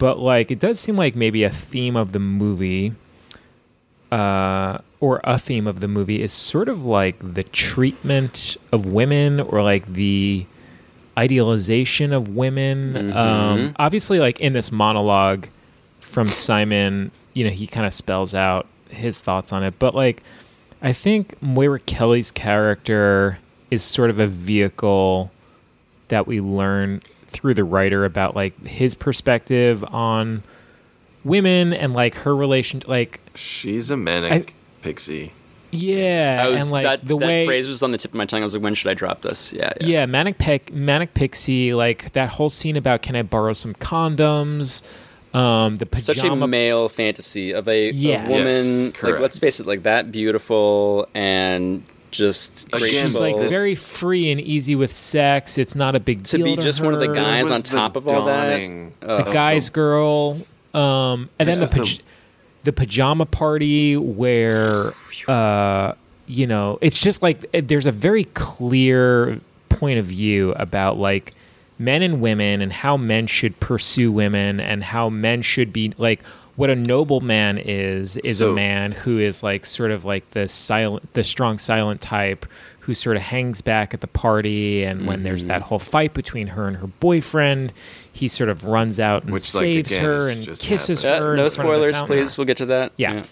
[0.00, 2.94] but like it does seem like maybe a theme of the movie,
[4.10, 9.38] uh, or a theme of the movie is sort of like the treatment of women,
[9.40, 10.44] or like the
[11.16, 12.96] idealization of women.
[13.16, 13.72] Um, Mhm.
[13.76, 15.46] obviously, like in this monologue
[16.00, 20.22] from Simon, you know, he kind of spells out his thoughts on it, but like.
[20.82, 23.36] I think Moira Kelly's character
[23.70, 25.30] is sort of a vehicle
[26.08, 30.42] that we learn through the writer about like his perspective on
[31.24, 35.32] women and like her relation like She's a manic pixie.
[35.70, 38.16] yeah I was and like that, the that way phrase was on the tip of
[38.16, 38.40] my tongue.
[38.40, 39.52] I was like, when should I drop this?
[39.52, 39.72] Yeah.
[39.80, 39.86] Yeah.
[39.86, 44.82] yeah manic Pic- manic pixie like that whole scene about can I borrow some condoms
[45.32, 48.30] um the Such a male fantasy of a, a woman.
[48.32, 49.20] Yes, like, correct.
[49.22, 53.06] let's face it, like that beautiful and just Again, graceful.
[53.10, 56.46] she's like this- very free and easy with sex it's not a big to deal
[56.46, 58.50] be just one of the guys on top of all that.
[58.50, 59.22] dawning Oh.
[59.24, 60.40] the guy's girl
[60.74, 62.02] um and This then the, was the-
[62.64, 64.92] the pajama party where
[65.28, 65.92] uh
[66.26, 71.32] you know it's just like eh, there's a very clear point of view about like
[71.78, 76.20] men and women and how men should pursue women and how men should be like
[76.60, 80.46] what a noble man is is a man who is like sort of like the
[80.46, 82.44] silent the strong silent type
[82.80, 84.82] who sort of hangs back at the party.
[84.84, 87.72] And when there's that whole fight between her and her boyfriend,
[88.12, 91.36] he sort of runs out and Which, like, saves again, her and kisses Uh, her.
[91.36, 92.38] no in front of the spoilers, please.
[92.38, 92.92] We'll get to that.
[92.96, 93.24] Yeah.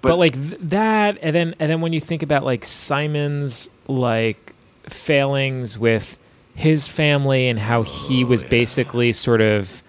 [0.00, 4.52] But, like th- that, and then and then when you think about like Simon's like
[4.88, 6.18] failings with
[6.54, 9.81] his family and how he was basically sort of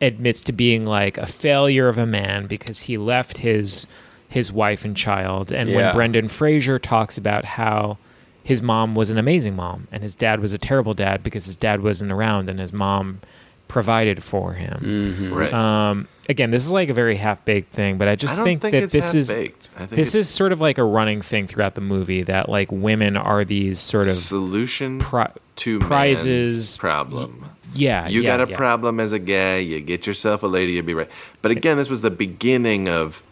[0.00, 3.86] admits to being like a failure of a man because he left his
[4.28, 5.50] his wife and child.
[5.52, 5.76] And Yeah.
[5.76, 7.98] when Brendan Fraser talks about how
[8.44, 11.56] his mom was an amazing mom and his dad was a terrible dad because his
[11.56, 13.20] dad wasn't around and his mom
[13.68, 15.14] provided for him.
[15.18, 15.32] Mhm.
[15.36, 15.52] Right.
[15.52, 18.44] Um, again, this is like a very half baked thing, but I just I don't
[18.46, 19.30] think, think that it's this is.
[19.30, 19.54] I think
[19.90, 23.16] this it's- is sort of like a running thing throughout the movie that like women
[23.16, 27.44] are these sort of solution pri- to prizes man's problem.
[27.74, 28.56] Yeah, you yeah, got a yeah.
[28.56, 29.58] problem as a guy.
[29.58, 31.10] You get yourself a lady, you'll be right.
[31.42, 33.22] But again, this was the beginning of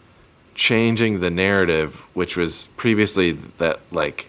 [0.55, 4.27] changing the narrative, which was previously that like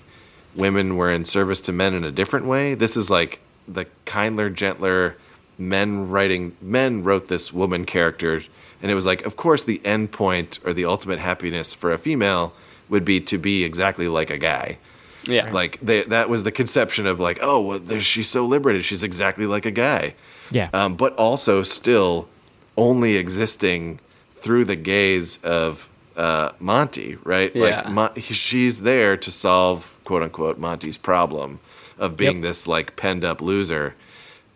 [0.54, 2.74] women were in service to men in a different way.
[2.74, 5.16] This is like the kindler, gentler
[5.58, 6.56] men writing.
[6.60, 8.42] Men wrote this woman character,
[8.82, 11.98] and it was like, of course, the end point or the ultimate happiness for a
[11.98, 12.52] female
[12.88, 14.78] would be to be exactly like a guy.
[15.24, 15.50] Yeah.
[15.52, 18.84] Like they, that was the conception of like, oh, well, there's, she's so liberated.
[18.84, 20.14] She's exactly like a guy.
[20.50, 20.70] Yeah.
[20.72, 22.28] Um, but also still
[22.76, 24.00] only existing
[24.36, 27.54] through the gaze of uh, Monty, right?
[27.54, 27.62] Yeah.
[27.82, 31.60] Like Mon- she's there to solve quote unquote Monty's problem
[31.98, 32.42] of being Yep.
[32.42, 33.94] this like penned up loser,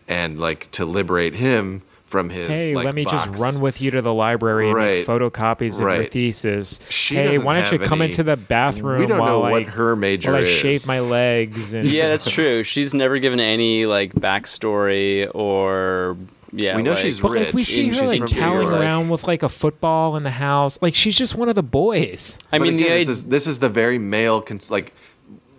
[0.09, 1.83] and like to liberate him
[2.15, 2.49] from his.
[2.49, 3.27] Hey, like, let me box.
[3.27, 4.99] just run with you to the library and Right.
[4.99, 6.11] make photocopies of your Right.
[6.13, 6.79] thesis.
[6.89, 9.51] She hey, why don't you come any- into the bathroom We don't while know I,
[9.51, 10.49] what her major while I is.
[10.49, 11.75] shave my legs?
[11.75, 12.63] And yeah, that's true.
[12.63, 16.17] She's never given any like backstory or
[16.53, 16.77] yeah.
[16.77, 19.43] We know like- she's But like we see her like from toweling around with like
[19.43, 20.79] a football in the house.
[20.81, 22.39] Like she's just one of the boys.
[22.53, 24.93] I But mean, the again, this id- is this is the very male cons- like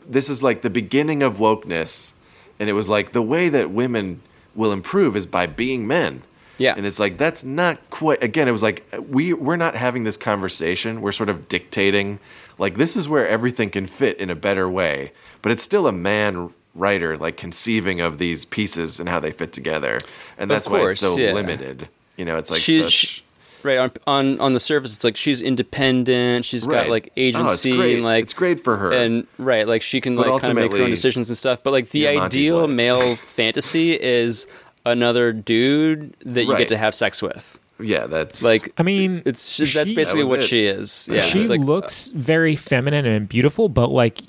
[0.09, 2.13] this is like the beginning of wokeness,
[2.61, 4.21] and it was like the way that women
[4.55, 6.21] will improve is by being men.
[6.57, 6.73] Yeah.
[6.77, 10.17] And it's like that's not quite again, it was like we we're not having this
[10.17, 11.01] conversation.
[11.01, 12.19] We're sort of dictating
[12.57, 15.11] like this is where everything can fit in a better way.
[15.41, 19.53] But it's still a man writer like conceiving of these pieces and how they fit
[19.53, 19.99] together.
[20.37, 21.33] And that's why it's so yeah.
[21.33, 21.87] limited.
[22.17, 23.21] You know, it's like She- such she-
[23.63, 26.45] right on, on on the surface, it's like she's independent.
[26.45, 26.83] She's Right.
[26.83, 27.95] got like Oh, agency great.
[27.95, 28.91] and like It's great for her.
[28.93, 31.63] And right, like she can But like kind of make her own decisions and stuff.
[31.63, 32.69] But like the ideal wife.
[32.69, 34.47] male fantasy is
[34.85, 36.59] another dude that you Right.
[36.59, 37.59] get to have sex with.
[37.79, 40.43] yeah, that's Like I mean, it's just, that's basically That what it.
[40.43, 41.09] she is.
[41.11, 44.21] Yeah, she like, looks very feminine and beautiful, but like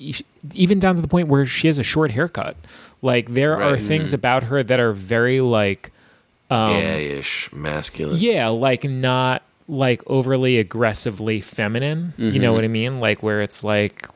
[0.53, 2.57] even down to the point where she has a short haircut.
[3.01, 3.81] Like there are Right.
[3.81, 5.91] things about her that are very like,
[6.49, 8.17] um, gayish, masculine.
[8.19, 12.13] yeah, like not like overly aggressively feminine.
[12.17, 12.55] You know Mhm.
[12.55, 12.99] what I mean?
[12.99, 14.07] Like where it's like,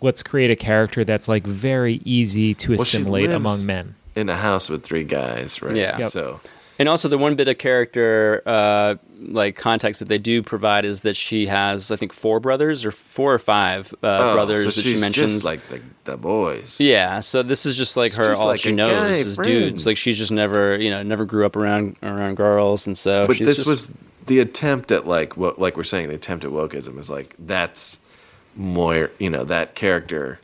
[0.00, 3.94] let's create a character that's like very easy to Well, assimilate lives among men.
[4.16, 5.76] In a house with three guys, right?
[5.76, 5.98] Yeah.
[5.98, 6.10] Yep.
[6.10, 6.40] So
[6.78, 11.02] And also, the one bit of character, uh, like context that they do provide is
[11.02, 14.80] that she has, I think, four brothers or four or five uh, Oh, brothers so
[14.80, 15.32] that she mentions.
[15.34, 16.80] just like the, the boys.
[16.80, 18.24] yeah, so this is just like her.
[18.24, 19.46] just all like she knows guy is friend.
[19.48, 19.86] dudes.
[19.86, 23.36] Like she's just never, you know, never grew up around around girls, and so but
[23.36, 23.94] she's this just, was
[24.26, 28.00] the attempt at like what like we're saying the attempt at wokeism is like that's
[28.56, 30.40] more you know that character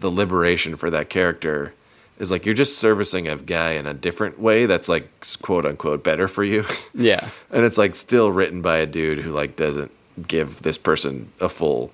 [0.00, 1.72] the liberation for that character
[2.18, 5.08] is like you're just servicing a guy in a different way that's like
[5.42, 6.64] quote unquote better for you
[6.94, 9.90] yeah, and it's like still written by a dude who like doesn't
[10.26, 11.92] give this person a full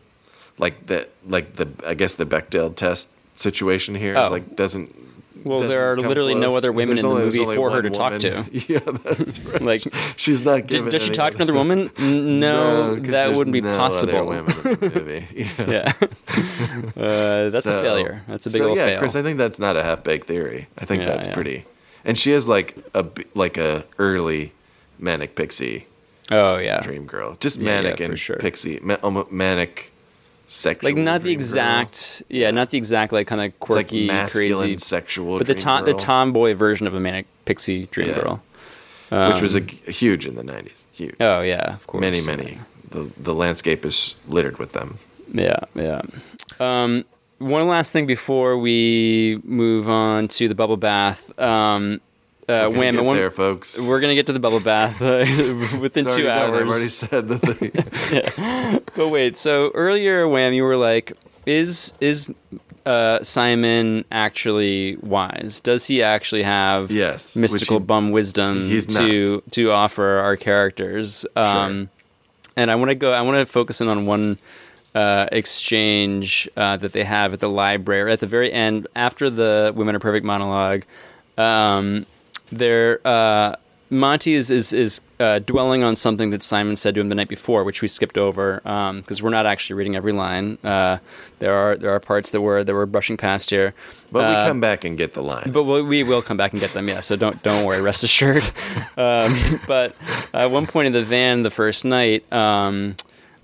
[0.59, 4.31] like that like the i guess the bechdel test situation here Oh.
[4.31, 4.95] like doesn't
[5.45, 7.91] Well, doesn't there are literally no other women in the only- movie for her to
[7.91, 8.45] talk to.
[8.69, 9.83] yeah that's right like
[10.17, 11.91] she's not did, does she talk to another woman?
[11.99, 14.27] No, No, that wouldn't be no other possible.
[14.27, 15.49] women in the movie.
[15.67, 15.93] yeah,
[16.97, 18.23] uh, that's a failure.
[18.29, 18.99] That's a big so old yeah, fail.
[19.01, 20.67] Chris, I think that's not a half baked theory.
[20.79, 21.35] I think Yeah, that's yeah.
[21.35, 21.65] pretty.
[22.05, 23.05] And she is like a
[23.35, 24.53] like a early
[24.99, 25.87] manic pixie
[26.31, 28.37] oh yeah, dream girl, just manic and sure.
[28.37, 29.93] pixie, ma- manic
[30.49, 30.89] sexual.
[30.91, 31.47] like not the dream girl.
[31.47, 35.47] exact, yeah, not the exact like kind of It's like quirky, masculine crazy, sexual, but
[35.47, 38.43] the tom the tomboy version of a manic pixie dream girl,
[39.11, 40.85] which was a, Um, g- huge in the nineties.
[40.93, 41.17] Huge.
[41.21, 42.59] oh yeah, of course, many, many.
[42.91, 44.99] The the landscape is littered with them.
[45.33, 46.03] Yeah, yeah.
[46.61, 47.05] Um,
[47.39, 51.37] one last thing before we move on to the bubble bath.
[51.39, 52.01] Um,
[52.49, 53.81] uh, We're Wham, want- there, folks.
[53.81, 55.25] We're gonna get to the bubble bath uh,
[55.81, 56.39] within two done.
[56.55, 56.61] hours.
[56.61, 57.43] I've already said that.
[57.43, 58.79] The, yeah.
[58.95, 61.13] But wait, so earlier, Wham, you were like,
[61.47, 62.31] is is
[62.85, 65.61] uh, Simon actually wise?
[65.61, 71.25] Does he actually have Yes, mystical he- bum wisdom to to offer our characters?
[71.37, 71.89] Um,
[72.57, 73.13] And I want to go.
[73.13, 74.37] I want to focus in on one
[74.95, 79.73] uh, exchange uh, that they have at the library at the very end after the
[79.75, 80.85] "Women Are Perfect" monologue.
[81.39, 82.07] Um,
[82.51, 83.57] they're uh,
[83.93, 87.29] Monty is is, is uh, dwelling on something that Simon said to him the night
[87.29, 90.57] before, which we skipped over because we're not actually reading every line.
[90.65, 90.97] Uh,
[91.41, 93.75] there are there are parts that we're that we're brushing past here.
[94.11, 95.53] But we come back and get the line.
[95.53, 97.01] but we, we will come back and get them, yeah.
[97.01, 98.45] So don't don't worry, rest assured.
[98.95, 99.35] Um,
[99.67, 99.97] but
[100.35, 102.95] at one point in the van, the first night, um,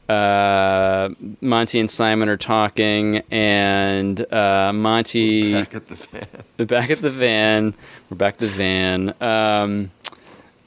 [0.09, 1.11] uh,
[1.41, 6.27] Monty and Simon are talking, and uh, Monty back at the van.
[6.67, 7.75] back at the van.
[8.09, 9.15] We're back at the van.
[9.21, 9.91] Um,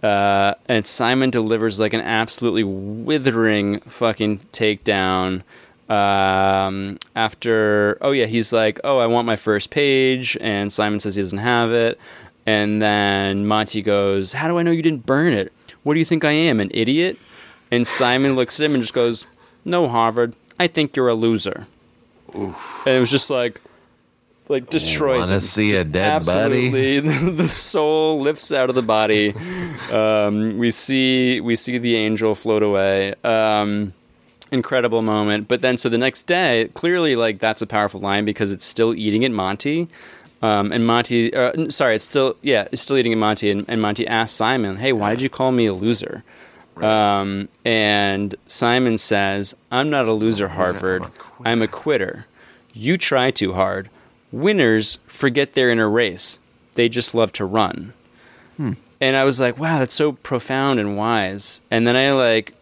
[0.04, 5.44] uh, and Simon delivers like an absolutely withering fucking takedown.
[5.90, 11.16] Um, after, oh yeah, he's like, oh, I want my first page, and Simon says
[11.16, 12.00] he doesn't have it.
[12.46, 15.52] And then Monty goes, How do I know you didn't burn it?
[15.84, 17.18] What do you think I am, an idiot?
[17.72, 19.26] And Simon looks at him and just goes,
[19.66, 20.36] No, Harvard.
[20.60, 21.66] I think you're a loser.
[22.34, 22.54] And
[22.86, 23.60] it was just like,
[24.48, 25.22] like destroys.
[25.22, 25.40] Wanna him.
[25.40, 26.68] see a Just dead body?
[26.68, 27.00] absolutely,
[27.32, 29.34] the soul lifts out of the body.
[29.92, 33.16] Um, we see we see the angel float away.
[33.24, 33.94] Um,
[34.52, 35.48] incredible moment.
[35.48, 38.94] But then, so the next day, clearly, like that's a powerful line because it's still
[38.94, 39.88] eating at Monty.
[40.42, 43.50] Um, and Monty, uh, sorry, it's still yeah, it's still eating at Monty.
[43.52, 46.24] And, and Monty asks Simon, "Hey, why did you call me a loser?"
[46.78, 51.04] Um, and Simon says, "I'm not a loser, Harvard.
[51.44, 52.26] I'm a quitter.
[52.74, 53.90] You try too hard.
[54.32, 56.40] Winners forget they're in a race.
[56.76, 57.94] They just love to run."
[58.58, 58.74] Hmm.
[59.00, 62.54] And I was like, "Wow, that's so profound and wise." And then I like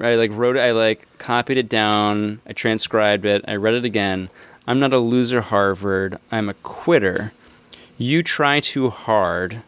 [0.00, 0.60] I like wrote it.
[0.60, 2.40] I like copied it down.
[2.46, 3.44] I transcribed it.
[3.46, 4.28] I read it again.
[4.66, 6.18] I'm not a loser, Harvard.
[6.32, 7.32] I'm a quitter.
[7.98, 9.62] You try too hard.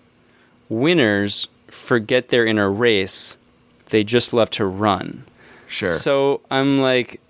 [0.69, 3.37] Winners forget they're in a race.
[3.87, 5.25] They just love to run.
[5.69, 5.89] Sure.
[5.89, 7.21] So I'm like,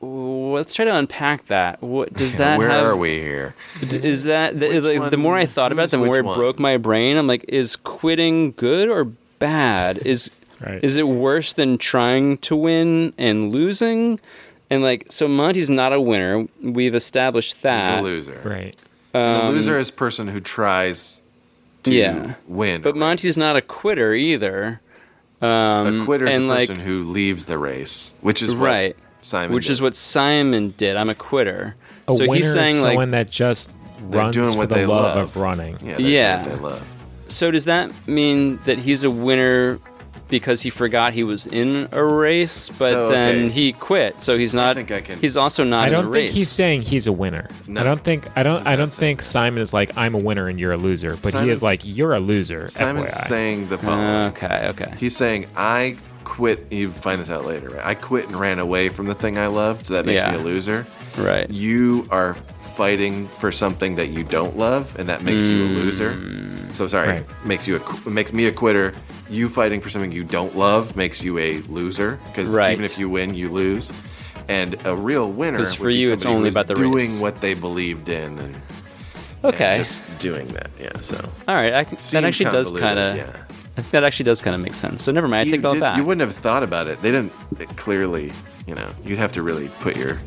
[0.00, 1.82] let's try to unpack that.
[1.82, 2.58] What does that?
[2.58, 3.54] Where have- are we here?
[3.88, 6.36] D- Is that the, like, the more I thought about it, the more it one?
[6.38, 7.16] broke my brain.
[7.16, 9.04] I'm like, is quitting good or
[9.38, 9.98] bad?
[9.98, 10.30] Is
[10.82, 14.18] is it worse than trying to win and losing?
[14.70, 16.48] And like, so Monty's not a winner.
[16.62, 17.92] We've established that.
[17.92, 18.40] He's a loser.
[18.44, 18.74] Right.
[19.12, 21.22] And the Um, loser is person who tries
[21.84, 22.34] to yeah.
[22.48, 22.80] win.
[22.82, 24.80] But Monty's not a quitter either.
[25.42, 28.64] Um, a quitter is a and like, person who leaves the race, which is what
[28.64, 29.72] right, Simon which did.
[29.72, 30.96] is what Simon did.
[30.96, 31.76] I'm a quitter.
[32.08, 34.76] A so winner he's saying is like someone that just runs doing for what the
[34.76, 35.18] they love, love.
[35.18, 35.74] of running.
[35.74, 36.42] Yeah, they're doing yeah.
[36.42, 36.88] what they love.
[37.28, 39.78] So does that mean that he's a winner
[40.28, 43.48] because he forgot he was in a race, but So, then okay.
[43.50, 44.20] he quit?
[44.22, 44.74] So he's not.
[44.76, 46.32] think I can- He's also not I in don't a think race.
[46.32, 47.48] he's saying he's a winner.
[47.68, 47.80] No.
[47.80, 50.58] I don't think I don't I don't think Simon is like I'm a winner and
[50.58, 52.68] you're a loser, but he Simon's- is like you're a loser.
[52.68, 53.28] Simon's FYI.
[53.28, 54.32] saying the following.
[54.32, 54.92] okay, okay.
[54.98, 56.66] He's saying I quit.
[56.72, 57.86] You find this out later, right?
[57.86, 60.32] I quit and ran away from the thing I loved, so that makes Yeah.
[60.32, 60.84] me a loser.
[61.16, 61.48] Right.
[61.48, 62.36] You are
[62.76, 66.10] fighting for something that you don't love, and that makes you a loser.
[66.12, 66.74] Mm.
[66.74, 67.26] So sorry, Right.
[67.44, 68.92] makes you a makes me a quitter.
[69.30, 72.72] You fighting for something you don't love makes you a loser because Right.
[72.72, 73.90] even if you win, you lose.
[74.48, 77.20] And a real winner 'Cause for you, it's only about the doing race.
[77.20, 78.54] what they believed in and,
[79.42, 79.64] Okay.
[79.76, 80.70] and just doing that.
[80.80, 81.00] Yeah.
[81.00, 81.16] So
[81.48, 83.16] All right, I, can- that actually does kind of.
[83.16, 83.32] yeah.
[83.90, 85.02] That actually does kind of make sense.
[85.02, 85.40] So never mind.
[85.40, 85.96] I you, take it all did- back.
[85.96, 87.02] you wouldn't have thought about it.
[87.02, 88.32] They didn't it clearly.
[88.66, 90.18] You know, you'd have to really put your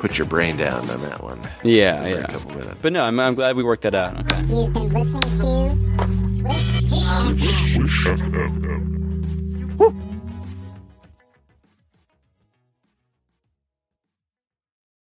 [0.00, 1.38] put your brain down on that one.
[1.62, 2.14] yeah, for yeah.
[2.16, 2.78] A couple minutes.
[2.80, 4.18] But no, I'm, I'm glad we worked that out.
[4.20, 4.40] Okay.
[4.48, 5.76] You've been listening to
[6.18, 6.80] Swish.
[7.74, 8.90] Swish FM.